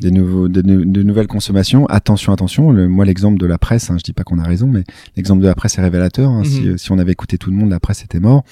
des 0.00 0.10
nouveaux 0.10 0.48
de, 0.48 0.60
nou- 0.62 0.84
de 0.84 1.02
nouvelles 1.02 1.26
consommations. 1.28 1.86
Attention, 1.86 2.32
attention. 2.32 2.70
Le, 2.72 2.88
moi, 2.88 3.04
l'exemple 3.04 3.38
de 3.38 3.46
la 3.46 3.58
presse, 3.58 3.90
hein, 3.90 3.96
je 3.98 4.02
dis 4.04 4.12
pas 4.12 4.22
qu'on 4.24 4.38
a 4.38 4.44
raison, 4.46 4.66
mais 4.68 4.84
l'exemple 5.16 5.40
de 5.42 5.46
la 5.46 5.54
presse 5.54 5.78
est 5.78 5.82
révélateur. 5.82 6.30
hein. 6.30 6.42
si, 6.44 6.60
Mhm. 6.62 6.68
euh, 6.68 6.76
si 6.76 6.90
on 6.92 6.98
avait 6.98 7.12
écouté 7.12 7.38
tout 7.38 7.50
le 7.50 7.56
monde, 7.56 7.70
la 7.70 7.80
presse 7.80 8.02
était 8.04 8.20
mort. 8.20 8.44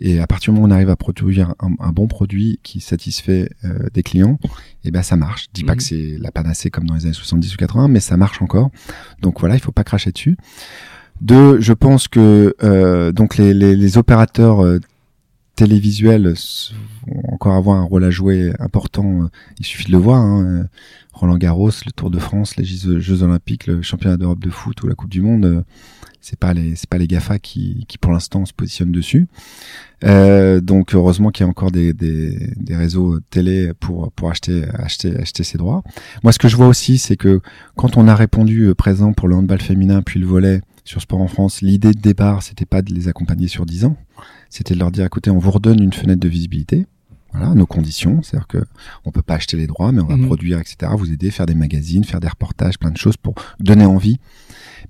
Et 0.00 0.20
à 0.20 0.26
partir 0.26 0.52
du 0.52 0.56
moment 0.60 0.68
où 0.68 0.70
on 0.70 0.74
arrive 0.74 0.90
à 0.90 0.96
produire 0.96 1.54
un, 1.60 1.70
un 1.80 1.92
bon 1.92 2.06
produit 2.06 2.60
qui 2.62 2.80
satisfait 2.80 3.48
euh, 3.64 3.88
des 3.94 4.02
clients, 4.02 4.38
et 4.84 4.90
ben 4.90 5.02
ça 5.02 5.16
marche. 5.16 5.44
Je 5.44 5.48
dis 5.54 5.64
pas 5.64 5.72
Mhm. 5.72 5.78
que 5.78 5.82
c'est 5.82 6.16
la 6.20 6.30
panacée 6.30 6.70
comme 6.70 6.84
dans 6.84 6.94
les 6.94 7.04
années 7.04 7.14
70 7.14 7.54
ou 7.54 7.56
80, 7.56 7.88
mais 7.88 8.00
ça 8.00 8.16
marche 8.18 8.42
encore. 8.42 8.70
Donc 9.22 9.40
voilà, 9.40 9.54
il 9.54 9.60
faut 9.60 9.72
pas 9.72 9.84
cracher 9.84 10.12
dessus. 10.12 10.36
Deux, 11.22 11.60
je 11.60 11.72
pense 11.72 12.08
que 12.08 12.54
euh, 12.62 13.10
donc 13.12 13.38
les, 13.38 13.54
les, 13.54 13.74
les 13.74 13.98
opérateurs 13.98 14.62
euh, 14.62 14.78
télévisuels 15.56 16.34
vont 17.06 17.22
encore 17.32 17.54
avoir 17.54 17.76
un 17.78 17.84
rôle 17.84 18.04
à 18.04 18.10
jouer 18.10 18.52
important. 18.60 19.22
euh, 19.22 19.28
Il 19.58 19.66
suffit 19.66 19.86
de 19.86 19.92
le 19.92 19.98
voir. 19.98 20.20
Hein. 20.20 20.44
euh, 20.44 20.64
Roland 21.12 21.38
Garros, 21.38 21.70
le 21.86 21.92
Tour 21.92 22.10
de 22.10 22.18
France, 22.18 22.56
les 22.56 22.64
Jeux, 22.64 23.22
Olympiques, 23.22 23.66
le 23.66 23.80
Championnat 23.80 24.18
d'Europe 24.18 24.38
de 24.40 24.50
foot 24.50 24.82
ou 24.82 24.86
la 24.86 24.94
Coupe 24.94 25.10
du 25.10 25.22
Monde. 25.22 25.46
euh, 25.46 25.62
c'est 26.20 26.38
pas 26.38 26.52
les 26.54 26.74
c'est 26.74 26.88
pas 26.90 26.98
les 26.98 27.06
Gafa 27.06 27.38
qui, 27.38 27.84
qui 27.88 27.98
pour 27.98 28.12
l'instant 28.12 28.44
se 28.44 28.52
positionnent 28.52 28.90
dessus. 28.92 29.28
Euh, 30.04 30.60
donc 30.60 30.92
heureusement 30.94 31.30
qu'il 31.30 31.44
y 31.44 31.46
a 31.46 31.48
encore 31.48 31.70
des, 31.70 31.92
des, 31.92 32.52
des 32.56 32.76
réseaux 32.76 33.20
télé 33.30 33.72
pour 33.78 34.10
pour 34.12 34.28
acheter 34.30 34.64
acheter 34.74 35.16
acheter 35.16 35.44
ces 35.44 35.56
droits. 35.56 35.82
Moi 36.24 36.32
ce 36.32 36.38
que 36.40 36.48
je 36.48 36.56
vois 36.56 36.66
aussi 36.66 36.98
c'est 36.98 37.16
que 37.16 37.40
quand 37.76 37.96
on 37.96 38.08
a 38.08 38.14
répondu 38.16 38.74
présent 38.74 39.12
pour 39.12 39.28
le 39.28 39.36
handball 39.36 39.60
féminin 39.60 40.02
puis 40.02 40.18
le 40.18 40.26
volet 40.26 40.60
sur 40.86 41.00
Sport 41.02 41.20
en 41.20 41.26
France, 41.28 41.60
l'idée 41.60 41.92
de 41.92 42.00
départ 42.00 42.42
c'était 42.42 42.64
pas 42.64 42.80
de 42.82 42.94
les 42.94 43.08
accompagner 43.08 43.48
sur 43.48 43.66
10 43.66 43.84
ans, 43.84 43.96
c'était 44.50 44.74
de 44.74 44.78
leur 44.78 44.90
dire 44.90 45.04
écoutez 45.04 45.30
on 45.30 45.38
vous 45.38 45.50
redonne 45.50 45.82
une 45.82 45.92
fenêtre 45.92 46.20
de 46.20 46.28
visibilité. 46.28 46.86
Voilà, 47.32 47.54
nos 47.54 47.66
conditions, 47.66 48.22
c'est-à-dire 48.22 48.46
que 48.46 48.64
on 49.04 49.10
peut 49.10 49.20
pas 49.20 49.34
acheter 49.34 49.58
les 49.58 49.66
droits, 49.66 49.92
mais 49.92 50.00
on 50.00 50.06
va 50.06 50.16
Mhm. 50.16 50.24
produire, 50.26 50.58
etc. 50.58 50.92
Vous 50.96 51.12
aider, 51.12 51.30
faire 51.30 51.44
des 51.44 51.54
magazines, 51.56 52.02
faire 52.04 52.20
des 52.20 52.28
reportages, 52.28 52.78
plein 52.78 52.90
de 52.90 52.96
choses 52.96 53.18
pour 53.18 53.34
donner 53.60 53.84
envie. 53.84 54.18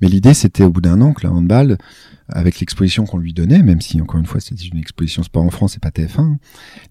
Mais 0.01 0.07
l'idée, 0.07 0.33
c'était 0.33 0.63
au 0.63 0.71
bout 0.71 0.81
d'un 0.83 1.01
an 1.01 1.13
que 1.13 1.27
le 1.27 1.33
handball, 1.33 1.77
avec 2.29 2.59
l'exposition 2.61 3.05
qu'on 3.05 3.19
lui 3.19 3.33
donnait, 3.33 3.63
même 3.63 3.81
si 3.81 4.01
encore 4.01 4.19
une 4.19 4.27
fois 4.27 4.41
c'était 4.41 4.65
une 4.65 4.79
exposition 4.79 5.23
sport 5.23 5.45
en 5.45 5.51
France 5.51 5.77
et 5.77 5.79
pas 5.79 5.91
TF1, 5.91 6.21
hein, 6.21 6.39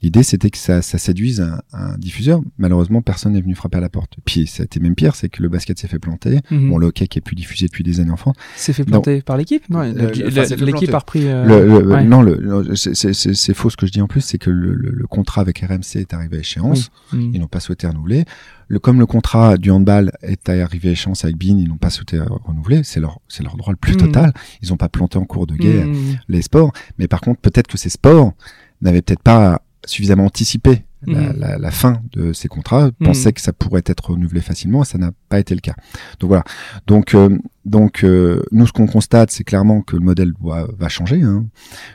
l'idée 0.02 0.24
c'était 0.24 0.50
que 0.50 0.58
ça, 0.58 0.82
ça 0.82 0.98
séduise 0.98 1.42
un, 1.42 1.60
un 1.74 1.98
diffuseur. 1.98 2.42
Malheureusement, 2.58 3.02
personne 3.02 3.34
n'est 3.34 3.42
venu 3.42 3.56
frapper 3.56 3.78
à 3.78 3.82
la 3.82 3.90
porte. 3.90 4.14
Puis 4.26 4.48
ça 4.48 4.64
a 4.64 4.66
été 4.66 4.80
même 4.80 4.96
pire, 4.96 5.16
c'est 5.16 5.30
que 5.30 5.42
le 5.44 5.50
basket 5.50 5.78
s'est 5.80 5.88
fait 5.88 6.00
planter. 6.00 6.40
Mhm. 6.52 6.70
Bon, 6.70 6.78
le 6.78 6.88
hockey 6.88 7.08
qui 7.08 7.20
est 7.20 7.22
plus 7.22 7.36
diffusé 7.36 7.68
depuis 7.68 7.84
des 7.84 8.00
années 8.00 8.12
en 8.12 8.18
France. 8.18 8.36
C'est 8.56 8.74
fait 8.74 8.84
planter 8.86 9.22
par 9.22 9.38
l'équipe 9.38 9.70
Non, 9.70 9.80
Euh, 9.80 10.12
l'équipe 10.58 10.94
a 10.94 11.00
repris. 11.00 11.28
euh, 11.28 11.44
Le- 11.46 11.66
le- 11.82 11.88
ouais. 11.94 12.04
Non, 12.06 12.22
le, 12.22 12.36
le- 12.40 12.76
c'est- 12.76 12.94
c'est 12.96 13.14
c'est- 13.14 13.34
c'est 13.34 13.54
faux 13.54 13.70
ce 13.70 13.78
que 13.78 13.86
je 13.86 13.92
dis 13.92 14.02
en 14.02 14.08
plus, 14.08 14.22
c'est 14.22 14.38
que 14.38 14.50
le, 14.50 14.74
le- 14.74 14.92
le 14.92 15.08
contrat 15.08 15.42
avec 15.42 15.60
RMC 15.60 15.98
est 16.00 16.14
arrivé 16.14 16.38
à 16.38 16.40
échéance. 16.40 16.92
Mhm. 17.12 17.32
Ils 17.34 17.40
n'ont 17.42 17.48
pas 17.48 17.60
souhaité 17.60 17.88
renouveler. 17.88 18.26
Le, 18.68 18.80
comme 18.80 18.98
le 19.00 19.06
contrat 19.06 19.58
du 19.58 19.70
handball 19.70 20.12
est 20.24 20.50
arrivé 20.50 20.90
à 20.90 20.92
échéance 20.94 21.24
avec 21.24 21.38
BIN, 21.38 21.58
ils 21.60 21.68
n'ont 21.68 21.78
pas 21.78 21.92
souhaité 21.92 22.20
renouveler. 22.20 22.82
C'est 22.84 23.00
leur, 23.00 23.20
c'est 23.28 23.44
leur 23.44 23.58
droit 23.58 23.72
le 23.72 23.78
plus 23.78 23.94
Mhm. 23.94 24.00
total. 24.00 24.34
Ils 24.64 24.70
n'ont 24.70 24.78
pas 24.78 24.90
planté 24.90 25.18
en 25.20 25.25
cours 25.26 25.48
de 25.48 25.56
guerre 25.56 25.88
Mhm. 25.88 26.18
les 26.28 26.42
sports. 26.42 26.72
Mais 26.98 27.08
par 27.08 27.22
contre, 27.22 27.40
peut-être 27.42 27.68
que 27.68 27.78
ces 27.78 27.90
sports 27.90 28.34
n'avaient 28.82 29.02
peut-être 29.02 29.24
pas 29.24 29.62
suffisamment 29.86 30.26
anticipé 30.26 30.84
la, 31.08 31.32
la- 31.34 31.58
la 31.60 31.70
fin 31.70 32.02
de 32.14 32.34
ces 32.34 32.48
contrats, 32.48 32.86
Mhm. 32.86 32.92
pensaient 33.08 33.32
que 33.32 33.40
ça 33.42 33.54
pourrait 33.54 33.84
être 33.86 34.10
renouvelé 34.10 34.42
facilement, 34.42 34.82
et 34.82 34.86
ça 34.86 34.98
n'a 34.98 35.12
pas 35.30 35.38
été 35.40 35.54
le 35.54 35.62
cas. 35.62 35.76
Donc 36.20 36.30
voilà. 36.30 36.44
Donc, 36.88 37.14
euh, 37.14 37.38
donc 37.64 38.04
euh, 38.04 38.42
nous, 38.52 38.66
ce 38.66 38.72
qu'on 38.74 38.88
constate, 38.88 39.30
c'est 39.30 39.44
clairement 39.44 39.82
que 39.82 39.96
le 39.96 40.02
modèle 40.02 40.32
doit, 40.42 40.68
va 40.80 40.90
changer, 40.90 41.22
hein, 41.22 41.46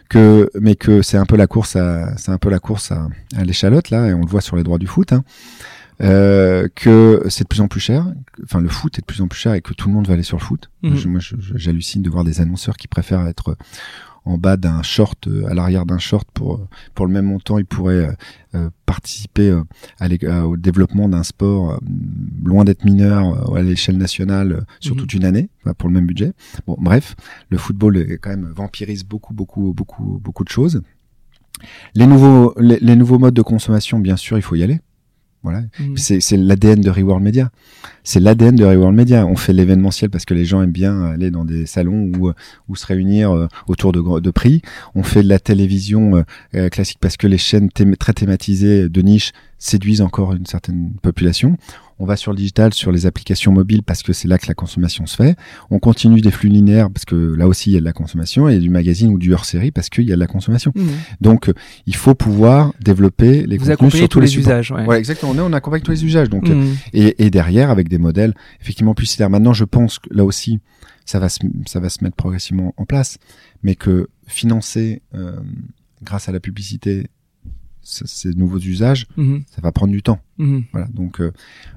que, 0.08 0.48
mais 0.60 0.76
que 0.76 1.02
c'est 1.02 1.16
un 1.16 1.26
peu 1.26 1.36
la 1.36 1.48
course 1.48 1.74
à, 1.74 2.16
c'est 2.18 2.30
un 2.30 2.38
peu 2.38 2.50
la 2.50 2.60
course 2.60 2.92
à, 2.92 3.08
à 3.36 3.42
l'échalote 3.44 3.90
là, 3.90 4.06
et 4.06 4.14
on 4.14 4.20
le 4.20 4.28
voit 4.30 4.42
sur 4.42 4.54
les 4.54 4.62
droits 4.62 4.78
du 4.78 4.86
foot. 4.86 5.12
Hein. 5.12 5.24
Euh, 6.02 6.68
que 6.74 7.22
c'est 7.28 7.44
de 7.44 7.48
plus 7.48 7.60
en 7.60 7.68
plus 7.68 7.80
cher, 7.80 8.06
enfin 8.44 8.60
le 8.60 8.68
foot 8.70 8.98
est 8.98 9.02
de 9.02 9.06
plus 9.06 9.20
en 9.20 9.28
plus 9.28 9.38
cher 9.38 9.52
et 9.54 9.60
que 9.60 9.74
tout 9.74 9.88
le 9.88 9.94
monde 9.94 10.06
va 10.06 10.14
aller 10.14 10.22
sur 10.22 10.38
le 10.38 10.42
foot. 10.42 10.70
Mhm. 10.82 10.96
Je- 10.96 11.08
moi, 11.08 11.20
j'hallucine 11.54 12.00
de 12.02 12.08
voir 12.08 12.24
des 12.24 12.40
annonceurs 12.40 12.76
qui 12.76 12.88
préfèrent 12.88 13.26
être 13.26 13.56
en 14.24 14.36
bas 14.38 14.56
d'un 14.56 14.82
short, 14.82 15.28
euh, 15.28 15.46
à 15.50 15.54
l'arrière 15.54 15.84
d'un 15.86 15.98
short 15.98 16.26
pour 16.32 16.54
euh, 16.56 16.68
pour 16.94 17.06
le 17.06 17.12
même 17.12 17.26
montant, 17.26 17.58
ils 17.58 17.64
pourraient 17.66 18.06
euh, 18.08 18.12
euh, 18.54 18.70
participer 18.86 19.50
euh, 19.50 19.62
à 19.98 20.46
au 20.46 20.56
développement 20.56 21.08
d'un 21.08 21.22
sport 21.22 21.72
euh, 21.72 21.76
loin 22.44 22.64
d'être 22.64 22.84
mineur 22.84 23.52
euh, 23.52 23.56
à 23.58 23.62
l'échelle 23.62 23.96
nationale 23.98 24.52
euh, 24.52 24.60
sur 24.78 24.94
Mhm. 24.94 25.00
toute 25.00 25.14
une 25.14 25.24
année 25.24 25.48
pour 25.78 25.88
le 25.88 25.94
même 25.94 26.06
budget. 26.06 26.32
Bon, 26.66 26.76
bref, 26.80 27.14
le 27.50 27.58
football 27.58 27.96
est 27.98 28.18
quand 28.18 28.30
même 28.30 28.50
vampirise 28.56 29.04
beaucoup 29.04 29.34
beaucoup 29.34 29.72
beaucoup 29.74 30.18
beaucoup 30.22 30.44
de 30.44 30.50
choses. 30.50 30.82
Les 31.94 32.06
nouveaux 32.06 32.54
les, 32.58 32.78
les 32.80 32.96
nouveaux 32.96 33.18
modes 33.18 33.34
de 33.34 33.42
consommation, 33.42 33.98
bien 33.98 34.16
sûr, 34.16 34.38
il 34.38 34.42
faut 34.42 34.54
y 34.54 34.62
aller. 34.62 34.80
Voilà, 35.42 35.62
Mhm. 35.78 35.96
c'est 35.96 36.36
l'ADN 36.36 36.82
de 36.82 36.90
Reworld 36.90 37.24
Media. 37.24 37.50
C'est 38.04 38.20
l'ADN 38.20 38.56
de 38.56 38.64
Reworld 38.64 38.94
Media. 38.94 39.26
On 39.26 39.36
fait 39.36 39.54
l'événementiel 39.54 40.10
parce 40.10 40.26
que 40.26 40.34
les 40.34 40.44
gens 40.44 40.60
aiment 40.60 40.70
bien 40.70 41.02
aller 41.02 41.30
dans 41.30 41.46
des 41.46 41.64
salons 41.64 42.12
ou 42.18 42.30
ou 42.68 42.76
se 42.76 42.86
réunir 42.86 43.30
euh, 43.32 43.46
autour 43.66 43.92
de, 43.92 44.30
prix. 44.30 44.60
On 44.94 45.02
fait 45.02 45.22
de 45.22 45.28
la 45.28 45.38
télévision 45.38 46.16
euh, 46.16 46.22
euh, 46.54 46.68
classique 46.68 46.98
parce 47.00 47.16
que 47.16 47.26
les 47.26 47.38
chaînes 47.38 47.68
thém- 47.68 47.96
très 47.96 48.12
thématisées 48.12 48.88
de 48.90 49.00
niche 49.02 49.32
séduisent 49.58 50.02
encore 50.02 50.34
une 50.34 50.44
certaine 50.46 50.92
population. 51.02 51.56
On 52.00 52.06
va 52.06 52.16
sur 52.16 52.32
le 52.32 52.36
digital, 52.38 52.72
sur 52.74 52.90
les 52.90 53.06
applications 53.06 53.52
mobiles 53.52 53.82
parce 53.82 54.02
que 54.02 54.12
c'est 54.12 54.26
là 54.26 54.38
que 54.38 54.46
la 54.48 54.54
consommation 54.54 55.06
se 55.06 55.14
fait. 55.14 55.36
On 55.70 55.78
continue 55.78 56.20
des 56.20 56.30
flux 56.30 56.48
linéaires 56.48 56.90
parce 56.90 57.04
que 57.04 57.14
là 57.14 57.46
aussi 57.46 57.70
il 57.70 57.74
y 57.74 57.76
a 57.76 57.80
de 57.80 57.84
la 57.84 57.92
consommation 57.92 58.48
et 58.48 58.58
du 58.58 58.70
magazine 58.70 59.10
ou 59.10 59.18
du 59.18 59.32
hors-série 59.34 59.70
parce 59.70 59.90
qu'il 59.90 60.04
y 60.04 60.12
a 60.12 60.14
de 60.14 60.20
la 60.20 60.26
consommation. 60.26 60.72
Mhm. 60.74 60.88
Donc 61.20 61.48
euh, 61.48 61.54
il 61.86 61.94
faut 61.94 62.14
pouvoir 62.14 62.72
développer 62.80 63.46
les 63.46 63.58
Vous 63.58 63.66
contenus 63.66 63.92
sur 63.92 64.08
tous 64.08 64.18
tous 64.18 64.20
les, 64.20 64.38
usages. 64.38 64.70
Ouais. 64.72 64.86
Ouais, 64.86 64.98
exactement. 64.98 65.32
On, 65.32 65.36
est, 65.36 65.40
on 65.40 65.52
accompagne 65.52 65.82
tous 65.82 65.90
les 65.92 66.04
usages. 66.04 66.30
Donc, 66.30 66.48
euh, 66.48 66.54
Mhm. 66.54 66.76
et, 66.94 67.26
et 67.26 67.30
derrière, 67.30 67.70
avec 67.70 67.88
des 67.88 67.98
modèles 67.98 68.34
effectivement 68.60 68.94
publicitaires. 68.94 69.30
Maintenant, 69.30 69.52
je 69.52 69.64
pense 69.64 69.98
que 69.98 70.08
là 70.10 70.24
aussi, 70.24 70.58
ça 71.04 71.18
va 71.18 71.28
se, 71.28 71.40
ça 71.66 71.80
va 71.80 71.88
se 71.90 72.02
mettre 72.02 72.16
progressivement 72.16 72.72
en 72.76 72.86
place, 72.86 73.18
mais 73.62 73.74
que 73.74 74.08
financer 74.26 75.02
euh, 75.14 75.36
grâce 76.02 76.28
à 76.28 76.32
la 76.32 76.40
publicité 76.40 77.08
ces 77.82 78.30
nouveaux 78.34 78.58
usages, 78.58 79.06
Mhm. 79.16 79.42
ça 79.50 79.60
va 79.60 79.72
prendre 79.72 79.92
du 79.92 80.02
temps. 80.02 80.20
Mhm. 80.38 80.64
Voilà. 80.72 80.86
Donc, 80.88 81.20
euh, 81.20 81.32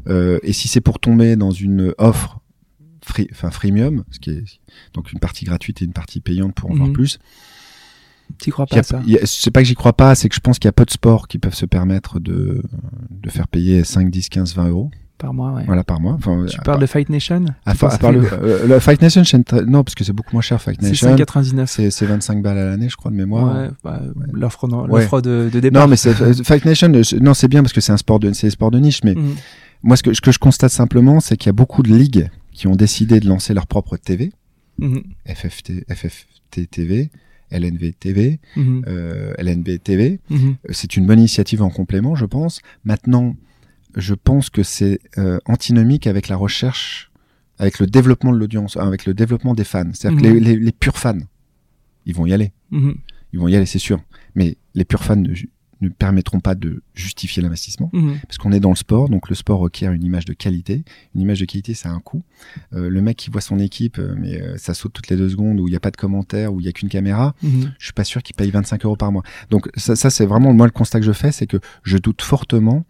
euh, 0.07 0.39
et 0.43 0.53
si 0.53 0.67
c'est 0.67 0.81
pour 0.81 0.99
tomber 0.99 1.35
dans 1.35 1.51
une 1.51 1.93
offre 1.97 2.39
free, 3.03 3.27
enfin 3.31 3.51
freemium, 3.51 4.03
ce 4.11 4.19
qui 4.19 4.29
est 4.31 4.43
donc 4.93 5.11
une 5.11 5.19
partie 5.19 5.45
gratuite 5.45 5.81
et 5.81 5.85
une 5.85 5.93
partie 5.93 6.19
payante 6.21 6.53
pour 6.55 6.71
en 6.71 6.75
voir 6.75 6.87
Mhm. 6.87 6.93
plus, 6.93 7.19
T'y 8.39 8.49
crois 8.51 8.65
pas 8.65 8.77
a- 8.79 8.83
ça 8.83 8.99
a- 8.99 9.25
c'est 9.25 9.51
pas 9.51 9.61
que 9.61 9.67
j'y 9.67 9.75
crois 9.75 9.93
pas, 9.93 10.15
c'est 10.15 10.27
que 10.29 10.33
je 10.35 10.39
pense 10.39 10.57
qu'il 10.57 10.67
y 10.67 10.69
a 10.69 10.73
peu 10.73 10.85
de 10.85 10.91
sports 10.91 11.27
qui 11.27 11.37
peuvent 11.39 11.53
se 11.53 11.65
permettre 11.65 12.19
de, 12.19 12.63
de 13.11 13.29
faire 13.29 13.47
payer 13.47 13.83
5, 13.83 14.09
10, 14.09 14.29
15, 14.29 14.55
20 14.55 14.69
euros 14.69 14.89
par 15.23 15.33
mois, 15.33 15.53
ouais. 15.53 15.63
Voilà, 15.65 15.85
par 15.85 16.01
mois. 16.01 16.13
Enfin, 16.13 16.45
tu 16.49 16.59
parles 16.59 16.81
de 16.81 16.85
Fight 16.85 17.07
Nation 17.07 17.45
à, 17.65 17.75
part, 17.75 17.93
à 17.93 17.97
part 17.97 18.11
le, 18.11 18.21
euh, 18.33 18.67
le, 18.67 18.79
Fight 18.79 19.01
Nation, 19.01 19.23
non, 19.65 19.85
parce 19.85 19.95
que 19.95 20.03
c'est 20.03 20.11
beaucoup 20.11 20.33
moins 20.33 20.41
cher, 20.41 20.61
Fight 20.61 20.81
Nation. 20.81 21.15
C'est 21.15 21.23
5,99. 21.23 21.65
C'est, 21.67 21.91
c'est 21.91 22.05
25 22.05 22.41
balles 22.41 22.57
à 22.57 22.65
l'année, 22.65 22.89
je 22.89 22.97
crois, 22.97 23.09
de 23.09 23.15
mémoire. 23.15 23.55
Ouais, 23.55 23.69
bah, 23.85 24.01
l'offre, 24.33 24.67
l'offre 24.67 25.21
de, 25.21 25.49
de, 25.51 25.59
départ. 25.61 25.83
Non, 25.83 25.87
mais 25.87 25.95
c'est, 25.95 26.13
Fight 26.43 26.65
Nation, 26.65 26.91
non, 27.21 27.33
c'est 27.33 27.47
bien 27.47 27.61
parce 27.61 27.71
que 27.71 27.79
c'est 27.79 27.93
un 27.93 27.97
sport 27.97 28.19
de, 28.19 28.33
c'est 28.33 28.49
sport 28.49 28.69
de 28.69 28.79
niche, 28.79 28.99
mais 29.05 29.15
mm. 29.15 29.35
moi, 29.83 29.95
ce 29.95 30.03
que, 30.03 30.13
ce 30.13 30.19
que 30.19 30.33
je 30.33 30.39
constate 30.39 30.71
simplement, 30.71 31.21
c'est 31.21 31.37
qu'il 31.37 31.47
y 31.47 31.51
a 31.51 31.53
beaucoup 31.53 31.83
de 31.83 31.93
ligues 31.93 32.29
qui 32.51 32.67
ont 32.67 32.75
décidé 32.75 33.21
de 33.21 33.27
lancer 33.29 33.53
leur 33.53 33.65
propre 33.65 33.95
TV. 33.95 34.33
Mm 34.79 34.99
FFT, 35.25 35.85
FFT 35.89 36.69
TV, 36.69 37.11
LNV 37.49 37.93
TV, 37.97 38.39
mm 38.57 38.81
euh, 38.87 39.33
LNB 39.37 39.81
TV. 39.81 40.19
Mm-hmm. 40.29 40.55
C'est 40.71 40.97
une 40.97 41.05
bonne 41.05 41.19
initiative 41.19 41.61
en 41.61 41.69
complément, 41.69 42.13
je 42.15 42.25
pense. 42.25 42.59
Maintenant, 42.83 43.37
je 43.95 44.13
pense 44.13 44.49
que 44.49 44.63
c'est 44.63 44.99
euh, 45.17 45.39
antinomique 45.45 46.07
avec 46.07 46.27
la 46.27 46.35
recherche, 46.35 47.11
avec 47.57 47.79
le 47.79 47.87
développement 47.87 48.31
de 48.31 48.37
l'audience, 48.37 48.77
avec 48.77 49.05
le 49.05 49.13
développement 49.13 49.53
des 49.53 49.63
fans. 49.63 49.89
C'est-à-dire 49.93 50.21
que 50.21 50.27
les, 50.27 50.57
les, 50.57 50.71
purs 50.71 50.97
fans, 50.97 51.19
ils 52.05 52.15
vont 52.15 52.25
y 52.25 52.33
aller. 52.33 52.51
Mm-hmm. 52.71 52.95
Ils 53.33 53.39
vont 53.39 53.47
y 53.47 53.55
aller, 53.55 53.65
c'est 53.65 53.79
sûr. 53.79 53.99
Mais 54.35 54.57
les 54.73 54.85
purs 54.85 55.03
fans 55.03 55.15
ne, 55.15 55.33
ne 55.83 55.89
permettront 55.89 56.39
pas 56.39 56.55
de 56.55 56.81
justifier 56.95 57.43
l'investissement, 57.43 57.89
mhm. 57.93 58.17
parce 58.27 58.37
qu'on 58.37 58.51
est 58.51 58.59
dans 58.59 58.69
le 58.69 58.75
sport, 58.75 59.09
donc 59.09 59.29
le 59.29 59.35
sport 59.35 59.59
requiert 59.59 59.91
une 59.91 60.03
image 60.03 60.25
de 60.25 60.33
qualité. 60.33 60.83
Une 61.13 61.21
image 61.21 61.41
de 61.41 61.45
qualité, 61.45 61.73
ça 61.73 61.89
a 61.89 61.91
un 61.91 61.99
coût. 61.99 62.23
Euh, 62.73 62.89
le 62.89 63.01
mec 63.01 63.17
qui 63.17 63.29
voit 63.29 63.41
son 63.41 63.59
équipe, 63.59 63.99
euh, 63.99 64.15
mais 64.17 64.41
euh, 64.41 64.57
ça 64.57 64.73
saute 64.73 64.93
toutes 64.93 65.09
les 65.09 65.17
deux 65.17 65.29
secondes, 65.29 65.59
où 65.59 65.67
il 65.67 65.71
n'y 65.71 65.77
a 65.77 65.79
pas 65.79 65.91
de 65.91 65.97
commentaires, 65.97 66.53
où 66.53 66.59
il 66.59 66.63
n'y 66.63 66.69
a 66.69 66.71
qu'une 66.71 66.89
caméra, 66.89 67.35
mhm. 67.43 67.73
je 67.77 67.83
suis 67.83 67.93
pas 67.93 68.03
sûr 68.03 68.23
qu'il 68.23 68.35
paye 68.35 68.49
25 68.49 68.85
euros 68.85 68.95
par 68.95 69.11
mois. 69.11 69.23
Donc 69.49 69.69
ça, 69.75 69.95
ça 69.95 70.09
c'est 70.09 70.25
vraiment 70.25 70.53
moi 70.53 70.65
le 70.65 70.71
constat 70.71 70.99
que 70.99 71.05
je 71.05 71.11
fais, 71.11 71.31
c'est 71.31 71.47
que 71.47 71.57
je 71.83 71.97
doute 71.97 72.21
fortement 72.21 72.85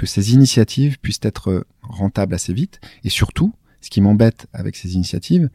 que 0.00 0.06
ces 0.06 0.32
initiatives 0.32 0.98
puissent 0.98 1.20
être 1.20 1.66
rentables 1.82 2.32
assez 2.34 2.54
vite, 2.54 2.80
et 3.04 3.10
surtout, 3.10 3.52
ce 3.82 3.90
qui 3.90 4.00
m'embête 4.00 4.46
avec 4.54 4.74
ces 4.74 4.94
initiatives, 4.94 5.50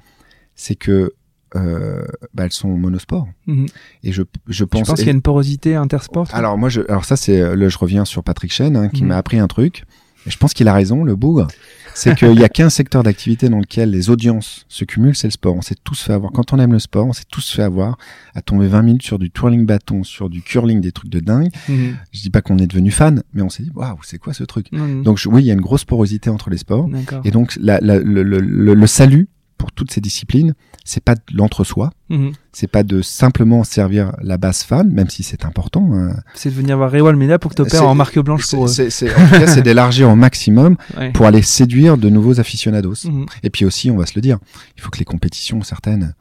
c'est 0.53 0.75
que 0.75 1.13
euh, 1.55 2.05
bah, 2.35 2.45
elles 2.45 2.51
sont 2.51 2.69
monosport. 2.69 3.27
Mhm. 3.47 3.65
Et 4.03 4.11
je, 4.11 4.21
je 4.47 4.63
pense. 4.63 4.81
Tu 4.83 4.87
penses 4.87 4.99
qu'il 4.99 5.07
y 5.07 5.09
a 5.09 5.13
une 5.13 5.23
porosité 5.23 5.73
intersport 5.73 6.27
Alors 6.31 6.59
moi, 6.59 6.69
je, 6.69 6.81
alors 6.87 7.05
ça 7.05 7.15
c'est, 7.15 7.55
là 7.55 7.69
je 7.69 7.77
reviens 7.79 8.05
sur 8.05 8.23
Patrick 8.23 8.53
Chen 8.53 8.75
hein, 8.75 8.89
qui 8.89 9.01
mhm. 9.01 9.09
m'a 9.09 9.17
appris 9.17 9.39
un 9.39 9.47
truc. 9.47 9.83
Et 10.27 10.29
je 10.29 10.37
pense 10.37 10.53
qu'il 10.53 10.67
a 10.67 10.73
raison, 10.73 11.03
le 11.03 11.15
bougre. 11.15 11.47
C'est 11.95 12.15
qu'il 12.15 12.39
y 12.39 12.43
a 12.43 12.49
qu'un 12.49 12.69
secteur 12.69 13.03
d'activité 13.03 13.49
dans 13.49 13.59
lequel 13.59 13.89
les 13.89 14.09
audiences 14.09 14.65
se 14.67 14.83
cumulent, 14.83 15.15
c'est 15.15 15.27
le 15.27 15.31
sport. 15.31 15.55
On 15.55 15.61
s'est 15.61 15.75
tous 15.83 16.01
fait 16.01 16.13
avoir. 16.13 16.31
Quand 16.31 16.53
on 16.53 16.59
aime 16.59 16.73
le 16.73 16.79
sport, 16.79 17.07
on 17.07 17.13
s'est 17.13 17.23
tous 17.29 17.49
fait 17.51 17.63
avoir 17.63 17.97
à 18.35 18.41
tomber 18.41 18.67
20 18.67 18.81
minutes 18.81 19.03
sur 19.03 19.17
du 19.17 19.31
twirling 19.31 19.65
bâton, 19.65 20.03
sur 20.03 20.29
du 20.29 20.41
curling, 20.41 20.81
des 20.81 20.91
trucs 20.91 21.09
de 21.09 21.19
dingue. 21.19 21.49
Mhm. 21.69 21.95
Je 22.11 22.21
dis 22.21 22.29
pas 22.29 22.41
qu'on 22.41 22.57
est 22.57 22.67
devenu 22.67 22.91
fan, 22.91 23.23
mais 23.33 23.41
on 23.41 23.49
s'est 23.49 23.63
dit, 23.63 23.71
waouh, 23.73 23.97
c'est 24.03 24.17
quoi 24.17 24.33
ce 24.33 24.43
truc? 24.43 24.67
Donc 25.03 25.21
oui, 25.25 25.43
il 25.43 25.45
y 25.45 25.51
a 25.51 25.53
une 25.53 25.61
grosse 25.61 25.85
porosité 25.85 26.29
entre 26.29 26.49
les 26.49 26.57
sports. 26.57 26.87
Et 27.23 27.31
donc 27.31 27.55
la, 27.59 27.79
la, 27.81 27.97
le, 27.97 28.23
le, 28.23 28.39
le, 28.39 28.87
salut 28.87 29.27
toutes 29.75 29.91
ces 29.91 30.01
disciplines, 30.01 30.53
c'est 30.83 31.03
pas 31.03 31.15
de 31.15 31.21
l'entre-soi, 31.33 31.91
mhm. 32.09 32.31
c'est 32.51 32.67
pas 32.67 32.83
de 32.83 33.01
simplement 33.01 33.63
servir 33.63 34.13
la 34.21 34.37
base 34.37 34.63
fan, 34.63 34.89
même 34.89 35.09
si 35.09 35.23
c'est 35.23 35.45
important. 35.45 35.89
Hein. 35.93 36.15
C'est 36.33 36.49
de 36.49 36.55
venir 36.55 36.77
voir 36.77 36.91
Rewal 36.91 37.15
Mena 37.15 37.39
pour 37.39 37.51
que 37.51 37.55
tu 37.55 37.61
opères 37.61 37.87
en 37.87 37.95
marque 37.95 38.19
blanche 38.19 38.49
pour 38.49 38.65
eux. 38.65 38.67
C'est, 38.67 38.87
en 39.15 39.27
tout 39.27 39.31
cas, 39.31 39.47
c'est 39.47 39.61
d'élargir 39.61 40.09
au 40.09 40.15
maximum 40.15 40.77
pour 41.13 41.25
aller 41.25 41.41
séduire 41.41 41.97
de 41.97 42.09
nouveaux 42.09 42.39
aficionados. 42.39 43.05
Mhm. 43.05 43.25
Et 43.43 43.49
puis 43.49 43.65
aussi, 43.65 43.91
on 43.91 43.97
va 43.97 44.05
se 44.05 44.13
le 44.15 44.21
dire, 44.21 44.37
il 44.77 44.81
faut 44.81 44.89
que 44.89 44.99
les 44.99 45.05
compétitions 45.05 45.61
certaines 45.63 46.15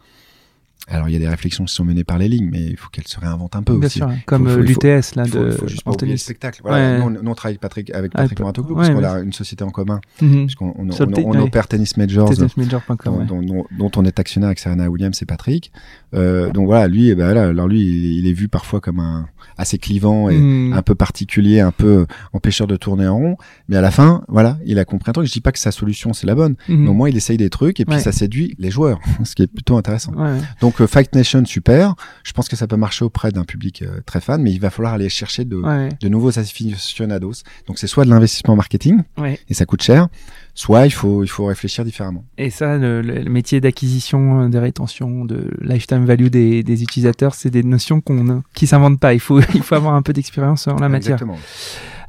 alors 0.88 1.08
il 1.08 1.12
y 1.12 1.16
a 1.16 1.18
des 1.18 1.28
réflexions 1.28 1.64
qui 1.64 1.74
sont 1.74 1.84
menées 1.84 2.04
par 2.04 2.18
les 2.18 2.28
lignes, 2.28 2.48
mais 2.50 2.62
il 2.62 2.76
faut 2.76 2.90
qu'elles 2.90 3.08
se 3.08 3.18
réinventent 3.18 3.56
un 3.56 3.62
peu 3.62 3.76
Bien 3.76 3.86
aussi. 3.86 3.98
Sûr, 3.98 4.10
comme 4.26 4.48
l'UTS 4.60 5.14
là 5.14 5.24
de. 5.24 5.50
Il 5.50 5.58
faut 5.58 5.66
juste 5.66 5.82
pas 5.82 5.92
oublier 5.92 6.12
le 6.12 6.18
spectacle. 6.18 6.60
Voilà, 6.62 6.98
nous, 6.98 7.20
on, 7.24 7.34
travaille 7.34 7.58
Patrick, 7.58 7.90
avec 7.90 8.12
ah, 8.14 8.22
Patrick 8.22 8.40
Moratoglu 8.40 8.74
parce 8.74 8.90
qu'on 8.90 9.04
a 9.04 9.20
une 9.20 9.32
société 9.32 9.64
en 9.64 9.70
commun, 9.70 10.00
mm 10.20 10.44
puisqu'on 10.44 10.74
on, 10.76 10.88
on, 10.90 11.40
opère 11.40 11.68
Tennis 11.68 11.96
Majors, 11.96 12.30
dont, 12.34 13.42
dont, 13.42 13.66
dont, 13.70 13.90
on 13.96 14.04
est 14.04 14.18
actionnaire 14.18 14.48
avec 14.48 14.58
Serena 14.58 14.90
Williams 14.90 15.20
et 15.22 15.26
Patrick. 15.26 15.72
Euh, 16.14 16.50
donc 16.50 16.66
voilà, 16.66 16.88
lui, 16.88 17.08
eh 17.08 17.14
ben, 17.14 17.34
là, 17.34 17.48
alors 17.48 17.68
lui, 17.68 17.80
il, 18.18 18.26
est 18.26 18.32
vu 18.32 18.48
parfois 18.48 18.80
comme 18.80 19.00
un 19.00 19.26
assez 19.56 19.78
clivant 19.78 20.28
et 20.28 20.36
mm. 20.36 20.72
un 20.72 20.82
peu 20.82 20.94
particulier, 20.94 21.60
un 21.60 21.70
peu 21.70 22.06
empêcheur 22.32 22.66
de 22.66 22.76
tourner 22.76 23.06
en 23.06 23.16
rond. 23.16 23.36
Mais 23.68 23.76
à 23.76 23.80
la 23.80 23.90
fin, 23.90 24.24
voilà, 24.28 24.58
il 24.64 24.78
a 24.78 24.84
compris 24.84 25.10
un 25.10 25.12
truc. 25.12 25.26
Je 25.26 25.32
dis 25.32 25.40
pas 25.40 25.52
que 25.52 25.58
sa 25.58 25.70
solution 25.70 26.12
c'est 26.12 26.26
la 26.26 26.34
bonne, 26.34 26.54
mm-hmm. 26.68 26.76
mais 26.76 26.88
au 26.88 26.92
moins 26.92 27.08
il 27.08 27.16
essaye 27.16 27.36
des 27.36 27.50
trucs 27.50 27.80
et 27.80 27.84
puis 27.84 28.00
ça 28.00 28.12
séduit 28.12 28.54
les 28.58 28.70
joueurs, 28.70 29.00
ce 29.24 29.34
qui 29.34 29.42
est 29.42 29.46
plutôt 29.46 29.76
intéressant. 29.76 30.12
Donc 30.60 30.80
euh, 30.80 30.86
Fight 30.86 31.14
Nation, 31.14 31.44
super. 31.44 31.94
Je 32.24 32.32
pense 32.32 32.48
que 32.48 32.56
ça 32.56 32.66
peut 32.66 32.76
marcher 32.76 33.04
auprès 33.04 33.30
d'un 33.30 33.44
public 33.44 33.82
euh, 33.82 34.00
très 34.06 34.20
fan, 34.20 34.42
mais 34.42 34.52
il 34.52 34.60
va 34.60 34.70
falloir 34.70 34.94
aller 34.94 35.08
chercher 35.08 35.44
de, 35.44 35.62
de 36.00 36.08
nouveaux 36.08 36.38
aficionados. 36.38 37.42
Donc 37.66 37.78
c'est 37.78 37.86
soit 37.86 38.04
de 38.04 38.10
l'investissement 38.10 38.56
marketing 38.56 39.02
et 39.48 39.54
ça 39.54 39.66
coûte 39.66 39.82
cher, 39.82 40.08
soit 40.54 40.86
il 40.86 40.90
faut 40.90 41.24
il 41.24 41.28
faut 41.28 41.46
réfléchir 41.46 41.84
différemment. 41.84 42.24
Et 42.38 42.50
ça, 42.50 42.78
le, 42.78 43.02
métier 43.24 43.60
d'acquisition, 43.60 44.42
euh, 44.42 44.48
de 44.48 44.58
rétention, 44.58 45.24
de 45.24 45.50
lifetime 45.60 46.04
value 46.04 46.28
des, 46.28 46.62
des 46.62 46.82
utilisateurs, 46.82 47.34
c'est 47.34 47.50
des 47.50 47.62
notions 47.62 48.00
qu'on 48.00 48.42
qui 48.54 48.66
s'inventent 48.66 49.00
pas. 49.00 49.14
Il 49.14 49.20
faut 49.20 49.40
il 49.54 49.62
faut 49.62 49.74
avoir 49.74 49.94
un 49.94 50.02
peu 50.02 50.12
d'expérience 50.12 50.68
en 50.68 50.76
la 50.76 50.88
matière. 50.88 51.18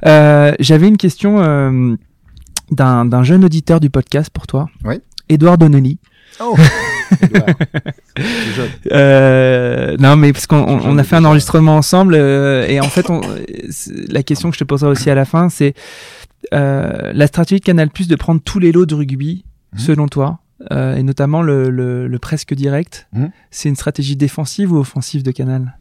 Euh, 0.06 0.52
J'avais 0.60 0.88
une 0.88 0.96
question 0.96 1.40
euh, 1.40 1.96
d'un 2.70 3.22
jeune 3.22 3.44
auditeur 3.44 3.80
du 3.80 3.90
podcast 3.90 4.30
pour 4.30 4.46
toi. 4.46 4.68
Oui. 4.84 5.00
Edouard 5.28 5.58
Donnelly. 5.58 5.98
Oh. 6.40 6.56
euh, 8.92 9.96
non, 9.98 10.16
mais 10.16 10.32
parce 10.32 10.46
qu'on 10.46 10.56
on, 10.56 10.98
a 10.98 11.04
fait 11.04 11.16
un 11.16 11.24
enregistrement 11.24 11.76
ensemble 11.76 12.14
euh, 12.14 12.66
et 12.66 12.80
en 12.80 12.88
fait, 12.88 13.10
on, 13.10 13.20
la 14.08 14.22
question 14.22 14.50
que 14.50 14.54
je 14.54 14.60
te 14.60 14.64
poserai 14.64 14.90
aussi 14.90 15.10
à 15.10 15.14
la 15.14 15.24
fin, 15.24 15.48
c'est 15.48 15.74
euh, 16.54 17.12
la 17.12 17.26
stratégie 17.26 17.60
de 17.60 17.64
Canal 17.64 17.90
Plus 17.90 18.08
de 18.08 18.16
prendre 18.16 18.40
tous 18.40 18.58
les 18.58 18.72
lots 18.72 18.86
de 18.86 18.94
rugby, 18.94 19.44
mhm. 19.72 19.78
selon 19.78 20.08
toi, 20.08 20.40
euh, 20.72 20.96
et 20.96 21.02
notamment 21.02 21.42
le, 21.42 21.70
le, 21.70 22.08
le 22.08 22.18
presque 22.18 22.54
direct, 22.54 23.08
mhm. 23.12 23.30
c'est 23.50 23.68
une 23.68 23.76
stratégie 23.76 24.16
défensive 24.16 24.72
ou 24.72 24.78
offensive 24.78 25.22
de 25.22 25.30
Canal? 25.30 25.78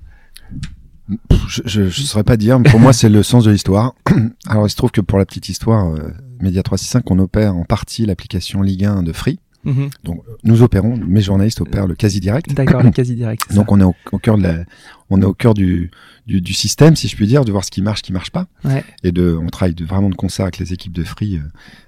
Je 1.50 1.82
ne 1.82 1.90
saurais 1.90 2.24
pas 2.24 2.38
dire, 2.38 2.60
mais 2.60 2.70
pour 2.70 2.80
moi 2.80 2.92
c'est 2.92 3.10
le 3.10 3.22
sens 3.22 3.44
de 3.44 3.52
l'histoire. 3.52 3.94
Alors 4.48 4.66
il 4.66 4.70
se 4.70 4.76
trouve 4.76 4.92
que 4.92 5.02
pour 5.02 5.20
la 5.20 5.26
petite 5.26 5.50
histoire, 5.50 5.88
euh, 5.94 6.12
Media 6.42 6.64
365, 6.64 7.10
on 7.12 7.20
opère 7.20 7.56
en 7.56 7.64
partie 7.64 8.06
l'application 8.06 8.62
Ligue 8.64 8.86
1 8.86 9.04
de 9.04 9.14
Free. 9.14 9.40
Mhm. 9.66 9.90
Donc 10.04 10.24
nous 10.44 10.62
opérons, 10.62 10.98
mes 10.98 11.22
journalistes 11.22 11.62
opèrent 11.62 11.88
le 11.88 11.96
quasi 11.96 12.20
direct. 12.20 12.54
D'accord, 12.54 12.82
le 12.82 12.92
quasi 12.92 13.16
direct. 13.16 13.54
Donc 13.54 13.72
on 13.72 13.80
est 13.80 13.84
au, 13.84 14.18
cœur 14.20 14.38
de 14.38 14.44
la, 14.44 14.64
on 15.10 15.22
est 15.22 15.26
au 15.26 15.34
cœur 15.34 15.54
du, 15.54 15.92
du, 16.26 16.42
du, 16.42 16.54
système, 16.54 16.96
si 16.96 17.08
je 17.08 17.16
puis 17.16 17.28
dire, 17.28 17.46
de 17.46 17.52
voir 17.52 17.64
ce 17.64 17.72
qui 17.72 17.82
marche, 17.82 18.00
ce 18.00 18.04
qui 18.04 18.14
marche 18.14 18.32
pas, 18.32 18.48
ouais. 18.64 18.84
et 19.04 19.12
de, 19.12 19.38
on 19.40 19.48
travaille 19.48 19.76
de, 19.76 19.86
vraiment 19.86 20.10
de 20.10 20.16
concert 20.16 20.46
avec 20.46 20.58
les 20.58 20.74
équipes 20.74 20.94
de 20.94 21.04
Free, 21.04 21.40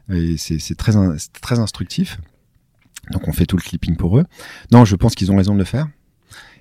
euh, 0.10 0.34
et 0.34 0.38
c'est 0.38 0.76
très, 0.76 0.94
très 1.42 1.60
instructif. 1.60 2.20
Donc 3.12 3.28
on 3.28 3.32
fait 3.32 3.46
tout 3.46 3.56
le 3.56 3.62
clipping 3.62 3.96
pour 3.96 4.18
eux. 4.18 4.26
Non, 4.72 4.86
je 4.86 4.96
pense 4.96 5.16
qu'ils 5.16 5.32
ont 5.32 5.38
raison 5.38 5.54
de 5.54 5.60
le 5.60 5.66
faire 5.66 5.88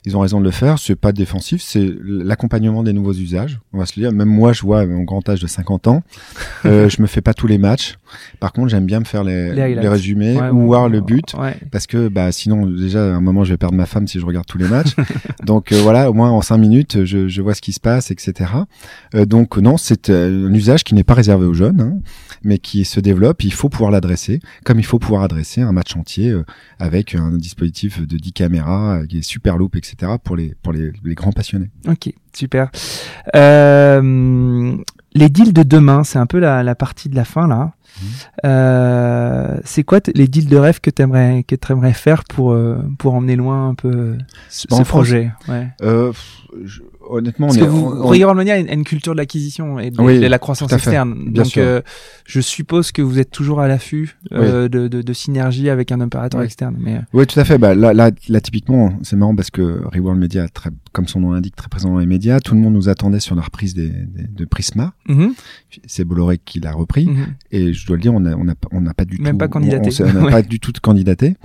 ils 0.07 0.16
ont 0.16 0.20
raison 0.20 0.38
de 0.38 0.44
le 0.44 0.52
faire. 0.52 0.78
C'est 0.78 0.94
pas 0.94 1.12
défensif, 1.12 1.61
c'est 1.61 1.92
l'accompagnement 2.02 2.82
des 2.82 2.92
nouveaux 2.92 3.12
usages. 3.12 3.61
On 3.72 3.78
va 3.78 3.86
se 3.86 3.98
le 3.98 4.07
dire. 4.07 4.12
Même 4.12 4.28
moi, 4.28 4.52
je 4.52 4.62
vois 4.62 4.86
mon 4.86 5.02
grand 5.02 5.28
âge 5.28 5.40
de 5.40 5.46
50 5.46 5.88
ans, 5.88 6.02
euh, 6.64 6.88
je 6.88 7.02
me 7.02 7.07
fais 7.07 7.20
pas 7.20 7.34
tous 7.34 7.46
les 7.46 7.59
matchs. 7.59 7.96
Par 8.40 8.52
contre, 8.52 8.68
j'aime 8.68 8.86
bien 8.86 9.00
me 9.00 9.04
faire 9.04 9.24
les, 9.24 9.52
les, 9.52 9.88
résumés 9.88 10.38
ou 10.52 10.66
voir 10.66 10.88
le 10.88 11.00
but, 11.00 11.34
parce 11.70 11.86
que 11.86 12.09
bah 12.09 12.30
sinon 12.32 12.66
déjà 12.66 13.04
à 13.04 13.16
un 13.16 13.20
moment 13.20 13.44
je 13.44 13.52
vais 13.52 13.57
perdre 13.57 13.74
ma 13.74 13.86
femme 13.86 14.07
si 14.07 14.20
je 14.20 14.26
regarde 14.26 14.46
tous 14.46 14.59
les 14.59 14.68
matchs. 14.68 14.94
donc 15.44 15.72
euh, 15.72 15.80
voilà, 15.82 16.09
au 16.11 16.14
moins 16.14 16.30
en 16.30 16.40
cinq 16.40 16.59
minutes, 16.59 17.04
je, 17.04 17.28
je 17.28 17.42
vois 17.42 17.54
ce 17.54 17.61
qui 17.61 17.72
se 17.72 17.80
passe, 17.80 18.11
etc. 18.11 18.50
Euh, 19.14 19.24
donc 19.26 19.57
non, 19.59 19.76
c'est 19.76 20.11
euh, 20.11 20.48
un 20.48 20.54
usage 20.54 20.84
qui 20.84 20.94
n'est 20.94 21.04
pas 21.04 21.14
réservé 21.14 21.46
aux 21.46 21.54
jeunes, 21.54 21.80
hein, 21.80 21.98
mais 22.44 22.59
qui 22.59 22.84
se 22.84 23.00
développe. 23.00 23.42
Il 23.42 23.52
faut 23.52 23.68
pouvoir 23.68 23.90
l'adresser, 23.90 24.40
comme 24.64 24.78
il 24.78 24.86
faut 24.86 24.98
pouvoir 24.98 25.22
adresser 25.22 25.62
un 25.62 25.72
match 25.72 25.96
entier 25.96 26.34
avec 26.78 27.14
un 27.14 27.32
dispositif 27.32 28.07
de 28.07 28.16
10 28.16 28.32
caméras, 28.32 29.02
qui 29.09 29.18
est 29.18 29.22
super 29.22 29.57
loop, 29.57 29.76
etc 29.76 29.95
pour 30.22 30.36
les, 30.36 30.55
pour 30.62 30.72
les, 30.72 30.92
grands 31.14 31.32
passionnés. 31.32 31.70
Ok, 31.88 32.12
super. 32.32 32.70
Euh, 33.34 34.76
les 35.14 35.28
deals 35.28 35.53
de 35.53 35.62
demain, 35.62 36.05
c'est 36.05 36.18
un 36.18 36.26
peu 36.26 36.38
la, 36.38 36.62
la, 36.62 36.74
partie 36.74 37.09
de 37.09 37.16
la 37.16 37.24
fin 37.24 37.49
là. 37.49 37.72
Mmh. 38.01 38.07
Euh, 38.44 39.57
c'est 39.64 39.84
quoi 39.84 40.01
les 40.14 40.28
deals 40.28 40.49
de 40.49 40.57
rêve 40.57 40.80
que 40.80 40.90
tu 40.90 41.03
aimerais 41.03 41.44
que 41.47 41.55
aimerais 41.70 41.92
faire 41.92 42.24
pour 42.24 42.53
euh, 42.53 42.78
pour 42.99 43.14
emmener 43.14 43.36
loin 43.36 43.68
un 43.68 43.74
peu 43.74 44.16
ce 44.49 44.66
projet? 44.82 45.30
Ouais. 45.49 45.68
euh, 45.82 46.12
je, 46.64 46.80
honnêtement, 47.09 47.47
Parce 47.49 47.59
on 47.59 47.64
que 47.64 47.70
vous, 47.70 48.51
a 48.51 48.59
une, 48.59 48.84
culture 48.84 49.12
de 49.12 49.18
l'acquisition 49.18 49.78
et 49.78 49.90
de, 49.90 50.26
la 50.26 50.38
croissance 50.38 50.72
externe. 50.72 51.14
Bien 51.30 51.42
Donc, 51.42 51.57
euh, 51.57 51.80
je 52.24 52.40
suppose 52.40 52.92
que 52.92 53.03
vous 53.03 53.18
êtes 53.18 53.30
toujours 53.30 53.61
à 53.61 53.68
l'affût 53.68 54.16
euh, 54.32 54.68
de, 54.68 54.88
de, 54.88 55.03
de, 55.03 55.12
synergie 55.12 55.70
avec 55.70 55.92
un 55.92 56.01
opérateur 56.01 56.42
externe. 56.42 56.76
Mais... 56.78 57.01
Oui, 57.12 57.26
tout 57.26 57.38
à 57.38 57.44
fait. 57.44 57.59
Bah, 57.59 57.74
là, 57.74 57.92
là, 57.92 58.11
là 58.28 58.40
typiquement, 58.40 58.92
c'est 59.03 59.16
marrant 59.16 59.34
parce 59.34 59.51
que 59.51 59.82
Reworld 59.92 60.20
Media, 60.20 60.49
très, 60.49 60.70
comme 60.92 61.09
son 61.09 61.20
nom 61.20 61.32
l'indique, 61.32 61.57
très 61.57 61.68
présent 61.68 61.92
dans 61.92 61.99
les 61.99 62.07
médias. 62.07 62.40
Tout 62.40 62.55
le 62.55 62.61
monde 62.61 62.74
nous 62.74 62.88
attendait 62.88 63.20
sur 63.20 63.34
la 63.34 63.42
reprise 63.42 63.74
des, 63.74 63.88
des 63.88 64.26
de 64.26 64.44
Prisma. 64.44 64.92
Mm-hmm. 65.09 65.32
C'est 65.86 66.05
Bolloré 66.05 66.38
qui 66.38 66.61
l'a 66.61 66.72
repris. 66.72 67.07
Mm-hmm. 67.07 67.26
Et 67.53 67.72
je 67.87 67.89
dois 67.89 67.97
le 67.97 68.03
dire, 68.03 68.12
on 68.12 68.20
n'a 68.20 68.37
on 68.37 68.49
a, 68.49 68.55
on 68.72 68.84
a 68.87 68.95
pas 68.95 69.05
du 69.05 69.18
Même 69.18 69.34
tout... 69.34 69.39
pas 69.39 69.49
candidaté. 69.49 69.91
On 70.03 70.12
n'a 70.12 70.30
pas 70.30 70.43
du 70.43 70.59
tout 70.59 70.72
candidaté 70.82 71.37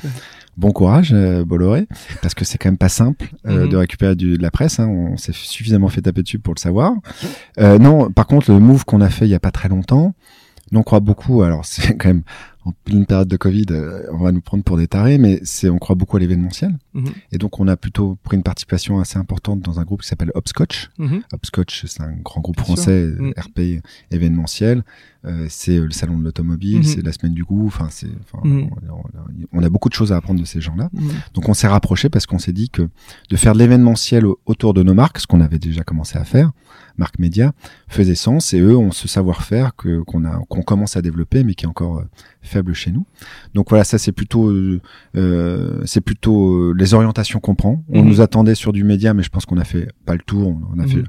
bon 0.58 0.72
courage 0.74 1.12
euh, 1.14 1.46
Bolloré 1.46 1.88
parce 2.22 2.34
que 2.34 2.44
c'est 2.44 2.58
quand 2.58 2.68
même 2.68 2.78
pas 2.78 2.90
simple 2.90 3.30
euh, 3.48 3.64
mhm. 3.64 3.70
de 3.70 3.78
récupérer 3.78 4.16
du, 4.16 4.38
de 4.38 4.44
la 4.44 4.52
presse 4.52 4.82
hein, 4.82 4.88
on 4.88 5.16
s'est 5.16 5.32
suffisamment 5.32 5.88
fait 5.88 6.02
taper 6.02 6.24
dessus 6.24 6.40
pour 6.40 6.54
le 6.54 6.60
savoir 6.60 6.94
euh, 7.58 7.80
non 7.80 8.12
par 8.12 8.28
contre 8.28 8.52
le 8.52 8.60
move 8.60 8.84
qu'on 8.84 9.00
a 9.00 9.10
fait 9.10 9.26
il 9.26 9.32
y 9.32 9.34
a 9.34 9.40
pas 9.40 9.52
très 9.52 9.70
longtemps 9.70 10.14
Nous, 10.72 10.80
on 10.80 10.84
croit 10.84 11.00
beaucoup. 11.00 11.44
Alors, 11.44 11.66
c'est 11.66 11.96
quand 11.98 12.10
même 12.10 12.24
en 12.64 12.74
pleine 12.84 13.06
période 13.08 13.28
de 13.28 13.38
Covid, 13.38 13.66
euh, 13.72 14.04
on 14.12 14.18
va 14.20 14.32
nous 14.32 14.42
prendre 14.42 14.64
pour 14.64 14.78
des 14.78 14.88
tarés, 14.88 15.18
mais 15.18 15.40
c'est 15.44 15.70
on 15.70 15.80
croit 15.80 15.96
beaucoup 15.96 16.18
à 16.18 16.20
l'événementiel. 16.20 16.78
Mhm. 16.94 17.06
Et 17.32 17.38
donc, 17.40 17.60
on 17.60 17.68
a 17.68 17.76
plutôt 17.76 18.18
pris 18.24 18.38
une 18.38 18.44
participation 18.44 19.00
assez 19.00 19.18
importante 19.18 19.62
dans 19.62 19.80
un 19.80 19.84
groupe 19.84 20.02
qui 20.04 20.08
s'appelle 20.08 20.32
Hopscotch. 20.36 20.90
Mhm. 21.00 21.22
Hopscotch, 21.34 21.86
c'est 21.88 22.02
un 22.04 22.14
grand 22.24 22.42
groupe 22.42 22.58
Bien 22.58 22.66
français 22.66 22.92
euh, 22.92 23.32
RP 23.38 23.82
événementiel. 24.12 24.84
Euh, 25.26 25.46
c'est 25.50 25.78
le 25.80 25.92
salon 25.92 26.18
de 26.18 26.24
l'automobile, 26.24 26.78
Mhm. 26.78 26.84
c'est 26.84 27.02
la 27.04 27.12
semaine 27.12 27.34
du 27.34 27.44
goût. 27.44 27.68
Enfin, 27.68 27.88
c'est, 27.92 28.08
Mhm. 28.44 28.70
on, 28.90 29.58
on- 29.60 29.64
a 29.64 29.70
beaucoup 29.70 29.90
de 29.90 29.94
choses 29.94 30.12
à 30.12 30.18
apprendre 30.18 30.40
de 30.40 30.46
ces 30.46 30.62
gens-là. 30.62 30.90
Mhm. 30.94 31.10
Donc 31.36 31.48
on 31.50 31.54
s'est 31.54 31.68
rapproché 31.68 32.10
parce 32.10 32.26
qu'on 32.26 32.40
s'est 32.40 32.54
dit 32.54 32.70
que 32.70 32.90
de 33.30 33.36
faire 33.38 33.54
de 33.54 33.60
l'événementiel 33.60 34.26
au- 34.26 34.40
autour 34.48 34.74
de 34.74 34.82
nos 34.82 34.96
marques, 34.96 35.20
ce 35.20 35.28
qu'on 35.28 35.42
avait 35.42 35.60
déjà 35.60 35.84
commencé 35.84 36.18
à 36.18 36.24
faire, 36.26 36.52
marque 36.98 37.20
média, 37.20 37.54
faisait 37.88 38.16
sens 38.16 38.54
et 38.54 38.60
eux 38.60 38.76
ont 38.76 38.92
ce 38.92 39.08
savoir-faire 39.08 39.76
que 39.76 40.02
qu'on 40.02 40.26
a 40.26 40.40
qu'on 40.50 40.64
commence 40.64 40.98
à 40.98 41.04
développer 41.04 41.44
mais 41.44 41.54
qui 41.54 41.66
est 41.66 41.70
encore 41.70 42.04
faible 42.42 42.74
chez 42.74 42.92
nous. 42.92 43.06
Donc 43.54 43.70
voilà, 43.70 43.84
ça 43.84 43.98
c'est 43.98 44.12
plutôt 44.12 44.50
euh, 44.50 44.80
euh, 45.16 45.82
c'est 45.86 46.02
plutôt 46.02 46.52
euh, 46.52 46.74
les 46.78 46.94
orientations 46.94 47.40
qu'on 47.40 47.56
prend. 47.56 47.84
On 47.90 48.02
Mhm. 48.02 48.08
nous 48.10 48.22
attendait 48.22 48.56
sur 48.56 48.74
du 48.74 48.84
média 48.84 49.14
mais 49.14 49.24
je 49.24 49.30
pense 49.30 49.46
qu'on 49.46 49.58
a 49.58 49.64
fait 49.66 49.90
pas 50.06 50.14
le 50.14 50.22
tour, 50.26 50.58
on 50.76 50.80
a 50.80 50.84
Mhm. 50.84 50.90
fait 50.90 51.04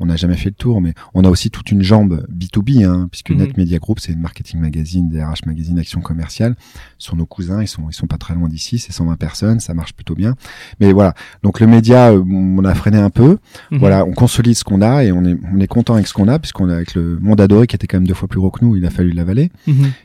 on 0.00 0.06
n'a 0.06 0.16
jamais 0.16 0.34
fait 0.36 0.48
le 0.48 0.54
tour, 0.56 0.80
mais 0.80 0.94
on 1.14 1.22
a 1.24 1.28
aussi 1.28 1.48
toute 1.48 1.70
une 1.70 1.82
jambe 1.82 2.26
B2B, 2.28 2.82
hein, 2.84 3.06
puisque 3.12 3.30
Mhm. 3.30 3.36
Net 3.38 3.56
Media 3.56 3.78
Group, 3.78 4.00
c'est 4.00 4.10
une 4.12 4.18
marketing 4.18 4.58
magazine, 4.58 5.08
DRH 5.08 5.46
magazine, 5.46 5.78
action 5.78 6.00
commerciale. 6.00 6.56
Ce 6.98 7.10
sont 7.10 7.14
nos 7.14 7.26
cousins, 7.26 7.62
ils 7.62 7.68
sont, 7.68 7.84
ils 7.88 7.92
sont 7.92 8.08
pas 8.08 8.16
très 8.18 8.34
loin 8.34 8.48
d'ici, 8.48 8.80
c'est 8.80 8.90
120 8.90 9.14
personnes, 9.14 9.60
ça 9.60 9.74
marche 9.74 9.92
plutôt 9.92 10.16
bien. 10.16 10.34
Mais 10.80 10.92
voilà. 10.92 11.14
Donc 11.44 11.60
le 11.60 11.68
média, 11.68 12.10
euh, 12.10 12.20
on 12.28 12.64
a 12.64 12.74
freiné 12.74 12.98
un 12.98 13.10
peu. 13.10 13.38
Mhm. 13.70 13.78
Voilà, 13.78 14.04
on 14.04 14.10
consolide 14.12 14.56
ce 14.56 14.64
qu'on 14.64 14.82
a 14.82 15.04
et 15.04 15.12
on 15.12 15.24
est, 15.24 15.36
on 15.54 15.60
est 15.60 15.68
content 15.68 15.94
avec 15.94 16.08
ce 16.08 16.14
qu'on 16.14 16.26
a, 16.26 16.40
puisqu'on 16.40 16.68
est 16.68 16.74
avec 16.74 16.96
le 16.96 17.20
monde 17.20 17.40
adoré 17.40 17.68
qui 17.68 17.76
était 17.76 17.86
quand 17.86 17.98
même 17.98 18.08
deux 18.08 18.14
fois 18.14 18.26
plus 18.26 18.40
gros 18.40 18.50
que 18.50 18.64
nous, 18.64 18.74
il 18.74 18.84
a 18.84 18.90
fallu 18.90 19.12
l'avaler. 19.12 19.52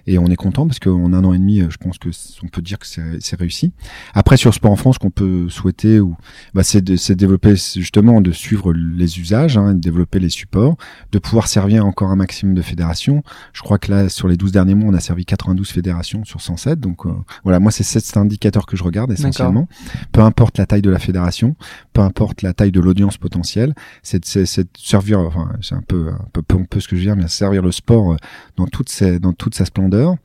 Et 0.06 0.20
on 0.20 0.28
est 0.28 0.36
content 0.36 0.67
parce 0.68 0.80
qu'en 0.80 1.14
un 1.14 1.24
an 1.24 1.34
et 1.34 1.38
demi, 1.40 1.62
euh, 1.62 1.70
je 1.70 1.78
pense 1.78 1.98
que 1.98 2.10
on 2.44 2.48
peut 2.48 2.62
dire 2.62 2.80
que 2.80 2.86
c'est 2.88 3.36
réussi. 3.40 3.72
Après, 4.14 4.38
sur 4.38 4.54
Sport 4.54 4.72
en 4.72 4.76
France, 4.76 4.98
qu'on 4.98 5.10
peut 5.12 5.50
souhaiter, 5.50 6.00
ou 6.00 6.16
bah, 6.54 6.64
c'est 6.64 6.82
de, 6.84 6.96
de 6.96 7.14
développer 7.14 7.56
justement 7.56 8.22
de 8.22 8.32
suivre 8.32 8.74
les 8.74 9.20
usages, 9.20 9.58
hein, 9.58 9.74
de 9.74 9.80
développer 9.80 10.20
les 10.20 10.30
supports, 10.30 10.78
de 11.12 11.20
pouvoir 11.20 11.48
servir 11.48 11.86
encore 11.86 12.10
un 12.12 12.16
maximum 12.16 12.56
de 12.56 12.62
fédérations. 12.62 13.24
Je 13.54 13.62
crois 13.62 13.78
que 13.78 13.92
là, 13.92 14.10
sur 14.10 14.28
les 14.28 14.38
12 14.38 14.52
derniers 14.52 14.76
mois, 14.76 14.90
on 14.92 14.94
a 14.96 15.00
servi 15.00 15.26
92 15.26 15.70
fédérations 15.70 16.24
sur 16.26 16.42
107. 16.42 16.80
Donc 16.80 17.06
euh, 17.06 17.12
voilà, 17.44 17.60
moi, 17.60 17.72
c'est 17.72 17.84
cet 17.84 18.18
indicateur 18.18 18.66
que 18.66 18.78
je 18.78 18.84
regarde 18.84 19.12
essentiellement. 19.12 19.68
Peu 20.12 20.22
importe 20.22 20.58
la 20.58 20.66
taille 20.66 20.82
de 20.82 20.90
la 20.90 21.00
fédération, 21.00 21.56
peu 21.94 22.02
importe 22.02 22.42
la 22.42 22.54
taille 22.54 22.72
de 22.72 22.80
l'audience 22.80 23.18
potentielle, 23.18 23.74
c'est 24.04 24.20
de- 24.24 24.46
servir, 24.78 25.20
enfin, 25.20 25.52
c'est 25.62 25.76
un 25.76 25.82
peu, 25.82 26.10
un 26.10 26.26
peu 26.34 26.42
pompeux 26.42 26.80
ce 26.80 26.88
que 26.88 26.96
je 26.96 27.02
veux 27.02 27.08
dire, 27.08 27.16
mais 27.16 27.28
servir 27.28 27.62
le 27.62 27.72
sport 27.72 28.14
euh, 28.14 28.18
dans 28.56 28.68
toute, 28.68 28.90
ses, 28.90 29.20
dans 29.20 29.34
toute 29.34 29.56
sa 29.56 29.66
splendeur. 29.66 30.16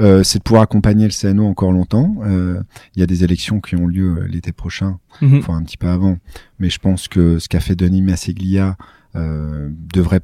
Euh, 0.00 0.22
c'est 0.22 0.38
de 0.38 0.42
pouvoir 0.42 0.62
accompagner 0.62 1.04
le 1.06 1.12
CNO 1.12 1.46
encore 1.46 1.72
longtemps. 1.72 2.16
Euh, 2.24 2.62
Il 2.96 3.00
y 3.00 3.02
a 3.02 3.06
des 3.06 3.24
élections 3.24 3.60
qui 3.60 3.76
ont 3.76 3.86
lieu 3.86 4.18
euh, 4.22 4.26
l'été 4.28 4.52
prochain, 4.52 4.98
Mhm. 5.20 5.38
enfin 5.38 5.56
un 5.56 5.62
petit 5.62 5.76
peu 5.76 5.88
avant, 5.88 6.18
mais 6.58 6.70
je 6.70 6.78
pense 6.78 7.08
que 7.08 7.38
ce 7.38 7.48
qu'a 7.48 7.60
fait 7.60 7.76
Denis 7.76 8.02
Masseglia 8.02 8.76
euh, 9.14 9.68
devrait 9.92 10.20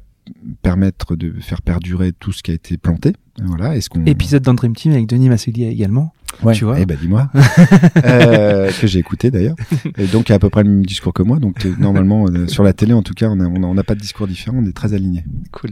permettre 0.61 1.15
de 1.15 1.33
faire 1.39 1.61
perdurer 1.61 2.11
tout 2.11 2.31
ce 2.31 2.43
qui 2.43 2.51
a 2.51 2.53
été 2.53 2.77
planté. 2.77 3.13
Voilà. 3.43 3.75
Est-ce 3.75 3.89
qu'on 3.89 4.03
Épisode 4.05 4.43
dans 4.43 4.53
Dream 4.53 4.75
Team 4.75 4.91
avec 4.91 5.07
Denis 5.07 5.29
Masseglia 5.29 5.69
également. 5.69 6.13
Ouais. 6.43 6.53
tu 6.53 6.63
vois 6.65 6.79
Eh 6.79 6.85
ben 6.85 6.97
dis-moi 6.99 7.29
Euh, 8.05 8.69
que 8.79 8.85
j'ai 8.87 8.99
écouté 8.99 9.31
d'ailleurs. 9.31 9.55
Et 9.97 10.05
donc 10.07 10.29
il 10.29 10.33
a 10.33 10.35
à 10.35 10.39
peu 10.39 10.49
près 10.49 10.63
le 10.63 10.69
même 10.69 10.85
discours 10.85 11.13
que 11.13 11.23
moi. 11.23 11.39
Donc 11.39 11.65
euh, 11.65 11.73
normalement 11.79 12.25
euh, 12.27 12.47
sur 12.47 12.63
la 12.63 12.73
télé 12.73 12.93
en 12.93 13.01
tout 13.01 13.13
cas 13.13 13.29
on 13.29 13.39
a 13.39 13.45
on 13.45 13.71
a- 13.71 13.73
n'a 13.73 13.83
pas 13.83 13.95
de 13.95 13.99
discours 13.99 14.27
différent. 14.27 14.57
On 14.59 14.65
est 14.65 14.73
très 14.75 14.93
alignés. 14.93 15.23
Cool. 15.51 15.71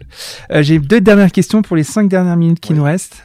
Euh, 0.51 0.63
J'ai 0.63 0.79
deux 0.79 1.01
dernières 1.01 1.31
questions 1.31 1.61
pour 1.61 1.75
les 1.75 1.83
cinq 1.83 2.09
dernières 2.09 2.37
minutes 2.37 2.59
qui 2.59 2.73
nous 2.73 2.83
restent. 2.83 3.23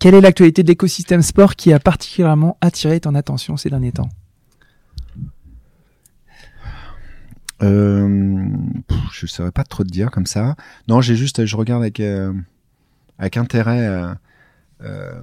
Quelle 0.00 0.14
est 0.14 0.20
l'actualité 0.20 0.62
de 0.62 0.68
l'écosystème 0.68 1.22
sport 1.22 1.54
qui 1.54 1.72
a 1.72 1.78
particulièrement 1.78 2.56
attiré 2.60 2.98
ton 3.00 3.14
attention 3.14 3.56
ces 3.56 3.70
derniers 3.70 3.92
temps? 3.92 4.08
Euh, 7.64 8.48
pff, 8.86 8.98
je 9.12 9.26
saurais 9.26 9.52
pas 9.52 9.64
trop 9.64 9.84
te 9.84 9.88
dire 9.88 10.10
comme 10.10 10.26
ça. 10.26 10.56
Non, 10.88 11.00
j'ai 11.00 11.16
juste, 11.16 11.44
je 11.44 11.56
regarde 11.56 11.82
avec 11.82 12.00
euh, 12.00 12.32
avec 13.18 13.36
intérêt 13.36 13.86
euh, 13.86 14.14
euh, 14.82 15.20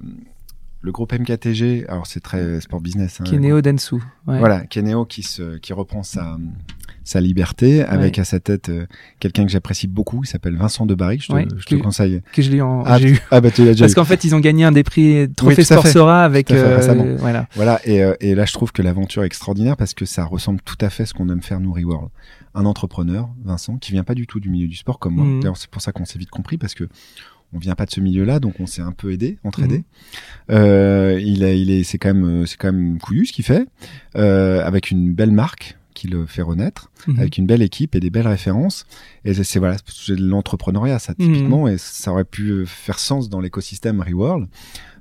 le 0.80 0.92
groupe 0.92 1.12
MKTG. 1.12 1.86
Alors 1.88 2.06
c'est 2.06 2.20
très 2.20 2.60
sport 2.60 2.80
business. 2.80 3.20
Hein, 3.20 3.24
Keneo 3.24 3.60
Densu. 3.60 3.96
Ouais. 4.26 4.38
Voilà, 4.38 4.66
Keneo 4.66 5.04
qui 5.04 5.22
se 5.22 5.58
qui 5.58 5.72
reprend 5.72 6.02
sa 6.02 6.36
sa 7.04 7.20
liberté 7.20 7.82
avec 7.82 8.18
à 8.18 8.24
sa 8.24 8.40
tête 8.40 8.68
euh, 8.68 8.86
quelqu'un 9.20 9.44
que 9.44 9.50
j'apprécie 9.50 9.86
beaucoup. 9.88 10.22
Il 10.24 10.26
s'appelle 10.26 10.56
Vincent 10.56 10.86
de 10.86 10.94
Barrique. 10.94 11.22
Je 11.22 11.28
te, 11.28 11.32
Ouais, 11.32 11.46
je 11.56 11.64
te 11.66 11.74
que- 11.74 11.80
conseille. 11.80 12.20
Que 12.32 12.42
je 12.42 12.50
l'ai 12.50 12.60
en. 12.60 12.82
Ah, 12.84 12.98
j'ai 12.98 13.10
eu. 13.10 13.20
Ah 13.30 13.40
bah 13.40 13.50
tu 13.50 13.62
l'as 13.64 13.72
déjà 13.72 13.84
Parce 13.84 13.94
qu'en 13.94 14.04
fait, 14.04 14.24
ils 14.24 14.34
ont 14.34 14.40
gagné 14.40 14.64
un 14.64 14.72
des 14.72 14.82
prix 14.82 15.28
Trophée. 15.36 15.64
Sora 15.64 16.24
avec. 16.24 16.48
Fait, 16.48 16.54
euh, 16.56 17.16
voilà. 17.18 17.46
Voilà, 17.54 17.80
et, 17.84 18.02
euh, 18.02 18.14
et 18.20 18.34
là 18.34 18.44
je 18.44 18.52
trouve 18.52 18.72
que 18.72 18.82
l'aventure 18.82 19.22
est 19.22 19.26
extraordinaire 19.26 19.76
parce 19.76 19.94
que 19.94 20.04
ça 20.04 20.24
ressemble 20.24 20.60
tout 20.64 20.76
à 20.80 20.90
fait 20.90 21.02
à 21.04 21.06
ce 21.06 21.14
qu'on 21.14 21.28
aime 21.28 21.42
faire 21.42 21.60
nous 21.60 21.72
Reworld. 21.72 22.08
Un 22.54 22.66
entrepreneur, 22.66 23.28
Vincent, 23.44 23.76
qui 23.78 23.92
vient 23.92 24.04
pas 24.04 24.14
du 24.14 24.26
tout 24.26 24.38
du 24.40 24.50
milieu 24.50 24.68
du 24.68 24.76
sport 24.76 24.98
comme 24.98 25.14
moi. 25.16 25.24
Mhm. 25.24 25.40
D'ailleurs 25.40 25.56
c'est 25.56 25.70
pour 25.70 25.80
ça 25.82 25.92
qu'on 25.92 26.04
s'est 26.04 26.18
vite 26.18 26.30
compris 26.30 26.58
parce 26.58 26.74
que 26.74 26.84
on 27.54 27.58
vient 27.58 27.74
pas 27.74 27.84
de 27.84 27.90
ce 27.90 28.00
milieu-là, 28.00 28.40
donc 28.40 28.54
on 28.60 28.66
s'est 28.66 28.80
un 28.82 28.92
peu 28.92 29.12
aidé, 29.12 29.38
entraidé. 29.44 29.78
Mhm. 29.78 29.84
Euh, 30.50 31.20
il, 31.22 31.44
a, 31.44 31.52
il 31.52 31.70
est, 31.70 31.82
c'est 31.84 31.98
quand 31.98 32.14
même, 32.14 32.46
c'est 32.46 32.56
quand 32.56 32.72
même 32.72 32.98
couillu 32.98 33.26
ce 33.26 33.32
qu'il 33.32 33.44
fait, 33.44 33.66
euh, 34.16 34.64
avec 34.66 34.90
une 34.90 35.12
belle 35.12 35.32
marque 35.32 35.76
qui 36.02 36.08
le 36.08 36.26
fait 36.26 36.42
renaître, 36.42 36.90
Mhm. 37.06 37.18
avec 37.20 37.38
une 37.38 37.46
belle 37.46 37.62
équipe 37.62 37.94
et 37.94 38.00
des 38.00 38.10
belles 38.10 38.26
références. 38.26 38.86
Et 39.24 39.34
c'est- 39.34 39.58
voilà, 39.60 39.76
c'est 39.86 40.16
de 40.16 40.24
l'entrepreneuriat 40.26 40.98
ça 40.98 41.14
Mhm. 41.18 41.26
typiquement, 41.26 41.68
et 41.68 41.78
ça 41.78 42.10
aurait 42.12 42.24
pu 42.24 42.50
euh, 42.50 42.66
faire 42.66 42.98
sens 42.98 43.28
dans 43.28 43.40
l'écosystème 43.40 44.00
Reworld. 44.00 44.48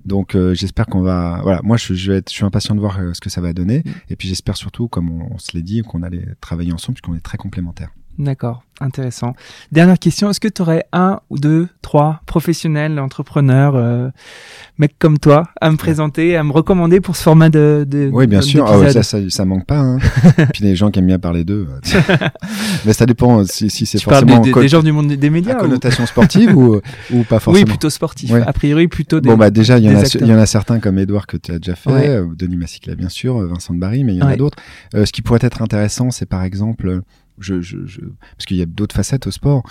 Donc 0.06 0.36
euh, 0.36 0.54
j'espère 0.54 0.86
qu'on 0.88 1.02
va, 1.02 1.40
voilà, 1.44 1.62
moi 1.64 1.78
je, 1.78 1.94
je 1.94 2.12
vais 2.12 2.18
être, 2.20 2.30
je 2.30 2.36
suis 2.36 2.46
impatient 2.46 2.74
de 2.76 2.80
voir 2.80 3.00
euh, 3.00 3.14
ce 3.14 3.22
que 3.22 3.30
ça 3.30 3.42
va 3.42 3.54
donner, 3.54 3.82
Mhm. 3.86 3.94
et 4.10 4.16
puis 4.16 4.28
j'espère 4.28 4.58
surtout, 4.58 4.88
comme 4.88 5.10
on, 5.10 5.34
on 5.34 5.38
se 5.40 5.52
l'est 5.56 5.62
dit, 5.64 5.82
qu'on 5.82 6.04
allait 6.04 6.26
travailler 6.40 6.72
ensemble, 6.74 6.96
puisqu'on 6.96 7.16
est 7.16 7.22
très 7.22 7.38
complémentaires. 7.38 7.92
D'accord, 8.20 8.62
intéressant. 8.82 9.34
Dernière 9.72 9.98
question, 9.98 10.30
est-ce 10.30 10.40
que 10.40 10.48
tu 10.50 10.62
aurais 10.62 10.86
un 10.94 11.22
ou 11.32 11.40
deux, 11.40 11.68
trois 11.82 12.22
professionnels, 12.28 13.00
entrepreneurs, 13.00 13.74
euh, 13.76 14.10
mecs 14.78 15.00
comme 15.00 15.18
toi, 15.18 15.48
à 15.60 15.72
me 15.72 15.78
présenter, 15.78 16.36
à 16.36 16.44
me 16.44 16.52
recommander 16.52 17.02
pour 17.02 17.16
ce 17.16 17.24
format 17.24 17.50
de, 17.50 17.84
de 17.90 18.10
Oui, 18.14 18.28
bien 18.28 18.40
de- 18.40 18.44
sûr. 18.44 18.66
Ah 18.68 18.78
ouais, 18.78 18.92
ça, 18.92 19.02
ça, 19.02 19.18
ça 19.30 19.46
manque 19.46 19.66
pas. 19.66 19.80
Hein. 19.80 19.98
Puis 20.54 20.64
les 20.64 20.76
gens 20.76 20.92
qui 20.92 21.00
aiment 21.00 21.08
bien 21.08 21.18
parler 21.20 21.44
d'eux. 21.44 21.68
euh, 21.72 22.28
Mais 22.86 22.94
ça 22.94 23.06
dépend 23.08 23.44
si, 23.46 23.70
si 23.72 23.86
c'est 23.88 24.00
forcément 24.00 24.40
des, 24.40 24.68
gens 24.68 24.84
du 24.84 24.92
monde 24.92 25.08
des- 25.08 25.28
à 25.28 25.30
médias 25.32 25.56
ou... 25.56 25.62
connotation 25.62 26.06
sportive 26.06 26.56
ou, 26.56 26.76
ou 27.12 27.24
pas 27.24 27.38
Oui, 27.38 27.42
forcément? 27.42 27.66
plutôt 27.66 27.90
sportif. 27.90 28.30
Ouais. 28.30 28.44
A 28.46 28.54
priori, 28.54 28.88
plutôt 28.88 29.20
des... 29.20 29.30
Bon 29.30 29.38
bah 29.38 29.50
déjà 29.50 29.80
il 29.80 29.86
y 29.86 30.34
en 30.34 30.38
a 30.40 30.46
certains 30.46 30.80
comme 30.80 31.00
Edouard 31.00 31.26
que 31.28 31.38
tu 31.38 31.52
as 31.52 31.58
déjà 31.60 31.76
fait, 31.76 31.90
Ouais. 31.92 32.08
euh, 32.10 32.28
Denis 32.38 32.58
Massicla 32.58 32.94
bien 32.96 33.10
sûr, 33.10 33.40
Vincent 33.48 33.74
de 33.74 33.80
Barry, 33.80 34.04
mais 34.04 34.14
il 34.14 34.20
y 34.20 34.22
en 34.24 34.28
a 34.28 34.36
d'autres. 34.36 34.58
Euh, 34.96 35.06
ce 35.06 35.12
qui 35.12 35.22
pourrait 35.24 35.40
être 35.42 35.62
intéressant, 35.62 36.12
c'est 36.12 36.26
par 36.28 36.44
exemple 36.44 37.02
je, 37.44 37.62
je, 37.62 37.86
je, 37.86 38.02
parce 38.38 38.46
qu'il 38.46 38.58
y 38.58 38.62
a 38.62 38.66
d'autres 38.66 38.96
facettes 38.96 39.28
au 39.28 39.32
sport, 39.32 39.64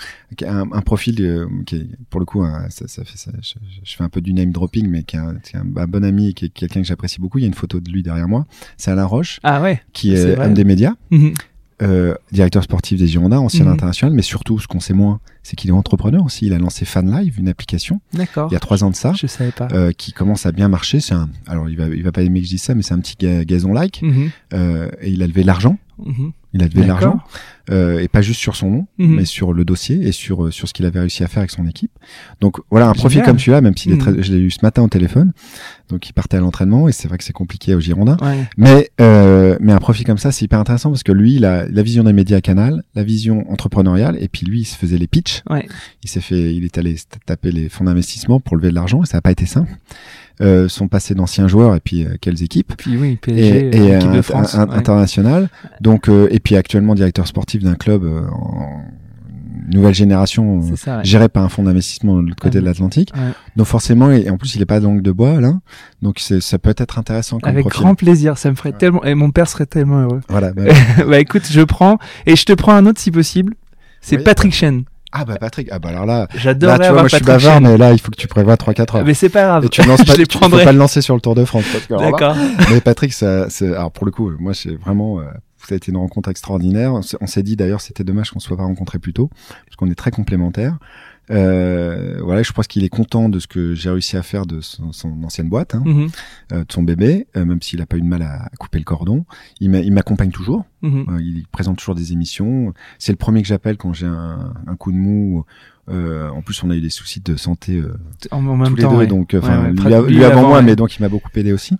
un, 0.46 0.60
un 0.72 0.80
profil 0.82 1.16
euh, 1.20 1.46
qui 1.66 1.76
est 1.76 1.86
pour 2.10 2.20
le 2.20 2.26
coup 2.26 2.42
un- 2.42 2.68
ça, 2.70 2.86
ça 2.88 3.04
fait 3.04 3.18
ça, 3.18 3.30
je, 3.42 3.54
je 3.84 3.96
fais 3.96 4.04
un 4.04 4.08
peu 4.08 4.20
du 4.20 4.32
name 4.32 4.52
dropping, 4.52 4.88
mais 4.88 5.02
qui 5.02 5.16
est 5.16 5.20
un, 5.20 5.34
qui 5.36 5.56
est 5.56 5.58
un, 5.58 5.66
un 5.76 5.86
bon 5.86 6.04
ami 6.04 6.34
qui 6.34 6.46
est 6.46 6.48
quelqu'un 6.50 6.80
que 6.82 6.86
j'apprécie 6.86 7.20
beaucoup. 7.20 7.38
Il 7.38 7.42
y 7.42 7.44
a 7.44 7.48
une 7.48 7.54
photo 7.54 7.80
de 7.80 7.90
lui 7.90 8.02
derrière 8.02 8.28
moi. 8.28 8.46
C'est 8.76 8.90
Alain 8.90 9.04
Roche, 9.06 9.40
Ah 9.42 9.60
ouais. 9.62 9.82
qui 9.92 10.12
est 10.14 10.34
vrai. 10.34 10.46
homme 10.46 10.54
des 10.54 10.64
médias. 10.64 10.94
Mhm. 11.10 11.32
euh, 11.82 12.14
directeur 12.30 12.62
sportif 12.62 12.98
des 12.98 13.06
Girondins, 13.06 13.38
ancien 13.38 13.64
Mhm. 13.64 13.72
international, 13.72 14.12
mais 14.14 14.20
surtout, 14.20 14.58
ce 14.58 14.66
qu'on 14.68 14.80
sait 14.80 14.92
moins, 14.92 15.18
c'est 15.42 15.56
qu'il 15.56 15.70
est 15.70 15.72
entrepreneur 15.72 16.22
aussi. 16.22 16.44
Il 16.44 16.52
a 16.52 16.58
lancé 16.58 16.84
Fan 16.84 17.10
Live, 17.10 17.38
une 17.38 17.48
application, 17.48 18.02
il 18.12 18.20
y 18.52 18.54
a 18.54 18.60
trois 18.60 18.84
ans 18.84 18.90
de 18.90 18.94
ça, 18.96 19.14
Je 19.14 19.26
savais 19.26 19.50
pas. 19.50 19.66
euh, 19.72 19.90
qui 19.92 20.12
commence 20.12 20.44
à 20.44 20.52
bien 20.52 20.68
marcher. 20.68 21.00
C'est 21.00 21.14
un, 21.14 21.30
alors 21.46 21.70
il 21.70 21.78
va, 21.78 21.86
il 21.88 22.02
va 22.02 22.12
pas 22.12 22.20
aimer 22.20 22.40
que 22.40 22.44
je 22.46 22.50
dise 22.50 22.62
ça, 22.62 22.74
mais 22.74 22.82
c'est 22.82 22.92
un 22.92 22.98
petit 23.00 23.16
ga- 23.18 23.46
gazon 23.46 23.72
like. 23.72 24.02
Mhm. 24.02 24.30
Euh, 24.52 24.90
et 25.00 25.08
il 25.10 25.22
a 25.22 25.26
levé 25.26 25.42
l'argent. 25.42 25.78
Il 26.52 26.62
a 26.62 26.66
levé 26.66 26.82
de 26.82 26.88
l'argent, 26.88 27.20
euh, 27.70 28.00
et 28.00 28.08
pas 28.08 28.22
juste 28.22 28.40
sur 28.40 28.56
son 28.56 28.70
nom, 28.70 28.86
Mhm. 28.98 29.14
mais 29.16 29.24
sur 29.24 29.52
le 29.52 29.64
dossier 29.64 30.04
et 30.08 30.10
sur 30.10 30.46
euh, 30.46 30.50
sur 30.50 30.66
ce 30.66 30.74
qu'il 30.74 30.84
avait 30.84 30.98
réussi 30.98 31.22
à 31.22 31.28
faire 31.28 31.38
avec 31.38 31.50
son 31.52 31.64
équipe. 31.68 31.92
Donc 32.40 32.56
voilà, 32.70 32.88
un 32.88 32.92
profil 32.92 33.22
comme 33.22 33.38
celui-là, 33.38 33.60
même 33.60 33.76
s'il 33.76 33.92
est 33.92 33.96
Mhm. 33.96 34.00
très, 34.00 34.22
je 34.24 34.32
l'ai 34.32 34.38
eu 34.40 34.50
ce 34.50 34.58
matin 34.62 34.82
au 34.82 34.88
téléphone, 34.88 35.32
donc 35.90 36.08
il 36.08 36.12
partait 36.12 36.38
à 36.38 36.40
l'entraînement 36.40 36.88
et 36.88 36.92
c'est 36.92 37.06
vrai 37.06 37.18
que 37.18 37.24
c'est 37.24 37.32
compliqué 37.32 37.74
au 37.76 37.80
Girondins. 37.80 38.16
Ouais. 38.20 38.48
Mais 38.56 38.90
euh, 39.00 39.56
mais 39.60 39.72
un 39.72 39.78
profil 39.78 40.04
comme 40.04 40.18
ça, 40.18 40.32
c'est 40.32 40.44
hyper 40.44 40.58
intéressant 40.58 40.90
parce 40.90 41.04
que 41.04 41.12
lui, 41.12 41.36
il 41.36 41.44
a 41.44 41.66
la 41.68 41.82
vision 41.82 42.02
des 42.02 42.12
médias 42.12 42.40
Canal, 42.40 42.82
la 42.96 43.04
vision 43.04 43.48
entrepreneuriale, 43.50 44.16
et 44.20 44.26
puis 44.26 44.44
lui, 44.44 44.62
il 44.62 44.64
se 44.64 44.76
faisait 44.76 44.98
les 44.98 45.06
pitchs. 45.06 45.42
Ouais. 45.48 45.66
Il 46.02 46.10
s'est 46.10 46.20
fait, 46.20 46.52
il 46.54 46.64
est 46.64 46.78
allé 46.78 46.96
taper 47.26 47.52
les 47.52 47.68
fonds 47.68 47.84
d'investissement 47.84 48.40
pour 48.40 48.56
lever 48.56 48.70
de 48.70 48.74
l'argent 48.74 49.02
et 49.04 49.06
ça 49.06 49.18
n'a 49.18 49.22
pas 49.22 49.30
été 49.30 49.46
simple. 49.46 49.70
Euh, 50.40 50.68
son 50.68 50.88
passé 50.88 51.14
d'anciens 51.14 51.48
joueurs 51.48 51.74
et 51.74 51.80
puis 51.80 52.04
euh, 52.06 52.16
quelles 52.20 52.42
équipes 52.42 52.72
Puis 52.78 52.96
oui, 52.96 53.10
et, 53.12 53.16
PSG, 53.16 53.76
et 53.76 53.92
euh, 53.92 53.96
équipe 53.98 54.10
de 54.12 54.18
un- 54.18 54.22
France. 54.22 54.54
un- 54.54 54.66
ouais. 54.68 54.74
international. 54.74 55.48
Donc 55.82 56.08
euh, 56.08 56.28
et 56.30 56.40
puis 56.40 56.56
actuellement 56.56 56.94
directeur 56.94 57.26
sportif 57.26 57.62
d'un 57.62 57.74
club 57.74 58.04
euh, 58.04 58.22
en 58.32 58.82
nouvelle 59.70 59.94
génération. 59.94 60.60
euh, 60.62 60.76
ça. 60.76 60.96
ouais. 60.98 61.04
géré 61.04 61.28
par 61.28 61.44
un 61.44 61.48
fonds 61.48 61.62
d'investissement 61.62 62.16
de 62.16 62.28
l'autre 62.28 62.40
côté 62.42 62.58
de 62.60 62.64
l'Atlantique. 62.64 63.12
Ouais. 63.14 63.32
Donc 63.56 63.66
forcément, 63.66 64.10
et 64.10 64.30
en 64.30 64.36
plus 64.38 64.54
il 64.54 64.62
est 64.62 64.66
pas 64.66 64.80
de 64.80 64.84
langue 64.84 65.02
de 65.02 65.12
bois, 65.12 65.36
Alain. 65.36 65.60
Donc 66.02 66.18
c'est- 66.20 66.40
ça 66.40 66.58
peut 66.58 66.72
être 66.76 66.98
intéressant 66.98 67.38
comme 67.38 67.50
Avec 67.50 67.64
profil. 67.64 67.80
grand 67.82 67.94
plaisir, 67.94 68.38
ça 68.38 68.50
me 68.50 68.56
ferait 68.56 68.72
tellement 68.72 69.04
et 69.04 69.14
mon 69.14 69.30
père 69.30 69.48
serait 69.48 69.66
tellement 69.66 70.00
heureux. 70.00 70.20
Voilà. 70.28 70.52
bah, 70.54 70.62
bah 71.06 71.20
écoute, 71.20 71.42
je 71.50 71.60
prends 71.60 71.98
et 72.26 72.34
je 72.34 72.44
te 72.46 72.52
prends 72.54 72.72
un 72.74 72.86
autre 72.86 72.98
si 73.00 73.10
possible. 73.10 73.54
C'est. 74.00 74.18
Patrick 74.18 74.52
Chen. 74.54 74.84
Ah 75.12 75.24
bah 75.24 75.36
Patrick, 75.40 75.68
ah 75.72 75.78
bah 75.80 75.88
alors 75.88 76.06
là, 76.06 76.28
J'adore 76.36 76.78
moi 76.78 77.02
je 77.04 77.08
suis 77.16 77.24
Patrick 77.24 77.24
bavard, 77.26 77.60
mais 77.60 77.76
là 77.76 77.92
il 77.92 77.98
faut 78.00 78.10
que 78.12 78.16
tu 78.16 78.28
prévois 78.28 78.54
3-4 78.54 78.98
heures. 78.98 79.04
Mais 79.04 79.14
c'est 79.14 79.28
pas 79.28 79.42
grave. 79.44 79.64
Et 79.64 79.68
tu 79.68 79.82
lances 79.82 80.04
pas, 80.04 80.14
je 80.14 80.22
tu- 80.22 80.32
faut 80.32 80.38
prendrai. 80.38 80.62
pas 80.64 80.72
le 80.72 80.78
lancer 80.78 81.00
sur 81.02 81.14
le 81.16 81.20
Tour 81.20 81.34
de 81.34 81.44
France. 81.44 81.64
D'accord. 81.88 82.36
mais 82.70 82.80
Patrick, 82.80 83.12
ça, 83.12 83.50
c'est, 83.50 83.68
alors 83.74 83.90
pour 83.90 84.06
le 84.06 84.12
coup, 84.12 84.30
moi 84.38 84.54
c'est 84.54 84.76
vraiment, 84.76 85.18
euh, 85.20 85.24
ça 85.66 85.74
a 85.74 85.76
été 85.76 85.90
une 85.90 85.96
rencontre 85.98 86.28
extraordinaire. 86.30 86.94
On 86.94 87.26
s'est- 87.26 87.42
dit 87.42 87.56
d'ailleurs, 87.56 87.80
c'était 87.80 88.04
dommage 88.04 88.30
qu'on 88.30 88.38
se 88.38 88.46
soit 88.46 88.56
pas 88.56 88.62
rencontrés 88.62 88.98
plus 89.00 89.12
tôt, 89.12 89.30
parce 89.66 89.76
qu'on 89.76 89.90
est 89.90 89.94
très 89.96 90.10
complémentaires. 90.12 90.78
Euh, 91.30 92.18
voilà, 92.22 92.42
je 92.42 92.52
pense 92.52 92.66
qu'il 92.66 92.84
est 92.84 92.88
content 92.88 93.28
de 93.28 93.38
ce 93.38 93.46
que 93.46 93.74
j'ai 93.74 93.90
réussi 93.90 94.16
à 94.16 94.22
faire 94.22 94.46
de 94.46 94.60
son, 94.60 94.92
son 94.92 95.22
ancienne 95.22 95.48
boîte, 95.48 95.74
hein, 95.74 95.82
Mhm, 95.84 96.08
euh, 96.52 96.58
de 96.64 96.72
son 96.72 96.82
bébé, 96.82 97.26
euh, 97.36 97.44
même 97.44 97.62
s'il 97.62 97.80
a 97.80 97.86
pas 97.86 97.96
eu 97.96 98.00
de 98.00 98.06
mal 98.06 98.22
à, 98.22 98.44
à 98.46 98.50
couper 98.58 98.78
le 98.78 98.84
cordon. 98.84 99.24
Il 99.60 99.70
m'a- 99.70 99.78
il 99.80 99.92
m'accompagne 99.92 100.30
toujours. 100.30 100.64
mhm. 100.82 101.18
Il 101.20 101.44
présente 101.52 101.78
toujours 101.78 101.94
des 101.94 102.12
émissions. 102.12 102.72
C'est 102.98 103.12
le 103.12 103.16
premier 103.16 103.42
que 103.42 103.48
j'appelle 103.48 103.76
quand 103.76 103.92
j'ai 103.92 104.06
un, 104.06 104.52
un 104.66 104.76
coup 104.76 104.92
de 104.92 104.96
mou. 104.96 105.44
Euh, 105.88 106.28
en 106.28 106.40
plus, 106.42 106.62
on 106.62 106.70
a 106.70 106.76
eu 106.76 106.80
des 106.80 106.90
soucis 106.90 107.20
de 107.20 107.34
santé 107.36 107.78
euh, 107.78 107.94
En, 108.30 108.40
même 108.42 108.68
tous 108.68 108.76
les 108.76 108.82
temps, 108.82 108.90
deux, 108.92 108.96
ouais. 108.98 109.06
donc 109.08 109.30
Ouais, 109.32 109.72
lui, 109.72 109.94
a- 109.94 110.28
avant, 110.28 110.48
moi, 110.48 110.62
mais 110.62 110.76
donc 110.76 110.96
il 110.96 111.02
m'a 111.02 111.08
beaucoup 111.08 111.30
aidé 111.34 111.52
aussi. 111.52 111.74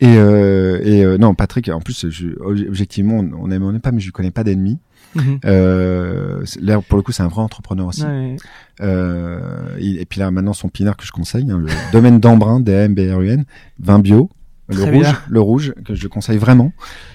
Et, 0.00 0.16
euh, 0.16 0.80
et 0.82 1.18
non, 1.18 1.34
Patrick, 1.34 1.68
en 1.68 1.80
plus, 1.80 2.08
je, 2.10 2.28
obje- 2.28 2.66
objectivement, 2.66 3.18
on 3.40 3.50
aime, 3.52 3.62
on 3.62 3.70
aime 3.72 3.80
pas, 3.80 3.92
mais 3.92 4.00
je 4.00 4.10
connais 4.10 4.32
pas 4.32 4.42
d'ennemis. 4.42 4.78
Mhm. 5.14 5.38
Euh, 5.44 6.42
là, 6.60 6.80
pour 6.80 6.96
le 6.96 7.02
coup, 7.02 7.12
c'est 7.12 7.22
un 7.22 7.28
vrai 7.28 7.42
entrepreneur 7.42 7.86
aussi. 7.86 8.02
Ouais, 8.04 8.36
Euh, 8.80 9.76
il- 9.78 9.98
et 9.98 10.04
puis 10.04 10.18
là, 10.20 10.30
maintenant, 10.30 10.52
son 10.54 10.68
pinard 10.68 10.96
que 10.96 11.04
je 11.06 11.12
conseille, 11.12 11.50
hein, 11.50 11.58
le 11.58 11.66
domaine 11.92 12.18
d'Embrun, 12.20 12.60
D-A-M-B-R-U-N, 12.60 13.44
vin 13.80 13.98
bio. 13.98 14.30
Le 14.68 14.84
rouge, 14.84 14.92
bien. 15.02 15.18
le 15.28 15.40
rouge, 15.40 15.74
que 15.84 15.94
je 15.94 16.06
conseille 16.08 16.38
vraiment, 16.38 16.72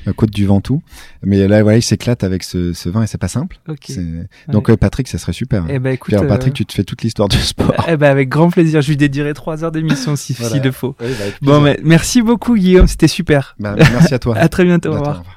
euh, 0.08 0.14
Côte 0.14 0.30
du 0.30 0.45
Ventoux. 0.45 0.84
Mais 1.24 1.48
là, 1.48 1.64
voilà, 1.64 1.78
il 1.80 1.82
s'éclate 1.82 2.24
avec 2.24 2.43
ce, 2.43 2.72
ce 2.74 2.88
vin 2.88 3.02
et 3.02 3.08
c'est 3.08 3.18
pas 3.18 3.30
simple. 3.30 3.58
Donc, 4.50 4.70
euh, 4.70 4.78
Patrick, 4.78 5.08
ça 5.08 5.18
serait 5.18 5.34
super. 5.34 5.66
Eh 5.68 5.80
ben 5.80 5.91
écoute, 5.93 6.08
Puis 6.10 6.16
alors, 6.18 6.26
euh, 6.26 6.36
Patrick, 6.36 6.54
tu 6.54 6.66
te 6.68 6.74
fais 6.74 6.84
toute 6.84 7.02
l'histoire 7.02 7.30
du 7.30 7.38
sport. 7.38 7.74
eh 7.88 7.98
ben 7.98 8.12
avec 8.12 8.30
grand 8.30 8.52
plaisir. 8.52 8.82
Je 8.82 8.89
lui 8.89 8.98
dédierai 8.98 9.34
trois 9.34 9.64
heures 9.64 9.72
d'émission 9.72 10.16
si 10.16 10.34
Voilà. 10.38 10.54
s'il 10.54 10.62
le 10.62 10.72
faut. 10.72 10.95
Oui, 11.02 11.08
bah, 11.18 11.26
Bon, 11.41 11.62
mais 11.62 11.80
merci 11.84 12.22
beaucoup 12.22 12.56
Guillaume, 12.56 12.86
c'était 12.88 13.08
super. 13.08 13.56
Bah, 13.60 13.76
merci 13.78 14.14
à 14.14 14.20
toi. 14.20 14.36
À 14.38 14.50
très 14.50 14.66
bientôt. 14.66 14.91
Revoir. 14.91 15.08
au 15.16 15.20
revoir. 15.20 15.36